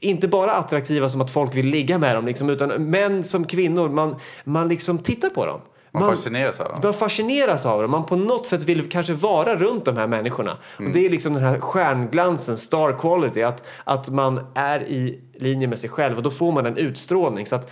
inte 0.00 0.28
bara 0.28 0.52
attraktiva 0.52 1.08
som 1.08 1.20
att 1.20 1.30
folk 1.30 1.56
vill 1.56 1.66
ligga 1.66 1.98
med 1.98 2.14
dem, 2.14 2.26
liksom, 2.26 2.50
utan 2.50 2.68
män 2.68 3.22
som 3.22 3.44
kvinnor, 3.44 3.88
man, 3.88 4.16
man 4.44 4.68
liksom 4.68 4.98
tittar 4.98 5.30
på 5.30 5.46
dem. 5.46 5.60
Man, 5.92 6.08
fascineras 6.08 6.60
av 6.60 6.68
dem. 6.68 6.80
Man 6.82 6.94
fascineras 6.94 7.66
av 7.66 7.82
det. 7.82 7.88
Man 7.88 8.06
på 8.06 8.16
något 8.16 8.46
sätt 8.46 8.64
vill 8.64 8.88
kanske 8.88 9.12
vara 9.12 9.56
runt 9.56 9.84
de 9.84 9.96
här 9.96 10.06
människorna. 10.06 10.56
Och 10.78 10.90
det 10.92 11.06
är 11.06 11.10
liksom 11.10 11.34
den 11.34 11.42
här 11.42 11.60
stjärnglansen, 11.60 12.56
star 12.56 12.98
quality, 12.98 13.42
att, 13.42 13.64
att 13.84 14.08
man 14.08 14.46
är 14.54 14.80
i 14.80 15.20
linje 15.34 15.68
med 15.68 15.78
sig 15.78 15.88
själv 15.88 16.16
och 16.16 16.22
då 16.22 16.30
får 16.30 16.52
man 16.52 16.66
en 16.66 16.76
utstrålning. 16.76 17.46
Så 17.46 17.54
att, 17.54 17.70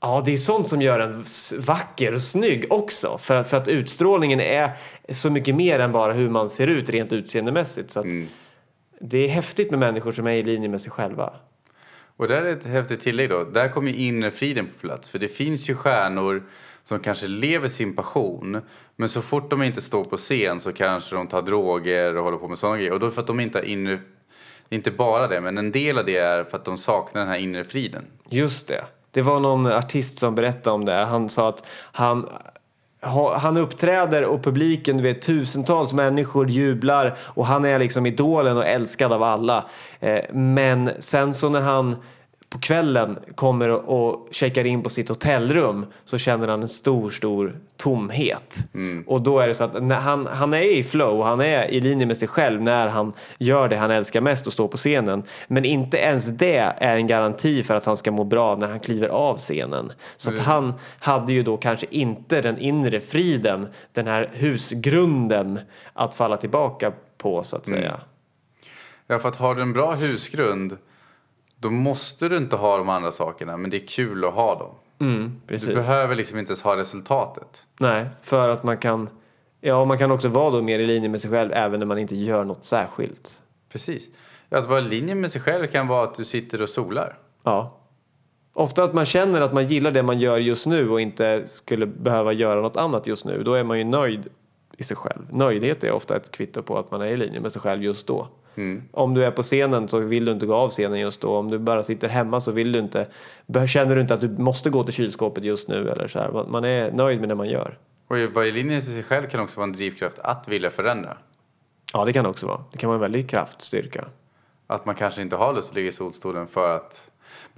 ja, 0.00 0.22
det 0.24 0.32
är 0.32 0.36
sånt 0.36 0.68
som 0.68 0.82
gör 0.82 1.00
en 1.00 1.24
vacker 1.58 2.14
och 2.14 2.22
snygg 2.22 2.66
också. 2.70 3.18
För 3.18 3.36
att, 3.36 3.50
för 3.50 3.56
att 3.56 3.68
utstrålningen 3.68 4.40
är 4.40 4.70
så 5.08 5.30
mycket 5.30 5.54
mer 5.54 5.78
än 5.78 5.92
bara 5.92 6.12
hur 6.12 6.28
man 6.30 6.50
ser 6.50 6.66
ut 6.66 6.90
rent 6.90 7.12
utseendemässigt. 7.12 7.90
Så 7.90 8.00
att 8.00 8.06
det 9.00 9.18
är 9.18 9.28
häftigt 9.28 9.70
med 9.70 9.80
människor 9.80 10.12
som 10.12 10.26
är 10.26 10.32
i 10.32 10.42
linje 10.42 10.68
med 10.68 10.80
sig 10.80 10.90
själva. 10.90 11.32
Och 12.16 12.28
där 12.28 12.42
är 12.42 12.52
ett 12.52 12.64
häftigt 12.64 13.00
tillägg 13.00 13.30
då. 13.30 13.44
Där 13.44 13.68
kommer 13.68 13.90
ju 13.90 13.96
inre 13.96 14.30
friden 14.30 14.66
på 14.66 14.86
plats. 14.86 15.08
För 15.08 15.18
det 15.18 15.28
finns 15.28 15.70
ju 15.70 15.74
stjärnor 15.74 16.42
som 16.82 17.00
kanske 17.00 17.26
lever 17.26 17.68
sin 17.68 17.96
passion. 17.96 18.60
Men 18.96 19.08
så 19.08 19.22
fort 19.22 19.50
de 19.50 19.62
inte 19.62 19.80
står 19.80 20.04
på 20.04 20.16
scen 20.16 20.60
så 20.60 20.72
kanske 20.72 21.16
de 21.16 21.26
tar 21.26 21.42
droger 21.42 22.16
och 22.16 22.24
håller 22.24 22.38
på 22.38 22.48
med 22.48 22.58
sådana 22.58 22.76
grejer. 22.76 22.92
Och 22.92 23.00
då 23.00 23.10
för 23.10 23.20
att 23.20 23.26
de 23.26 23.40
inte 23.40 23.58
har 23.58 23.64
inre... 23.64 23.98
Inte 24.70 24.90
bara 24.90 25.28
det, 25.28 25.40
men 25.40 25.58
en 25.58 25.72
del 25.72 25.98
av 25.98 26.04
det 26.04 26.16
är 26.16 26.44
för 26.44 26.56
att 26.56 26.64
de 26.64 26.78
saknar 26.78 27.20
den 27.20 27.30
här 27.30 27.38
inre 27.38 27.64
friden. 27.64 28.04
Just 28.28 28.68
det. 28.68 28.84
Det 29.10 29.22
var 29.22 29.40
någon 29.40 29.66
artist 29.66 30.18
som 30.18 30.34
berättade 30.34 30.74
om 30.74 30.84
det. 30.84 30.94
Han 30.94 31.28
sa 31.28 31.48
att 31.48 31.66
han, 31.92 32.22
ha- 32.22 32.47
han 33.36 33.56
uppträder 33.56 34.24
och 34.24 34.42
publiken, 34.42 34.96
du 34.96 35.02
vet 35.02 35.22
tusentals 35.22 35.92
människor 35.92 36.50
jublar 36.50 37.16
och 37.20 37.46
han 37.46 37.64
är 37.64 37.78
liksom 37.78 38.06
idolen 38.06 38.56
och 38.56 38.66
älskad 38.66 39.12
av 39.12 39.22
alla. 39.22 39.64
Eh, 40.00 40.24
men 40.32 40.90
sen 40.98 41.34
så 41.34 41.48
när 41.48 41.60
han 41.60 41.96
på 42.50 42.58
kvällen 42.58 43.18
kommer 43.34 43.68
och 43.70 44.28
checkar 44.30 44.66
in 44.66 44.82
på 44.82 44.90
sitt 44.90 45.08
hotellrum 45.08 45.86
så 46.04 46.18
känner 46.18 46.48
han 46.48 46.62
en 46.62 46.68
stor, 46.68 47.10
stor 47.10 47.56
tomhet. 47.76 48.56
Och 49.06 49.22
då 49.22 49.38
är 49.38 49.48
det 49.48 49.54
så 49.54 49.64
att 49.64 49.92
han, 49.92 50.26
han 50.26 50.54
är 50.54 50.78
i 50.78 50.84
flow, 50.84 51.22
han 51.22 51.40
är 51.40 51.70
i 51.70 51.80
linje 51.80 52.06
med 52.06 52.16
sig 52.16 52.28
själv 52.28 52.62
när 52.62 52.88
han 52.88 53.12
gör 53.38 53.68
det 53.68 53.76
han 53.76 53.90
älskar 53.90 54.20
mest 54.20 54.46
och 54.46 54.52
står 54.52 54.68
på 54.68 54.76
scenen. 54.76 55.22
Men 55.48 55.64
inte 55.64 55.96
ens 55.96 56.26
det 56.26 56.56
är 56.56 56.96
en 56.96 57.06
garanti 57.06 57.62
för 57.62 57.76
att 57.76 57.84
han 57.84 57.96
ska 57.96 58.10
må 58.10 58.24
bra 58.24 58.56
när 58.56 58.68
han 58.68 58.80
kliver 58.80 59.08
av 59.08 59.36
scenen. 59.36 59.92
Så 60.16 60.30
att 60.30 60.38
han 60.38 60.74
hade 60.98 61.32
ju 61.32 61.42
då 61.42 61.56
kanske 61.56 61.86
inte 61.90 62.40
den 62.40 62.58
inre 62.58 63.00
friden, 63.00 63.68
den 63.92 64.06
här 64.06 64.30
husgrunden 64.32 65.58
att 65.92 66.14
falla 66.14 66.36
tillbaka 66.36 66.92
på 67.18 67.42
så 67.42 67.56
att 67.56 67.66
säga. 67.66 68.00
Ja, 69.06 69.18
för 69.18 69.28
att 69.28 69.56
du 69.56 69.62
en 69.62 69.72
bra 69.72 69.94
husgrund 69.94 70.76
då 71.58 71.70
måste 71.70 72.28
du 72.28 72.36
inte 72.36 72.56
ha 72.56 72.76
de 72.78 72.88
andra 72.88 73.12
sakerna, 73.12 73.56
men 73.56 73.70
det 73.70 73.76
är 73.76 73.86
kul 73.86 74.24
att 74.24 74.34
ha 74.34 74.58
dem. 74.58 74.70
Mm, 75.00 75.40
Du 75.46 75.74
behöver 75.74 76.14
liksom 76.14 76.38
inte 76.38 76.50
ens 76.50 76.62
ha 76.62 76.76
resultatet. 76.76 77.66
Nej, 77.80 78.06
för 78.22 78.48
att 78.48 78.62
man 78.62 78.78
kan 78.78 79.08
Ja, 79.60 79.84
man 79.84 79.98
kan 79.98 80.10
också 80.10 80.28
vara 80.28 80.50
då 80.50 80.62
mer 80.62 80.78
i 80.78 80.86
linje 80.86 81.08
med 81.08 81.20
sig 81.20 81.30
själv 81.30 81.52
även 81.52 81.80
när 81.80 81.86
man 81.86 81.98
inte 81.98 82.16
gör 82.16 82.44
något 82.44 82.64
särskilt. 82.64 83.42
Precis. 83.72 84.08
Att 84.48 84.66
vara 84.66 84.78
i 84.78 84.82
linje 84.82 85.14
med 85.14 85.30
sig 85.30 85.40
själv 85.40 85.66
kan 85.66 85.86
vara 85.88 86.04
att 86.04 86.14
du 86.14 86.24
sitter 86.24 86.62
och 86.62 86.68
solar. 86.68 87.18
Ja. 87.42 87.78
Ofta 88.52 88.84
att 88.84 88.94
man 88.94 89.04
känner 89.06 89.40
att 89.40 89.52
man 89.52 89.66
gillar 89.66 89.90
det 89.90 90.02
man 90.02 90.18
gör 90.20 90.38
just 90.38 90.66
nu 90.66 90.90
och 90.90 91.00
inte 91.00 91.46
skulle 91.46 91.86
behöva 91.86 92.32
göra 92.32 92.60
något 92.60 92.76
annat 92.76 93.06
just 93.06 93.24
nu. 93.24 93.42
Då 93.42 93.54
är 93.54 93.64
man 93.64 93.78
ju 93.78 93.84
nöjd 93.84 94.28
i 94.76 94.84
sig 94.84 94.96
själv. 94.96 95.22
Nöjdhet 95.30 95.84
är 95.84 95.92
ofta 95.92 96.16
ett 96.16 96.30
kvitto 96.32 96.62
på 96.62 96.78
att 96.78 96.90
man 96.90 97.00
är 97.02 97.06
i 97.06 97.16
linje 97.16 97.40
med 97.40 97.52
sig 97.52 97.60
själv 97.60 97.82
just 97.82 98.06
då. 98.06 98.28
Om 98.90 99.14
du 99.14 99.24
är 99.24 99.30
på 99.30 99.42
scenen 99.42 99.88
så 99.88 99.98
vill 99.98 100.24
du 100.24 100.32
inte 100.32 100.46
gå 100.46 100.54
av 100.54 100.70
scenen 100.70 101.00
just 101.00 101.20
då. 101.20 101.36
Om 101.36 101.50
du 101.50 101.58
bara 101.58 101.82
sitter 101.82 102.08
hemma 102.08 102.40
så 102.40 102.52
vill 102.52 102.72
du 102.72 102.78
inte, 102.78 103.06
känner 103.66 103.94
du 103.94 104.00
inte 104.00 104.14
att 104.14 104.20
du 104.20 104.28
måste 104.28 104.70
gå 104.70 104.84
till 104.84 104.94
kylskåpet 104.94 105.44
just 105.44 105.68
nu. 105.68 105.88
Eller 105.88 106.08
så 106.08 106.18
här. 106.18 106.44
Man- 106.48 106.64
är 106.64 106.92
nöjd 106.92 107.20
med 107.20 107.28
det 107.28 107.34
man 107.34 107.48
gör. 107.48 107.78
Och 108.08 108.16
vara 108.34 108.46
i 108.46 108.52
linje 108.52 108.74
med 108.74 108.82
sig 108.82 109.02
själv 109.02 109.28
kan 109.28 109.40
också 109.40 109.60
vara 109.60 109.64
en 109.66 109.72
drivkraft 109.72 110.18
att 110.18 110.48
vilja 110.48 110.70
förändra. 110.70 111.16
Ja, 111.92 112.04
det 112.04 112.12
kan 112.12 112.24
det 112.24 112.30
också 112.30 112.46
vara. 112.46 112.64
Det 112.72 112.78
kan 112.78 112.88
vara 112.88 112.96
en 112.96 113.00
väldig 113.00 113.30
kraftstyrka. 113.30 114.04
Att 114.66 114.86
man 114.86 114.94
kanske 114.94 115.22
inte 115.22 115.36
har 115.36 115.54
lust 115.54 115.68
att 115.70 115.74
ligga 115.74 115.88
i 115.88 115.92
solstolen 115.92 116.46
för 116.46 116.76
att... 116.76 117.02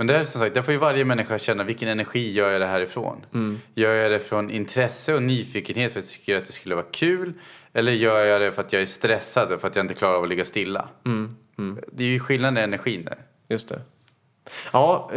Men 0.01 0.07
det 0.07 0.17
är 0.17 0.25
som 0.25 0.41
sagt, 0.41 0.55
där 0.55 0.63
får 0.63 0.73
ju 0.73 0.81
varje 0.81 1.05
människa 1.05 1.39
känna 1.39 1.65
vilken 1.65 1.89
energi 1.89 2.33
gör 2.33 2.51
jag 2.51 2.61
det 2.61 2.67
härifrån. 2.67 3.17
Gör 3.75 3.95
jag 3.95 4.11
det 4.11 4.21
från 4.21 4.51
intresse 4.51 5.15
och 5.15 5.23
nyfikenhet 5.23 5.93
för 5.93 6.01
att 6.01 6.05
jag 6.07 6.13
tycker 6.13 6.39
att 6.39 6.45
det 6.45 6.53
skulle 6.53 6.75
vara 6.75 6.87
kul? 6.91 7.33
Eller 7.73 7.93
gör 7.93 8.25
jag 8.25 8.41
det 8.41 8.53
för 8.53 8.63
att 8.63 8.73
jag 8.73 8.83
är 8.83 8.87
stressad 8.87 9.53
och 9.53 9.61
för 9.61 9.69
att 9.69 9.77
jag 9.77 9.85
inte 9.85 9.95
klarar 9.95 10.15
av 10.15 10.23
att 10.23 10.29
ligga 10.29 10.45
stilla? 10.45 10.89
Det 11.93 12.05
är 12.05 12.09
ju 12.09 12.21
skillnad 12.21 12.59
i 12.59 12.61
energin 12.61 13.05
där. 13.05 13.19
Just 13.49 13.69
det. 13.69 13.81
Ja, 14.73 15.11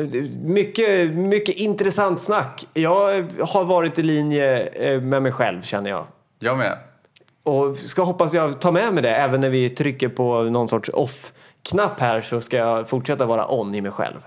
mycket, 0.44 1.14
mycket 1.14 1.56
intressant 1.56 2.22
snack. 2.22 2.68
Jag 2.74 3.28
har 3.42 3.64
varit 3.64 4.00
i 4.00 4.04
linje 4.04 4.66
eh, 4.66 5.02
med 5.02 5.22
mig 5.22 5.32
själv 5.32 5.62
känner 5.62 5.90
jag. 5.90 6.06
Jag 6.40 6.58
med. 6.58 6.78
Och 7.44 7.78
ska 7.78 8.04
hoppas 8.04 8.34
jag 8.34 8.62
tar 8.62 8.72
med 8.72 8.94
mig 8.94 9.04
det 9.04 9.16
även 9.16 9.42
när 9.42 9.50
vi 9.50 9.70
trycker 9.70 10.10
på 10.10 10.44
någon 10.44 10.70
sorts 10.70 10.90
off-knapp 10.94 12.00
här 12.00 12.22
så 12.22 12.42
ska 12.42 12.58
jag 12.58 12.90
fortsätta 12.90 13.26
vara 13.26 13.54
on 13.60 13.76
i 13.76 13.82
mig 13.82 13.92
själv. 13.92 14.20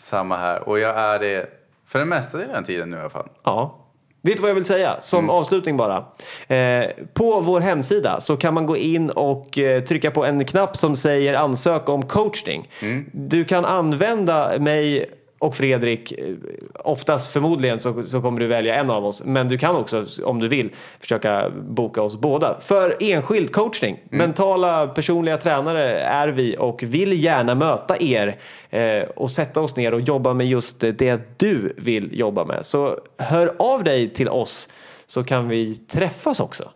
Samma 0.00 0.36
här. 0.36 0.68
Och 0.68 0.78
jag 0.78 0.98
är 0.98 1.18
det 1.18 1.46
för 1.86 1.98
den 1.98 2.08
mesta 2.08 2.38
delen 2.38 2.56
av 2.56 2.62
tiden 2.62 2.90
nu 2.90 2.96
i 2.96 3.00
alla 3.00 3.10
fall. 3.10 3.28
Ja. 3.44 3.76
Vet 4.22 4.36
du 4.36 4.42
vad 4.42 4.50
jag 4.50 4.54
vill 4.54 4.64
säga? 4.64 4.96
Som 5.00 5.30
avslutning 5.30 5.76
bara. 5.76 6.04
Eh, 6.48 6.90
på 7.14 7.40
vår 7.40 7.60
hemsida 7.60 8.20
så 8.20 8.36
kan 8.36 8.54
man 8.54 8.66
gå 8.66 8.76
in 8.76 9.10
och 9.10 9.58
eh, 9.58 9.82
trycka 9.82 10.10
på 10.10 10.24
en 10.24 10.44
knapp 10.44 10.76
som 10.76 10.96
säger 10.96 11.34
ansök 11.34 11.88
om 11.88 12.02
coachning. 12.02 12.68
Du 13.12 13.44
kan 13.44 13.64
använda 13.64 14.58
mig 14.58 15.10
och 15.40 15.54
Fredrik, 15.54 16.12
eh, 16.12 16.34
oftast 16.74 17.32
förmodligen 17.32 17.78
så, 17.78 18.02
så 18.02 18.22
kommer 18.22 18.40
du 18.40 18.46
välja 18.46 18.74
en 18.74 18.90
av 18.90 19.06
oss. 19.06 19.22
Men 19.24 19.48
du 19.48 19.58
kan 19.58 19.76
också, 19.76 20.06
om 20.24 20.38
du 20.38 20.48
vill, 20.48 20.70
försöka 21.00 21.50
boka 21.50 22.02
oss 22.02 22.16
båda. 22.16 22.60
För 22.60 22.96
enskild 23.00 23.52
coachning. 23.52 23.98
Mentala 24.10 24.86
personliga 24.88 25.36
tränare 25.36 26.00
är 26.00 26.28
vi 26.28 26.56
och 26.58 26.82
vill 26.82 27.24
gärna 27.24 27.54
möta 27.54 28.02
er 28.02 28.38
eh, 28.70 29.02
och 29.02 29.30
sätta 29.30 29.60
oss 29.60 29.76
ner 29.76 29.94
och 29.94 30.00
jobba 30.00 30.34
med 30.34 30.46
just 30.46 30.80
det 30.80 31.38
du 31.38 31.74
vill 31.76 32.18
jobba 32.18 32.44
med. 32.44 32.64
Så 32.64 32.98
hör 33.18 33.54
av 33.58 33.84
dig 33.84 34.08
till 34.08 34.28
oss 34.28 34.68
så 35.06 35.24
kan 35.24 35.48
vi 35.48 35.76
träffas 35.76 36.40
också. 36.40 36.70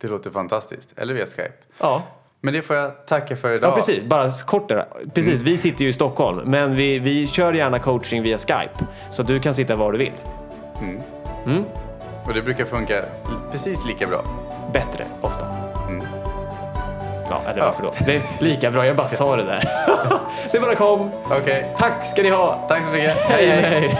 Det 0.00 0.08
låter 0.08 0.30
fantastiskt. 0.30 0.92
Eller 0.96 1.14
via 1.14 1.26
Skype. 1.26 1.52
Ja. 1.78 2.02
Men 2.40 2.54
det 2.54 2.62
får 2.62 2.76
jag 2.76 3.06
tacka 3.06 3.36
för 3.36 3.52
idag. 3.56 3.70
Ja, 3.70 3.74
precis. 3.74 4.04
Bara 4.04 4.30
kort 4.46 4.68
där. 4.68 4.84
Precis, 5.14 5.40
vi 5.40 5.58
sitter 5.58 5.82
ju 5.84 5.88
i 5.88 5.92
Stockholm, 5.92 6.50
men 6.50 6.74
vi, 6.76 6.98
vi 6.98 7.26
kör 7.26 7.52
gärna 7.52 7.78
coaching 7.78 8.22
via 8.22 8.38
Skype. 8.38 8.84
Så 9.10 9.22
du 9.22 9.40
kan 9.40 9.54
sitta 9.54 9.76
var 9.76 9.92
du 9.92 9.98
vill. 9.98 10.12
Och 12.24 12.34
det 12.34 12.42
brukar 12.42 12.64
funka 12.64 13.02
precis 13.52 13.84
lika 13.86 14.06
bra. 14.06 14.22
bättre 14.72 15.04
ofta. 15.20 15.46
Mm. 15.88 16.06
Ja, 17.30 17.40
eller 17.50 17.62
varför 17.62 17.82
då? 17.82 17.92
Det 18.06 18.16
är 18.16 18.22
lika 18.44 18.70
bra, 18.70 18.86
jag 18.86 18.96
bara 18.96 19.08
sa 19.08 19.36
det 19.36 19.42
där. 19.44 19.68
det 20.52 20.60
bara 20.60 20.74
kom. 20.74 21.10
Okej, 21.30 21.74
Tack 21.78 22.04
ska 22.12 22.22
ni 22.22 22.30
ha. 22.30 22.66
tack 22.68 22.84
så 22.84 22.90
mycket. 22.90 23.16
hej. 23.16 23.46
hej. 23.48 23.98